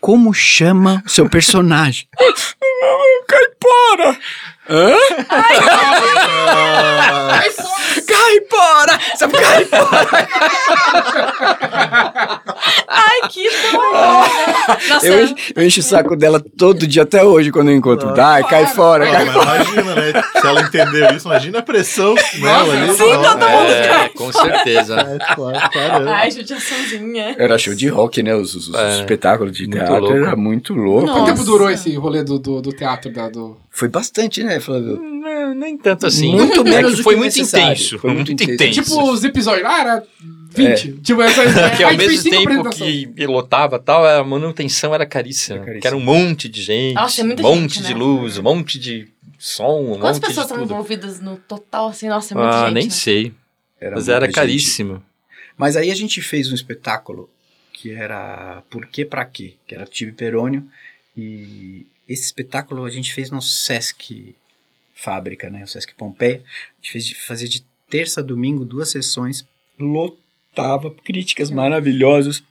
como 0.00 0.32
chama 0.32 1.02
o 1.06 1.08
seu 1.08 1.28
personagem? 1.28 2.08
Caipora! 3.26 4.18
Hã? 4.68 4.94
Caipora! 8.06 8.98
Sabe 9.16 9.32
caipora? 9.34 10.28
Ai, 12.88 13.28
que! 13.30 13.44
Nossa, 14.88 15.06
Eu, 15.06 15.24
encho- 15.24 15.34
eu 15.54 15.66
encho 15.66 15.80
o 15.80 15.82
saco 15.82 16.16
dela 16.16 16.42
todo 16.58 16.86
dia, 16.86 17.02
até 17.02 17.22
hoje, 17.22 17.50
quando 17.50 17.70
eu 17.70 17.76
encontro. 17.76 18.12
Dai, 18.14 18.42
cai 18.44 18.66
fora, 18.66 19.10
cai 19.10 19.26
fora. 19.26 19.56
imagina, 19.64 19.94
né? 19.94 20.22
Se 20.40 20.46
ela 20.46 20.60
entendeu 20.62 21.10
isso, 21.14 21.28
imagina 21.28 21.58
a 21.58 21.62
pressão 21.62 22.14
nela 22.38 22.72
ali. 22.74 22.92
sim, 22.94 23.04
todo 23.04 23.48
mundo 23.48 23.72
É, 23.72 24.08
com 24.10 24.32
certeza. 24.32 24.96
É, 25.00 25.34
claro, 25.34 25.70
caramba. 25.70 26.10
Ai, 26.10 26.30
judiaçãozinha. 26.30 27.34
Era 27.38 27.58
show 27.58 27.74
de 27.74 27.88
rock, 27.88 28.22
né? 28.22 28.34
Os, 28.34 28.54
os- 28.54 28.68
os 28.68 28.74
É, 28.74 29.00
espetáculos 29.00 29.56
de 29.56 29.64
muito 29.66 29.76
teatro 29.78 29.98
louco. 30.00 30.16
era 30.16 30.36
muito 30.36 30.74
louco. 30.74 31.12
Quanto 31.12 31.26
tempo 31.26 31.44
durou 31.44 31.70
esse 31.70 31.94
rolê 31.96 32.22
do, 32.22 32.38
do, 32.38 32.60
do 32.62 32.72
teatro? 32.72 33.12
Da, 33.12 33.28
do... 33.28 33.56
Foi 33.76 33.88
bastante, 33.88 34.44
né, 34.44 34.60
Flávio? 34.60 35.00
Não, 35.02 35.52
nem 35.52 35.76
tanto 35.76 36.06
assim. 36.06 36.32
Muito 36.32 36.60
É 36.60 36.64
menos 36.64 36.92
que 36.92 36.96
do 36.98 37.02
foi 37.02 37.14
que 37.14 37.20
muito 37.20 37.40
intenso. 37.40 37.98
Foi 37.98 38.12
muito 38.14 38.28
muito 38.28 38.42
intenso. 38.44 38.52
intenso. 38.70 38.82
Tipo, 38.84 39.10
os 39.10 39.24
episódios. 39.24 39.66
Ah, 39.66 39.80
era 39.80 40.04
20. 40.50 40.92
Tipo, 41.02 41.22
essa, 41.22 41.42
que 41.76 41.82
ao 41.82 41.96
mesmo 41.96 42.30
tempo 42.30 42.70
que 42.70 43.26
lotava 43.26 43.80
tal, 43.80 44.06
a 44.06 44.22
manutenção 44.22 44.94
era 44.94 45.04
caríssima. 45.04 45.56
Era 45.56 45.64
caríssima. 45.64 45.80
Que 45.80 45.86
era 45.88 45.96
um 45.96 46.00
monte 46.00 46.48
de 46.48 46.62
gente, 46.62 46.94
Nossa, 46.94 47.20
é 47.20 47.24
um 47.24 47.28
monte 47.36 47.74
gente, 47.74 47.82
de 47.88 47.94
né? 47.94 47.98
luz, 47.98 48.38
um 48.38 48.42
monte 48.44 48.78
de 48.78 49.08
som, 49.40 49.80
um 49.80 49.98
Quantas 49.98 50.18
monte 50.18 50.28
pessoas 50.28 50.46
estavam 50.46 50.64
envolvidas 50.64 51.20
no 51.20 51.36
total, 51.36 51.88
assim? 51.88 52.08
Nossa, 52.08 52.32
é 52.32 52.36
muita 52.36 52.50
Ah, 52.56 52.64
gente, 52.66 52.74
nem 52.74 52.84
né? 52.84 52.90
sei. 52.90 53.32
Era 53.80 53.96
Mas 53.96 54.08
era 54.08 54.26
gente. 54.26 54.34
caríssimo. 54.36 55.02
Mas 55.58 55.76
aí 55.76 55.90
a 55.90 55.94
gente 55.96 56.22
fez 56.22 56.48
um 56.50 56.54
espetáculo 56.54 57.28
que 57.72 57.90
era 57.90 58.62
Por 58.70 58.86
que 58.86 59.04
Pra 59.04 59.24
Quê? 59.24 59.54
Que 59.66 59.74
era 59.74 59.84
Tibi 59.84 60.12
Perônio. 60.12 60.64
E 61.16 61.86
esse 62.08 62.24
espetáculo 62.24 62.84
a 62.84 62.90
gente 62.90 63.12
fez 63.12 63.30
no 63.30 63.40
Sesc 63.40 64.34
Fábrica, 64.94 65.50
né? 65.50 65.64
O 65.64 65.66
Sesc 65.66 65.94
Pompeia. 65.94 66.42
A 66.44 66.76
gente 66.76 66.92
fez 66.92 67.06
de, 67.06 67.14
fazia 67.14 67.48
de 67.48 67.64
terça 67.88 68.20
a 68.20 68.24
domingo 68.24 68.64
duas 68.64 68.90
sessões. 68.90 69.46
Lotava, 69.78 70.90
críticas 70.90 71.50
maravilhosas. 71.50 72.42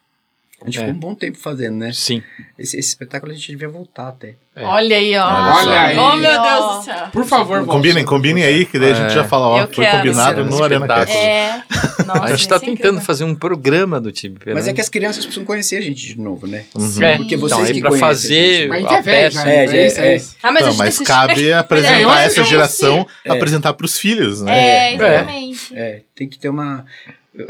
A 0.63 0.65
gente 0.67 0.77
É. 0.77 0.81
ficou 0.81 0.93
um 0.95 0.99
bom 0.99 1.13
tempo 1.15 1.37
fazendo, 1.37 1.75
né? 1.77 1.91
Sim. 1.93 2.23
Esse, 2.57 2.77
esse 2.79 2.89
espetáculo 2.89 3.31
a 3.31 3.35
gente 3.35 3.47
devia 3.51 3.67
voltar 3.67 4.07
até. 4.07 4.35
É. 4.55 4.63
Olha 4.63 4.95
aí, 4.97 5.17
ó. 5.17 5.25
Olha 5.25 5.53
Olha 5.55 5.81
aí. 5.81 5.97
Oh, 5.97 6.15
meu 6.15 6.41
Deus 6.41 6.77
do 6.77 6.83
céu. 6.83 7.07
Por 7.11 7.25
favor. 7.25 7.65
Combinem, 7.65 8.05
combinem 8.05 8.43
aí, 8.43 8.65
que 8.65 8.77
daí 8.79 8.91
a 8.91 8.95
gente 8.95 9.11
É. 9.11 9.15
já 9.15 9.23
fala, 9.23 9.47
ó, 9.47 9.61
Eu 9.61 9.67
foi 9.67 9.85
combinado 9.85 10.45
no 10.45 10.63
Arena 10.63 10.85
espetáculo. 10.85 11.17
Cast. 11.17 11.17
É. 11.17 11.63
Nossa, 12.05 12.23
A 12.23 12.27
gente 12.35 12.47
tá 12.47 12.55
é 12.55 12.59
tentando 12.59 12.75
incrível. 12.75 13.01
fazer 13.01 13.23
um 13.23 13.33
programa 13.35 13.99
do 13.99 14.11
time. 14.11 14.37
Mas 14.53 14.67
é 14.67 14.73
que 14.73 14.81
as 14.81 14.89
crianças 14.89 15.23
precisam 15.25 15.45
conhecer 15.45 15.77
a 15.77 15.81
gente 15.81 16.05
de 16.05 16.19
novo, 16.19 16.45
né? 16.45 16.65
Uhum. 16.75 17.01
É, 17.03 17.17
Porque 17.17 17.35
então, 17.35 17.49
vocês 17.49 17.67
aí 17.69 17.73
que 17.73 17.79
pra 17.81 17.89
conhecem 17.89 18.05
a 18.05 18.09
fazer 18.09 18.71
a 18.71 18.75
a 18.75 18.79
gente 18.79 18.93
é 18.93 19.01
peça... 19.01 19.31
já. 19.43 19.49
É, 19.49 19.65
É, 19.65 19.87
é 20.11 20.15
isso. 20.17 20.35
Ah, 20.43 20.51
mas 20.51 20.63
a 20.63 20.69
Não, 20.69 20.75
mas 20.75 20.99
cabe 20.99 21.51
apresentar 21.53 22.21
É, 22.21 22.25
essa 22.25 22.43
geração, 22.43 23.07
É. 23.25 23.31
apresentar 23.31 23.73
pros 23.73 23.97
filhos, 23.97 24.41
né? 24.41 24.59
É, 24.59 24.93
exatamente. 24.95 25.75
É, 25.75 26.01
tem 26.15 26.27
que 26.29 26.37
ter 26.37 26.49
uma. 26.49 26.85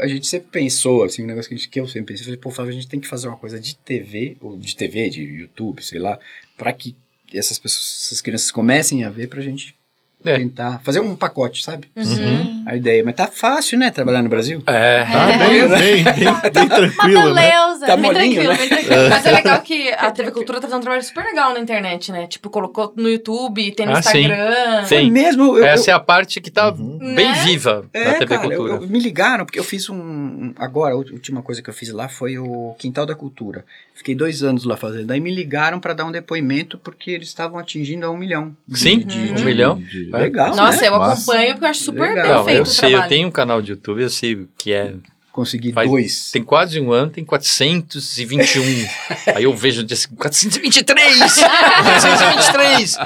A 0.00 0.06
gente 0.06 0.26
sempre 0.26 0.48
pensou, 0.50 1.04
assim, 1.04 1.22
um 1.22 1.26
negócio 1.26 1.48
que, 1.48 1.54
a 1.54 1.58
gente, 1.58 1.68
que 1.68 1.80
eu 1.80 1.86
sempre 1.86 2.14
pensei, 2.14 2.24
falei, 2.24 2.38
pô, 2.38 2.50
Flávio, 2.50 2.72
a 2.72 2.74
gente 2.74 2.88
tem 2.88 3.00
que 3.00 3.06
fazer 3.06 3.28
uma 3.28 3.36
coisa 3.36 3.60
de 3.60 3.76
TV, 3.76 4.36
ou 4.40 4.56
de 4.56 4.74
TV, 4.74 5.10
de 5.10 5.22
YouTube, 5.22 5.82
sei 5.82 5.98
lá, 5.98 6.18
pra 6.56 6.72
que 6.72 6.96
essas 7.32 7.58
pessoas, 7.58 8.04
essas 8.06 8.20
crianças 8.20 8.50
comecem 8.50 9.04
a 9.04 9.10
ver 9.10 9.28
pra 9.28 9.42
gente 9.42 9.76
É. 10.24 10.36
tentar 10.38 10.80
fazer 10.82 11.00
um 11.00 11.14
pacote, 11.14 11.62
sabe? 11.62 11.88
Uhum. 11.96 12.64
A 12.66 12.76
ideia. 12.76 13.02
Mas 13.04 13.14
tá 13.14 13.26
fácil, 13.26 13.78
né, 13.78 13.90
trabalhar 13.90 14.22
no 14.22 14.28
Brasil? 14.28 14.62
É. 14.66 15.04
Tá 15.04 15.26
bem, 15.26 15.68
bem, 15.68 16.04
bem, 16.04 16.52
bem 16.52 16.68
tranquilo, 16.68 17.34
né? 17.34 17.50
Beleza. 17.50 17.86
Tá 17.86 17.96
Bem 17.96 18.04
molinho, 18.04 18.34
tranquilo, 18.42 18.48
né? 18.52 18.56
bem 18.58 18.68
tranquilo. 18.68 19.08
Mas 19.10 19.26
é 19.26 19.30
legal 19.32 19.60
que 19.60 19.88
a 19.92 20.10
TV 20.10 20.30
Cultura 20.30 20.58
tá 20.60 20.66
fazendo 20.66 20.78
um 20.78 20.82
trabalho 20.82 21.02
super 21.02 21.24
legal 21.24 21.52
na 21.52 21.60
internet, 21.60 22.10
né? 22.10 22.26
Tipo, 22.26 22.48
colocou 22.48 22.92
no 22.96 23.08
YouTube, 23.08 23.70
tem 23.72 23.84
no 23.86 23.92
Ah, 23.92 24.00
sim. 24.02 24.20
Instagram. 24.22 24.84
Sim. 24.86 25.10
mesmo, 25.10 25.58
eu, 25.58 25.64
Essa 25.66 25.90
é 25.90 25.94
a 25.94 26.00
parte 26.00 26.40
que 26.40 26.50
tá 26.50 26.72
Uhum. 26.72 26.98
bem 27.14 27.28
Né? 27.28 27.42
viva 27.44 27.84
É, 27.92 28.04
na 28.04 28.12
TV 28.14 28.26
cara, 28.26 28.46
eu- 28.46 28.56
Cultura. 28.56 28.82
eu- 28.84 28.88
me 28.88 28.98
ligaram, 28.98 29.44
porque 29.44 29.58
eu 29.58 29.64
fiz 29.64 29.88
um, 29.90 30.52
Agora, 30.56 30.94
a 30.94 30.96
última 30.96 31.42
coisa 31.42 31.60
que 31.62 31.68
eu 31.68 31.74
fiz 31.74 31.90
lá 31.90 32.08
foi 32.08 32.38
o 32.38 32.74
Quintal 32.78 33.04
da 33.04 33.14
Cultura. 33.14 33.64
Fiquei 33.94 34.14
dois 34.14 34.42
anos 34.42 34.64
lá 34.64 34.76
fazendo. 34.76 35.06
Daí 35.06 35.20
me 35.20 35.32
ligaram 35.34 35.78
pra 35.78 35.92
dar 35.92 36.04
um 36.04 36.10
depoimento, 36.12 36.78
porque 36.78 37.10
eles 37.10 37.28
estavam 37.28 37.58
atingindo 37.58 38.06
a 38.06 38.10
um 38.10 38.16
milhão. 38.16 38.56
de- 38.66 38.78
Sim, 38.78 38.98
de- 39.00 39.18
um 39.32 39.34
de- 39.34 39.44
milhão. 39.44 39.80
Legal, 40.20 40.54
Nossa, 40.56 40.80
né? 40.82 40.88
eu 40.88 40.98
Massa. 40.98 41.30
acompanho 41.32 41.52
porque 41.54 41.64
eu 41.64 41.68
acho 41.70 41.80
super 41.84 42.08
Legal. 42.08 42.24
bem 42.24 42.32
Não, 42.34 42.44
feito 42.44 42.56
eu 42.58 42.62
o 42.62 42.66
sei, 42.66 42.94
eu 42.94 43.08
tenho 43.08 43.28
um 43.28 43.30
canal 43.30 43.60
de 43.62 43.72
YouTube, 43.72 44.02
eu 44.02 44.10
sei 44.10 44.34
o 44.34 44.48
que 44.56 44.72
é. 44.72 44.94
Consegui 45.34 45.72
Faz- 45.72 45.90
dois. 45.90 46.30
Tem 46.30 46.44
quase 46.44 46.78
um 46.80 46.92
ano, 46.92 47.10
tem 47.10 47.24
421. 47.24 48.86
Aí 49.34 49.42
eu 49.42 49.52
vejo 49.52 49.80
no 49.80 49.86
dia 49.88 49.96
seguinte, 49.96 50.16
423! 50.20 51.18
423! 51.18 52.96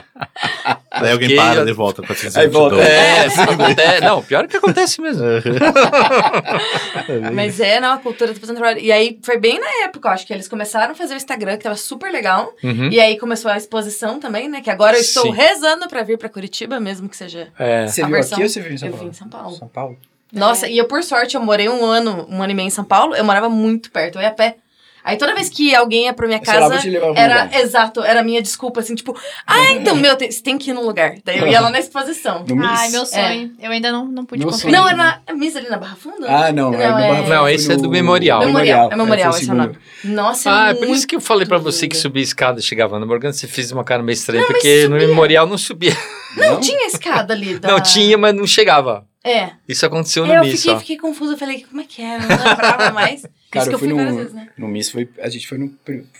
Daí 1.00 1.12
alguém 1.12 1.28
Porque 1.28 1.36
para 1.36 1.60
eu- 1.60 1.64
de 1.64 1.72
volta 1.72 2.02
com 2.02 2.12
a 2.12 2.16
Aí 2.40 2.48
volta. 2.48 2.76
É, 2.82 3.26
acontece. 3.26 4.00
Não, 4.02 4.22
pior 4.22 4.44
é 4.44 4.46
que 4.46 4.58
acontece 4.58 5.00
mesmo. 5.00 5.24
Mas 7.32 7.58
é, 7.60 7.80
não, 7.80 7.94
a 7.94 7.98
cultura 7.98 8.34
tá 8.34 8.40
fazendo 8.40 8.56
trabalho. 8.56 8.78
E 8.80 8.92
aí 8.92 9.18
foi 9.22 9.38
bem 9.38 9.58
na 9.58 9.84
época, 9.84 10.08
eu 10.08 10.12
acho 10.12 10.26
que 10.26 10.32
eles 10.34 10.48
começaram 10.48 10.92
a 10.92 10.94
fazer 10.94 11.14
o 11.14 11.16
Instagram, 11.16 11.56
que 11.56 11.62
tava 11.64 11.76
super 11.76 12.12
legal. 12.12 12.52
Uhum. 12.62 12.90
E 12.90 13.00
aí 13.00 13.18
começou 13.18 13.50
a 13.50 13.56
exposição 13.56 14.20
também, 14.20 14.48
né? 14.50 14.60
Que 14.60 14.70
agora 14.70 14.96
eu 14.96 15.00
estou 15.00 15.22
Sim. 15.24 15.32
rezando 15.32 15.88
pra 15.88 16.02
vir 16.02 16.18
pra 16.18 16.28
Curitiba, 16.28 16.78
mesmo 16.78 17.08
que 17.08 17.16
seja. 17.16 17.48
É. 17.58 17.86
Você 17.86 18.02
A 18.02 18.06
viu 18.06 18.14
versão- 18.16 18.36
aqui 18.36 18.42
ou 18.42 18.48
você 18.50 18.60
viu 18.60 18.72
em 18.72 18.76
São 18.76 18.88
eu 18.88 18.92
Paulo? 18.94 19.08
vi 19.08 19.10
em 19.10 19.14
São 19.18 19.28
Paulo. 19.28 19.56
São 19.56 19.68
Paulo? 19.68 19.96
Nossa, 20.32 20.68
e 20.68 20.76
eu, 20.76 20.84
por 20.86 21.02
sorte, 21.02 21.34
eu 21.36 21.40
morei 21.42 21.68
um 21.68 21.84
ano, 21.84 22.26
um 22.28 22.42
ano 22.42 22.52
e 22.52 22.54
meio 22.54 22.66
em 22.66 22.70
São 22.70 22.84
Paulo, 22.84 23.14
eu 23.14 23.24
morava 23.24 23.48
muito 23.48 23.90
perto, 23.90 24.16
eu 24.18 24.22
ia 24.22 24.28
a 24.28 24.32
pé. 24.32 24.56
Aí 25.04 25.16
toda 25.16 25.34
vez 25.34 25.48
que 25.48 25.74
alguém 25.74 26.04
ia 26.04 26.12
pra 26.12 26.26
minha 26.26 26.38
lá, 26.38 26.44
casa, 26.44 26.74
era, 27.16 27.44
lugar. 27.44 27.60
exato, 27.62 28.02
era 28.02 28.20
a 28.20 28.22
minha 28.22 28.42
desculpa, 28.42 28.80
assim, 28.80 28.94
tipo, 28.94 29.16
ah, 29.46 29.70
então, 29.70 29.96
meu, 29.96 30.14
tem- 30.16 30.30
você 30.30 30.42
tem 30.42 30.58
que 30.58 30.68
ir 30.70 30.74
no 30.74 30.84
lugar. 30.84 31.14
Daí 31.24 31.38
eu 31.38 31.46
ia 31.46 31.60
lá 31.60 31.70
na 31.70 31.78
exposição. 31.78 32.44
No 32.46 32.54
Miss? 32.54 32.68
Ai, 32.70 32.90
meu 32.90 33.06
sonho. 33.06 33.52
Eu 33.58 33.70
ainda 33.70 33.90
não, 33.90 34.04
não 34.04 34.26
pude 34.26 34.44
Meu 34.44 34.52
conferir. 34.52 34.76
Não, 34.76 34.86
é 34.86 34.94
na 34.94 35.20
é 35.26 35.32
Miss 35.32 35.56
ali 35.56 35.70
na 35.70 35.78
Barra 35.78 35.96
Funda? 35.96 36.26
Ah, 36.28 36.52
não. 36.52 36.74
é, 36.74 36.88
no 36.88 36.92
Barra- 36.94 37.22
Não, 37.28 37.48
esse 37.48 37.72
é 37.72 37.76
no- 37.76 37.82
do 37.84 37.90
Memorial. 37.90 38.40
Memorial, 38.40 38.92
é 38.92 38.96
Memorial, 38.96 39.30
esse 39.30 39.48
é 39.48 39.52
o 39.52 39.56
nome. 39.56 39.78
Nossa, 40.04 40.50
Ah, 40.50 40.68
é 40.68 40.70
é 40.72 40.74
por 40.74 40.88
isso 40.88 41.06
que 41.06 41.16
eu 41.16 41.20
falei 41.22 41.46
pra 41.46 41.56
você 41.56 41.88
que 41.88 41.96
subia 41.96 42.20
a 42.22 42.24
escada 42.24 42.60
e 42.60 42.62
chegava 42.62 42.98
na 42.98 43.06
Morgana, 43.06 43.32
você 43.32 43.46
fez 43.46 43.72
uma 43.72 43.84
cara 43.84 44.02
meio 44.02 44.14
estranha, 44.14 44.42
Não, 44.42 44.48
porque 44.48 44.88
no 44.88 44.96
memorial 44.96 45.46
não 45.46 45.56
subia. 45.56 45.96
Não 46.36 46.60
tinha 46.60 46.86
escada 46.86 47.32
ali. 47.32 47.58
Da... 47.58 47.68
Não 47.68 47.80
tinha, 47.80 48.18
mas 48.18 48.34
não 48.34 48.46
chegava. 48.46 49.06
É. 49.24 49.52
Isso 49.68 49.84
aconteceu 49.84 50.26
no 50.26 50.32
Eu 50.32 50.42
Miss 50.44 50.60
fiquei, 50.60 50.72
só. 50.74 50.78
fiquei 50.80 50.96
confusa, 50.96 51.32
eu 51.34 51.38
falei, 51.38 51.64
como 51.64 51.80
é 51.80 51.84
que 51.84 52.00
é? 52.00 52.16
Eu 52.16 52.20
não 52.20 52.28
lembrava 52.28 52.90
mais. 52.94 53.22
Cara, 53.50 53.64
isso 53.64 53.68
que 53.68 53.68
eu 53.68 53.72
eu 53.72 53.78
fui 53.78 53.88
fui 53.88 53.96
várias 53.96 54.12
no, 54.14 54.18
vezes, 54.18 54.34
né? 54.34 54.48
no 54.56 54.68
Miss, 54.68 54.90
foi, 54.90 55.08
a 55.18 55.28
gente 55.28 55.46
foi 55.48 55.58
no. 55.58 55.74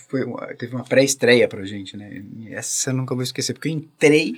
Foi, 0.09 0.23
uma- 0.25 0.47
teve 0.55 0.75
uma 0.75 0.83
pré-estreia 0.83 1.47
pra 1.47 1.63
gente, 1.65 1.95
né? 1.95 2.21
E 2.39 2.53
Essa 2.53 2.89
eu 2.89 2.95
nunca 2.95 3.15
vou 3.15 3.23
esquecer, 3.23 3.53
porque 3.53 3.69
eu 3.69 3.73
entrei 3.73 4.35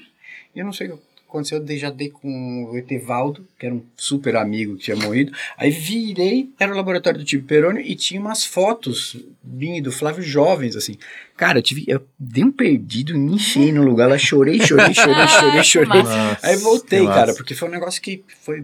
e 0.55 0.59
eu 0.59 0.66
não 0.66 0.74
sei 0.74 0.88
o 0.88 0.97
que 0.97 0.99
aconteceu, 1.32 1.65
eu 1.67 1.77
já 1.77 1.89
dei 1.89 2.09
com 2.09 2.65
o 2.71 2.77
Etevaldo, 2.77 3.45
que 3.57 3.65
era 3.65 3.73
um 3.73 3.82
super 3.97 4.36
amigo 4.36 4.75
que 4.75 4.84
tinha 4.84 4.97
morrido. 4.97 5.32
Aí 5.57 5.71
virei, 5.71 6.49
era 6.59 6.71
o 6.71 6.75
laboratório 6.75 7.19
do 7.19 7.25
Tibo 7.25 7.47
Peroni 7.47 7.82
e 7.82 7.95
tinha 7.95 8.19
umas 8.21 8.45
fotos 8.45 9.17
minhas 9.43 9.84
do 9.84 9.91
Flávio 9.91 10.21
Jovens, 10.23 10.75
assim. 10.75 10.97
Cara, 11.36 11.57
eu 11.59 11.63
tive. 11.63 11.84
Eu 11.88 12.05
dei 12.19 12.43
um 12.43 12.51
perdido 12.51 13.15
e 13.15 13.17
me 13.17 13.34
enfiei 13.36 13.71
no 13.71 13.82
lugar 13.84 14.07
lá, 14.07 14.17
chorei, 14.17 14.59
chorei, 14.61 14.93
chorei, 14.93 15.27
chorei, 15.27 15.63
chorei. 15.63 16.03
Nossa, 16.03 16.38
Aí 16.47 16.55
voltei, 16.57 17.05
cara, 17.07 17.34
porque 17.34 17.55
foi 17.55 17.67
um 17.67 17.71
negócio 17.71 18.01
que 18.01 18.23
foi, 18.41 18.63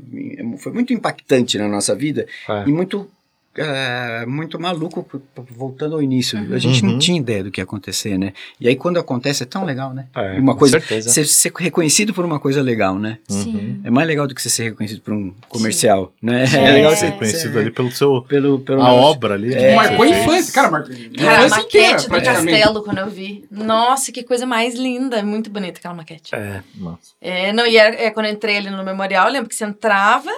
foi 0.60 0.72
muito 0.72 0.94
impactante 0.94 1.58
na 1.58 1.68
nossa 1.68 1.96
vida 1.96 2.28
É. 2.48 2.64
e 2.68 2.72
muito, 2.72 3.10
é, 3.58 4.26
muito 4.26 4.60
maluco, 4.60 5.06
voltando 5.52 5.96
ao 5.96 6.02
início. 6.02 6.38
A 6.54 6.58
gente 6.58 6.84
Uhum. 6.84 6.92
não 6.92 7.00
tinha 7.00 7.18
ideia 7.20 7.44
do 7.44 7.52
que 7.52 7.60
ia 7.60 7.64
acontecer, 7.64 8.18
né? 8.18 8.34
E 8.60 8.68
aí 8.68 8.76
quando 8.76 9.00
acontece 9.00 9.44
é 9.44 9.46
tão 9.46 9.64
legal, 9.66 9.94
né? 9.94 10.06
É, 10.16 10.40
uma 10.40 10.54
com 10.54 10.60
coisa, 10.60 10.80
certeza. 10.80 11.10
ser, 11.10 11.26
ser 11.26 11.52
reconhecido 11.58 12.14
por 12.14 12.24
uma 12.26 12.40
coisa 12.40 12.62
legal, 12.62 12.98
né? 13.00 13.18
Sim. 13.28 13.82
É 13.84 13.90
mais 13.90 14.08
legal 14.08 14.28
do 14.28 14.36
que 14.36 14.42
você 14.42 14.50
ser 14.50 14.64
reconhecido 14.66 15.02
por 15.02 15.14
um 15.14 15.34
comercial, 15.50 16.14
né? 16.22 16.46
É, 16.54 16.58
É. 16.58 16.72
legal 16.74 16.92
Ser 16.92 17.08
ser 17.08 17.12
conhecido 17.18 17.60
ali 17.60 17.72
pelo 17.72 17.92
seu. 17.92 18.22
pelo, 18.24 18.60
pelo 18.60 18.82
A 18.82 18.92
obra 18.94 19.34
ali. 19.34 19.54
É. 19.54 19.58
né, 19.70 19.76
Marcou 19.76 20.04
a 20.04 20.08
infância. 20.10 20.54
Cara, 20.54 20.72
marcou 20.72 20.96
Cara, 20.96 21.32
a 21.44 21.46
infância 21.48 21.62
inteira, 21.62 21.88
maquete 21.94 22.10
do 22.10 22.22
castelo, 22.24 22.84
quando 22.84 22.98
eu 23.00 23.10
vi. 23.10 23.46
Nossa, 23.50 24.12
que 24.12 24.24
coisa 24.24 24.46
mais 24.46 24.76
linda. 24.76 25.24
Muito 25.24 25.50
bonita 25.50 25.80
aquela 25.80 25.94
maquete. 25.94 26.34
É. 26.36 26.62
Nossa. 26.76 27.00
É, 27.22 27.52
não, 27.54 27.66
e 27.66 27.78
era, 27.78 27.96
é, 27.96 28.12
quando 28.12 28.28
eu 28.28 28.32
entrei 28.34 28.58
ali 28.58 28.70
no 28.70 28.84
memorial, 28.84 29.28
eu 29.28 29.34
lembro 29.34 29.50
que 29.50 29.56
você 29.56 29.66
entrava 29.66 30.30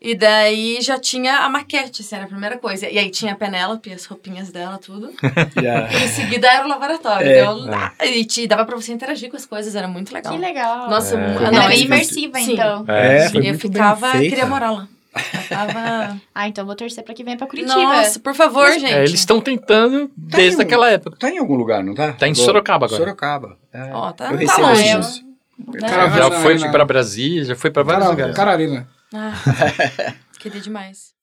e 0.00 0.14
daí 0.14 0.78
já 0.80 0.98
tinha 0.98 1.38
a 1.38 1.48
maquete, 1.48 2.02
assim, 2.02 2.14
era 2.16 2.24
a 2.24 2.28
primeira 2.28 2.58
coisa. 2.58 2.88
E 2.88 2.98
aí 2.98 3.10
tinha 3.10 3.32
a 3.32 3.36
Penélope, 3.36 3.92
as 3.92 4.04
roupinhas 4.06 4.50
dela, 4.50 4.78
tudo. 4.78 5.10
E 5.62 5.66
a- 5.66 5.88
E 5.90 6.04
em 6.04 6.08
seguida 6.08 6.46
era 6.48 6.64
o 6.64 6.68
laboratório. 6.68 7.26
É, 7.28 7.40
então, 7.40 7.66
E 8.04 8.24
te 8.24 8.46
dava 8.46 8.64
pra 8.64 8.76
você 8.76 8.92
interagir 8.92 9.30
com 9.30 9.36
as 9.36 9.46
coisas, 9.46 9.74
era 9.74 9.88
muito 9.88 10.12
legal. 10.12 10.32
Que 10.32 10.38
legal. 10.38 10.88
Nossa, 10.90 11.16
É, 11.16 11.18
ah, 11.24 11.42
Era 11.42 11.50
não, 11.52 11.68
bem 11.68 11.82
imersiva, 11.84 12.38
Sim. 12.38 12.52
então. 12.52 12.84
É, 12.88 13.28
foi 13.30 13.40
E 13.42 13.46
eu 13.46 13.50
muito 13.52 13.68
bem 13.68 13.72
ficava, 13.72 14.10
feita. 14.12 14.28
queria 14.28 14.46
morar 14.46 14.70
lá. 14.70 14.88
Tava... 15.48 16.20
Ah, 16.34 16.46
então 16.46 16.66
vou 16.66 16.76
torcer 16.76 17.02
pra 17.02 17.14
que 17.14 17.24
venha 17.24 17.38
pra 17.38 17.46
Curitiba. 17.46 17.74
Nossa, 17.74 18.20
por 18.20 18.34
favor, 18.34 18.70
gente. 18.72 18.92
É, 18.92 18.98
eles 18.98 19.14
estão 19.14 19.40
tentando 19.40 20.08
Tá 20.08 20.36
desde 20.36 20.56
em 20.56 20.58
um- 20.58 20.66
aquela 20.66 20.90
época. 20.90 21.16
Tá 21.18 21.30
em 21.30 21.38
algum 21.38 21.54
lugar, 21.54 21.82
não 21.82 21.94
tá? 21.94 22.12
Tá 22.12 22.28
em 22.28 22.34
Sorocaba 22.34 22.84
agora. 22.84 23.00
Sorocaba. 23.02 23.56
É. 23.72 23.90
Ó, 23.94 24.12
tá- 24.12 24.30
eu 24.32 24.46
tá 24.46 24.56
longe. 24.58 24.94
Né? 24.94 25.88
Cara, 25.88 26.10
Já 26.10 26.30
foi 26.42 26.58
não. 26.58 26.70
pra 26.70 26.84
Brasília, 26.84 27.44
já 27.46 27.56
foi 27.56 27.70
pra 27.70 27.82
vários 27.82 28.06
lugares. 28.08 28.36
cara 28.36 28.52
Arena. 28.52 28.86
Ah, 29.18 30.14
queria 30.38 30.60
demais. 30.60 31.14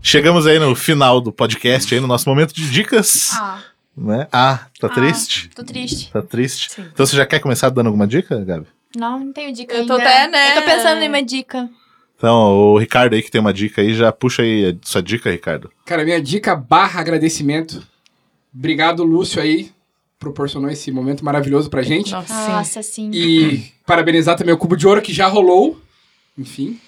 Chegamos 0.00 0.46
aí 0.46 0.58
no 0.58 0.74
final 0.74 1.20
do 1.20 1.30
podcast, 1.32 1.94
aí 1.94 2.00
no 2.00 2.06
nosso 2.06 2.28
momento 2.28 2.54
de 2.54 2.70
dicas. 2.70 3.30
Ah, 3.34 3.60
Né? 3.94 4.26
Ah, 4.32 4.66
tá 4.80 4.86
Ah. 4.86 4.90
triste? 4.90 5.50
tô 5.54 5.62
triste. 5.62 6.10
Tá 6.10 6.22
triste? 6.22 6.70
Sim. 6.72 6.86
Então 6.90 7.04
você 7.04 7.14
já 7.14 7.26
quer 7.26 7.40
começar 7.40 7.68
dando 7.68 7.88
alguma 7.88 8.06
dica, 8.06 8.42
Gabi? 8.42 8.66
Não, 8.96 9.20
não 9.20 9.32
tenho 9.34 9.52
dica 9.52 9.74
Eu 9.74 9.86
tô 9.86 9.92
ainda. 9.92 10.04
até, 10.08 10.28
né? 10.28 10.50
Eu 10.56 10.62
tô 10.62 10.66
pensando 10.70 11.02
em 11.02 11.08
uma 11.08 11.22
dica. 11.22 11.68
Então, 12.16 12.32
o 12.54 12.78
Ricardo 12.78 13.12
aí 13.14 13.22
que 13.22 13.30
tem 13.30 13.40
uma 13.40 13.52
dica 13.52 13.82
aí, 13.82 13.92
já 13.94 14.10
puxa 14.10 14.40
aí 14.42 14.70
a 14.70 14.88
sua 14.88 15.02
dica, 15.02 15.30
Ricardo. 15.30 15.70
Cara, 15.84 16.04
minha 16.04 16.22
dica 16.22 16.56
barra 16.56 17.00
agradecimento. 17.00 17.86
Obrigado, 18.54 19.04
Lúcio, 19.04 19.42
aí. 19.42 19.70
Proporcionou 20.18 20.70
esse 20.70 20.90
momento 20.90 21.22
maravilhoso 21.24 21.68
pra 21.68 21.82
gente. 21.82 22.12
Nossa, 22.12 22.32
sim. 22.32 22.50
Nossa, 22.52 22.82
sim. 22.82 23.10
E 23.12 23.72
parabenizar 23.84 24.36
também 24.36 24.54
o 24.54 24.58
Cubo 24.58 24.76
de 24.76 24.86
Ouro, 24.86 25.02
que 25.02 25.12
já 25.12 25.26
rolou. 25.26 25.78
Enfim, 26.38 26.80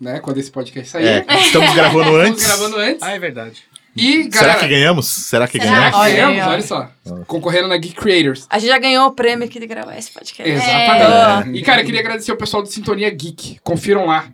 né? 0.00 0.20
Quando 0.20 0.38
esse 0.38 0.50
podcast 0.50 0.90
sair. 0.90 1.06
É, 1.06 1.26
estamos 1.40 1.74
gravando 1.74 2.10
Estamos 2.10 2.28
antes. 2.30 2.46
gravando 2.46 2.76
antes. 2.76 3.02
Ah, 3.02 3.12
é 3.12 3.18
verdade. 3.18 3.62
E, 3.96 4.24
Será 4.24 4.30
galera... 4.30 4.58
que 4.60 4.68
ganhamos? 4.68 5.06
Será 5.06 5.48
que 5.48 5.58
Será? 5.58 5.70
ganhamos? 5.72 5.98
Olha 5.98 6.06
aí, 6.06 6.16
ganhamos, 6.16 6.42
ó. 6.42 6.50
olha 6.50 6.62
só. 6.62 6.90
Concorrendo 7.26 7.68
na 7.68 7.78
Geek 7.78 7.94
Creators. 7.94 8.46
A 8.50 8.58
gente 8.58 8.68
já 8.68 8.78
ganhou 8.78 9.06
o 9.06 9.12
prêmio 9.12 9.46
aqui 9.46 9.58
de 9.58 9.66
gravar 9.66 9.96
esse 9.96 10.10
podcast. 10.10 10.52
Exatamente. 10.52 11.58
E, 11.58 11.62
cara, 11.62 11.80
eu 11.80 11.86
queria 11.86 12.00
agradecer 12.00 12.30
o 12.30 12.36
pessoal 12.36 12.62
do 12.62 12.68
Sintonia 12.68 13.08
Geek. 13.08 13.58
Confiram 13.62 14.04
lá. 14.04 14.28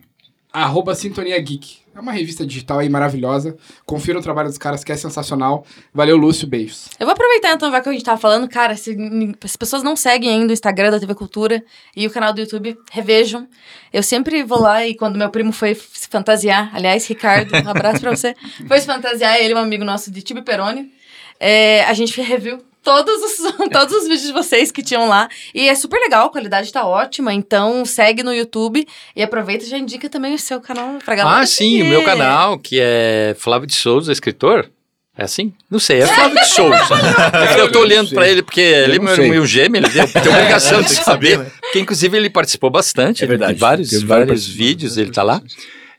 Arroba 0.51 0.93
Sintonia 0.93 1.39
Geek. 1.39 1.77
É 1.95 1.99
uma 1.99 2.11
revista 2.11 2.45
digital 2.45 2.79
aí 2.79 2.89
maravilhosa. 2.89 3.55
Confiram 3.85 4.19
o 4.19 4.23
trabalho 4.23 4.49
dos 4.49 4.57
caras, 4.57 4.83
que 4.83 4.91
é 4.91 4.95
sensacional. 4.95 5.63
Valeu, 5.93 6.17
Lúcio. 6.17 6.47
Beijos. 6.47 6.89
Eu 6.99 7.05
vou 7.05 7.13
aproveitar 7.13 7.53
então, 7.53 7.69
vai 7.69 7.81
que 7.81 7.89
a 7.89 7.91
gente 7.91 8.03
tava 8.03 8.19
falando, 8.19 8.49
cara, 8.49 8.75
se 8.75 8.97
as 9.43 9.55
pessoas 9.55 9.83
não 9.83 9.95
seguem 9.95 10.29
ainda 10.29 10.49
o 10.49 10.53
Instagram 10.53 10.89
da 10.89 10.99
TV 10.99 11.13
Cultura 11.13 11.63
e 11.95 12.07
o 12.07 12.09
canal 12.09 12.33
do 12.33 12.41
YouTube, 12.41 12.75
revejam. 12.91 13.47
Eu 13.91 14.01
sempre 14.01 14.43
vou 14.43 14.59
lá 14.59 14.85
e 14.85 14.95
quando 14.95 15.17
meu 15.17 15.29
primo 15.29 15.51
foi 15.51 15.75
se 15.75 16.07
fantasiar, 16.09 16.71
aliás, 16.73 17.05
Ricardo, 17.07 17.53
um 17.55 17.69
abraço 17.69 18.01
pra 18.01 18.09
você, 18.09 18.33
foi 18.67 18.79
se 18.79 18.87
fantasiar, 18.87 19.37
ele 19.39 19.53
é 19.53 19.55
um 19.55 19.59
amigo 19.59 19.83
nosso 19.83 20.09
de 20.11 20.21
Tibi 20.21 20.41
Peroni, 20.41 20.91
é, 21.39 21.83
a 21.83 21.93
gente 21.93 22.19
reviu 22.21 22.59
todos 22.83 23.21
os, 23.23 23.53
todos 23.71 23.93
os 23.95 24.03
vídeos 24.03 24.23
de 24.27 24.33
vocês 24.33 24.71
que 24.71 24.83
tinham 24.83 25.07
lá 25.07 25.29
e 25.55 25.67
é 25.67 25.75
super 25.75 25.99
legal, 25.99 26.27
a 26.27 26.31
qualidade 26.31 26.71
tá 26.71 26.85
ótima, 26.85 27.33
então 27.33 27.85
segue 27.85 28.21
no 28.21 28.33
YouTube 28.33 28.85
e 29.15 29.23
aproveita 29.23 29.65
e 29.65 29.69
já 29.69 29.77
indica 29.77 30.09
também 30.09 30.35
o 30.35 30.39
seu 30.39 30.59
canal 30.59 30.99
pra 31.03 31.15
galera 31.15 31.39
Ah, 31.39 31.45
sim, 31.45 31.81
o 31.81 31.85
meu 31.85 32.03
canal, 32.03 32.59
que 32.59 32.79
é 32.79 33.35
Flávio 33.39 33.67
de 33.67 33.75
Souza, 33.75 34.11
escritor. 34.11 34.69
É 35.15 35.25
assim? 35.25 35.53
Não 35.69 35.77
sei, 35.77 36.01
é 36.01 36.07
Flávio 36.07 36.39
de 36.39 36.47
Souza. 36.47 36.73
É 37.33 37.53
que 37.53 37.61
eu 37.61 37.71
tô 37.71 37.81
olhando 37.81 38.09
pra 38.09 38.27
ele, 38.27 38.41
porque 38.41 38.61
ele 38.61 38.95
é 38.95 38.99
meu, 38.99 39.17
meu 39.17 39.45
gêmeo, 39.45 39.79
ele 39.79 39.89
tem, 39.89 40.07
tem 40.07 40.31
obrigação 40.31 40.81
de 40.81 40.89
saber. 41.03 41.39
Porque, 41.61 41.79
inclusive, 41.79 42.17
ele 42.17 42.31
participou 42.31 42.71
bastante. 42.71 43.23
É 43.23 43.27
verdade. 43.27 43.53
De 43.53 43.59
vários 43.59 44.01
vários 44.01 44.47
vídeos, 44.47 44.97
ele 44.97 45.11
tá 45.11 45.21
lá. 45.21 45.39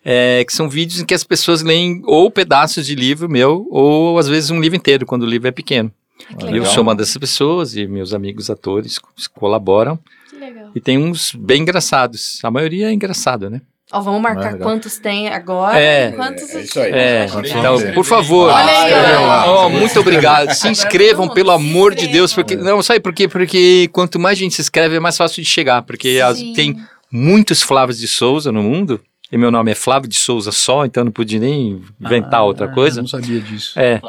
É, 0.04 0.44
que 0.44 0.52
são 0.52 0.68
vídeos 0.68 1.00
em 1.00 1.04
que 1.04 1.14
as 1.14 1.22
pessoas 1.22 1.62
leem 1.62 2.02
ou 2.04 2.28
pedaços 2.28 2.84
de 2.84 2.96
livro 2.96 3.28
meu, 3.28 3.66
ou 3.70 4.18
às 4.18 4.28
vezes 4.28 4.50
um 4.50 4.60
livro 4.60 4.76
inteiro, 4.76 5.06
quando 5.06 5.22
o 5.22 5.26
livro 5.26 5.46
é 5.46 5.52
pequeno. 5.52 5.92
Que 6.38 6.56
Eu 6.56 6.64
sou 6.66 6.82
uma 6.82 6.94
dessas 6.94 7.16
pessoas 7.16 7.76
e 7.76 7.86
meus 7.86 8.14
amigos 8.14 8.48
atores 8.50 8.98
co- 8.98 9.08
colaboram. 9.34 9.98
Que 10.30 10.36
legal. 10.36 10.70
E 10.74 10.80
tem 10.80 10.96
uns 10.98 11.32
bem 11.34 11.62
engraçados. 11.62 12.38
A 12.42 12.50
maioria 12.50 12.88
é 12.88 12.92
engraçado, 12.92 13.50
né? 13.50 13.60
Ó, 13.92 14.00
vamos 14.00 14.20
Ah, 14.20 14.22
marcar 14.22 14.52
legal. 14.54 14.60
quantos 14.68 14.98
tem 14.98 15.28
agora. 15.28 15.78
É. 15.78 16.12
Quantos... 16.12 16.50
É 16.54 16.60
isso 16.62 16.80
aí. 16.80 16.90
É, 16.92 17.26
então, 17.26 17.92
por 17.92 18.04
favor. 18.04 18.50
Olha 18.50 18.64
aí, 18.64 18.90
escreveu 18.92 19.20
ó. 19.20 19.26
lá. 19.26 19.66
Oh, 19.66 19.68
muito 19.70 20.00
obrigado. 20.00 20.50
Se 20.54 20.68
inscrevam, 20.68 21.28
pelo 21.28 21.50
amor 21.50 21.94
de 21.94 22.06
Deus, 22.08 22.32
porque 22.32 22.56
não 22.56 22.82
sabe 22.82 23.00
por 23.00 23.12
quê? 23.12 23.28
Porque 23.28 23.88
quanto 23.92 24.18
mais 24.18 24.38
gente 24.38 24.54
se 24.54 24.62
inscreve, 24.62 24.96
é 24.96 25.00
mais 25.00 25.16
fácil 25.16 25.42
de 25.42 25.48
chegar, 25.48 25.82
porque 25.82 26.20
as- 26.24 26.40
tem 26.54 26.76
muitos 27.10 27.62
Flávios 27.62 27.98
de 27.98 28.08
Souza 28.08 28.50
no 28.50 28.62
mundo. 28.62 29.00
E 29.34 29.36
meu 29.36 29.50
nome 29.50 29.72
é 29.72 29.74
Flávio 29.74 30.08
de 30.08 30.14
Souza 30.14 30.52
só, 30.52 30.84
então 30.84 31.02
não 31.04 31.10
pude 31.10 31.40
nem 31.40 31.82
inventar 32.00 32.40
Ah, 32.40 32.44
outra 32.44 32.68
coisa. 32.68 33.00
Não 33.00 33.08
sabia 33.08 33.40
disso. 33.40 33.76
É, 33.76 34.00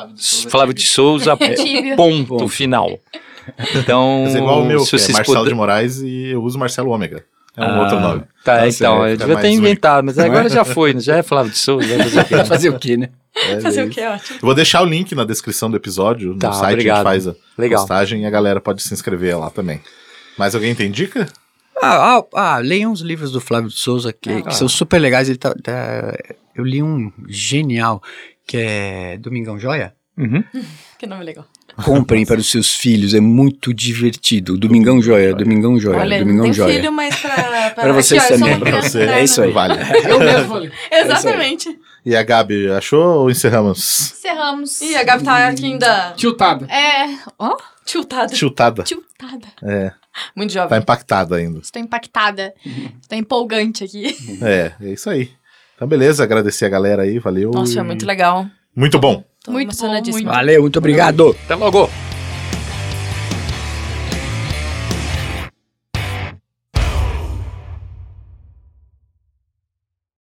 Flávio 0.49 0.71
de 0.71 0.85
Souza, 0.85 1.35
Tíbio. 1.35 1.95
ponto, 1.97 2.27
Ponto. 2.27 2.47
final. 2.47 2.99
Então, 3.75 4.23
Mas 4.25 4.35
é 4.35 4.39
igual 4.39 4.61
o 4.61 4.65
meu, 4.65 4.79
se 4.79 4.97
que 4.97 5.11
é 5.11 5.13
Marcelo 5.13 5.47
de 5.47 5.53
Moraes 5.53 5.99
e 6.01 6.29
eu 6.31 6.41
uso 6.43 6.57
Marcelo 6.57 6.89
Ômega. 6.89 7.23
É 7.55 7.61
um 7.61 7.65
Ah. 7.65 7.81
outro 7.81 7.99
nome. 7.99 8.23
Tá, 8.43 8.67
então, 8.67 8.71
certo, 8.71 9.05
eu 9.07 9.17
devia 9.17 9.37
ter 9.37 9.49
inventado, 9.49 10.03
mas 10.03 10.17
agora 10.17 10.49
já 10.49 10.65
foi, 10.65 10.93
né? 10.95 10.99
já 10.99 11.17
é 11.17 11.23
Flávio 11.23 11.51
de 11.51 11.57
Souza. 11.59 11.87
vai 11.87 11.99
fazer 12.09 12.19
o 12.19 12.25
quê? 12.25 12.35
Vai 12.35 12.45
fazer 12.45 12.69
o 12.69 12.79
quê, 12.79 12.97
né? 12.97 13.09
É, 13.35 13.59
Fazer 13.61 13.81
é 13.81 13.83
o 13.85 13.89
que? 13.89 14.01
Ótimo. 14.01 14.37
Eu 14.37 14.45
vou 14.45 14.53
deixar 14.55 14.81
o 14.81 14.85
link 14.85 15.13
na 15.13 15.23
descrição 15.25 15.69
do 15.69 15.77
episódio, 15.77 16.33
no 16.33 16.39
Tá, 16.39 16.53
site 16.53 16.73
obrigado. 16.73 16.95
a 17.07 17.13
gente 17.13 17.23
faz 17.23 17.27
a 17.27 17.35
Legal. 17.57 17.79
postagem 17.81 18.21
e 18.21 18.25
a 18.25 18.29
galera 18.31 18.59
pode 18.61 18.81
se 18.81 18.93
inscrever 18.93 19.37
lá 19.37 19.49
também. 19.49 19.79
Mas 20.37 20.55
alguém 20.55 20.73
tem 20.73 20.89
dica? 20.89 21.27
Ah, 21.81 22.17
ah, 22.17 22.25
ah, 22.33 22.57
leiam 22.59 22.91
os 22.91 23.01
livros 23.01 23.31
do 23.31 23.41
Flávio 23.41 23.69
de 23.69 23.75
Souza, 23.75 24.13
que, 24.13 24.41
que 24.43 24.55
são 24.55 24.67
super 24.67 24.99
legais. 24.99 25.27
Ele 25.29 25.37
tá, 25.37 25.53
tá- 25.61 26.17
eu 26.55 26.63
li 26.63 26.81
um 26.81 27.11
genial, 27.27 28.01
que 28.47 28.57
é 28.57 29.17
Domingão 29.17 29.59
Joia. 29.59 29.93
Uhum. 30.17 30.43
Que 30.97 31.05
nome 31.05 31.25
legal. 31.25 31.45
Comprem 31.83 32.25
para 32.25 32.39
os 32.39 32.49
seus 32.49 32.73
filhos, 32.73 33.13
é 33.13 33.19
muito 33.19 33.73
divertido. 33.73 34.57
Domingão 34.57 35.01
Joia, 35.01 35.35
Domingão 35.35 35.77
Joia, 35.77 35.99
Olha, 35.99 36.17
não 36.19 36.25
Domingão 36.25 36.43
tem 36.45 36.53
Joia. 36.53 36.73
filho, 36.73 36.91
mas 36.93 37.13
pra... 37.19 37.69
Pra 37.75 37.91
vocês 37.91 38.25
também. 38.29 38.57
Pra 38.57 38.81
você. 38.81 39.01
É 39.01 39.21
isso 39.25 39.41
aí. 39.41 39.51
Vale. 39.51 39.73
Eu 40.09 40.17
mesmo 40.17 40.47
falei. 40.47 40.71
Exatamente. 40.89 41.77
E 42.05 42.15
a 42.15 42.21
Gabi, 42.21 42.69
achou 42.69 43.21
ou 43.21 43.31
encerramos? 43.31 44.11
Encerramos. 44.11 44.79
Ih, 44.81 44.95
a 44.95 45.03
Gabi 45.03 45.23
tá 45.23 45.47
aqui 45.47 45.65
ainda 45.65 46.13
Tiltada. 46.15 46.65
É. 46.71 47.17
Ó, 47.39 47.57
tiltada. 47.83 48.35
Chutada. 48.35 48.83
tiltada. 48.83 49.47
É, 49.63 49.91
Muito 50.35 50.53
tá 50.53 50.61
jovem. 50.61 50.79
impactada 50.79 51.35
ainda. 51.37 51.59
Estou 51.59 51.81
impactada. 51.81 52.53
Estou 53.01 53.17
empolgante 53.17 53.83
aqui. 53.83 54.15
É, 54.41 54.71
é 54.79 54.93
isso 54.93 55.09
aí. 55.09 55.31
Então, 55.75 55.87
beleza, 55.87 56.23
agradecer 56.23 56.65
a 56.65 56.69
galera 56.69 57.01
aí, 57.01 57.17
valeu. 57.17 57.51
Nossa, 57.51 57.79
é 57.79 57.83
muito 57.83 58.05
legal. 58.05 58.45
Muito 58.75 58.99
bom. 58.99 59.23
Tô 59.43 59.51
Muito 59.51 59.75
bom, 59.75 59.87
muito. 60.11 60.25
Valeu, 60.25 60.61
muito 60.61 60.79
obrigado. 60.79 61.35
Até 61.45 61.55
logo. 61.55 61.89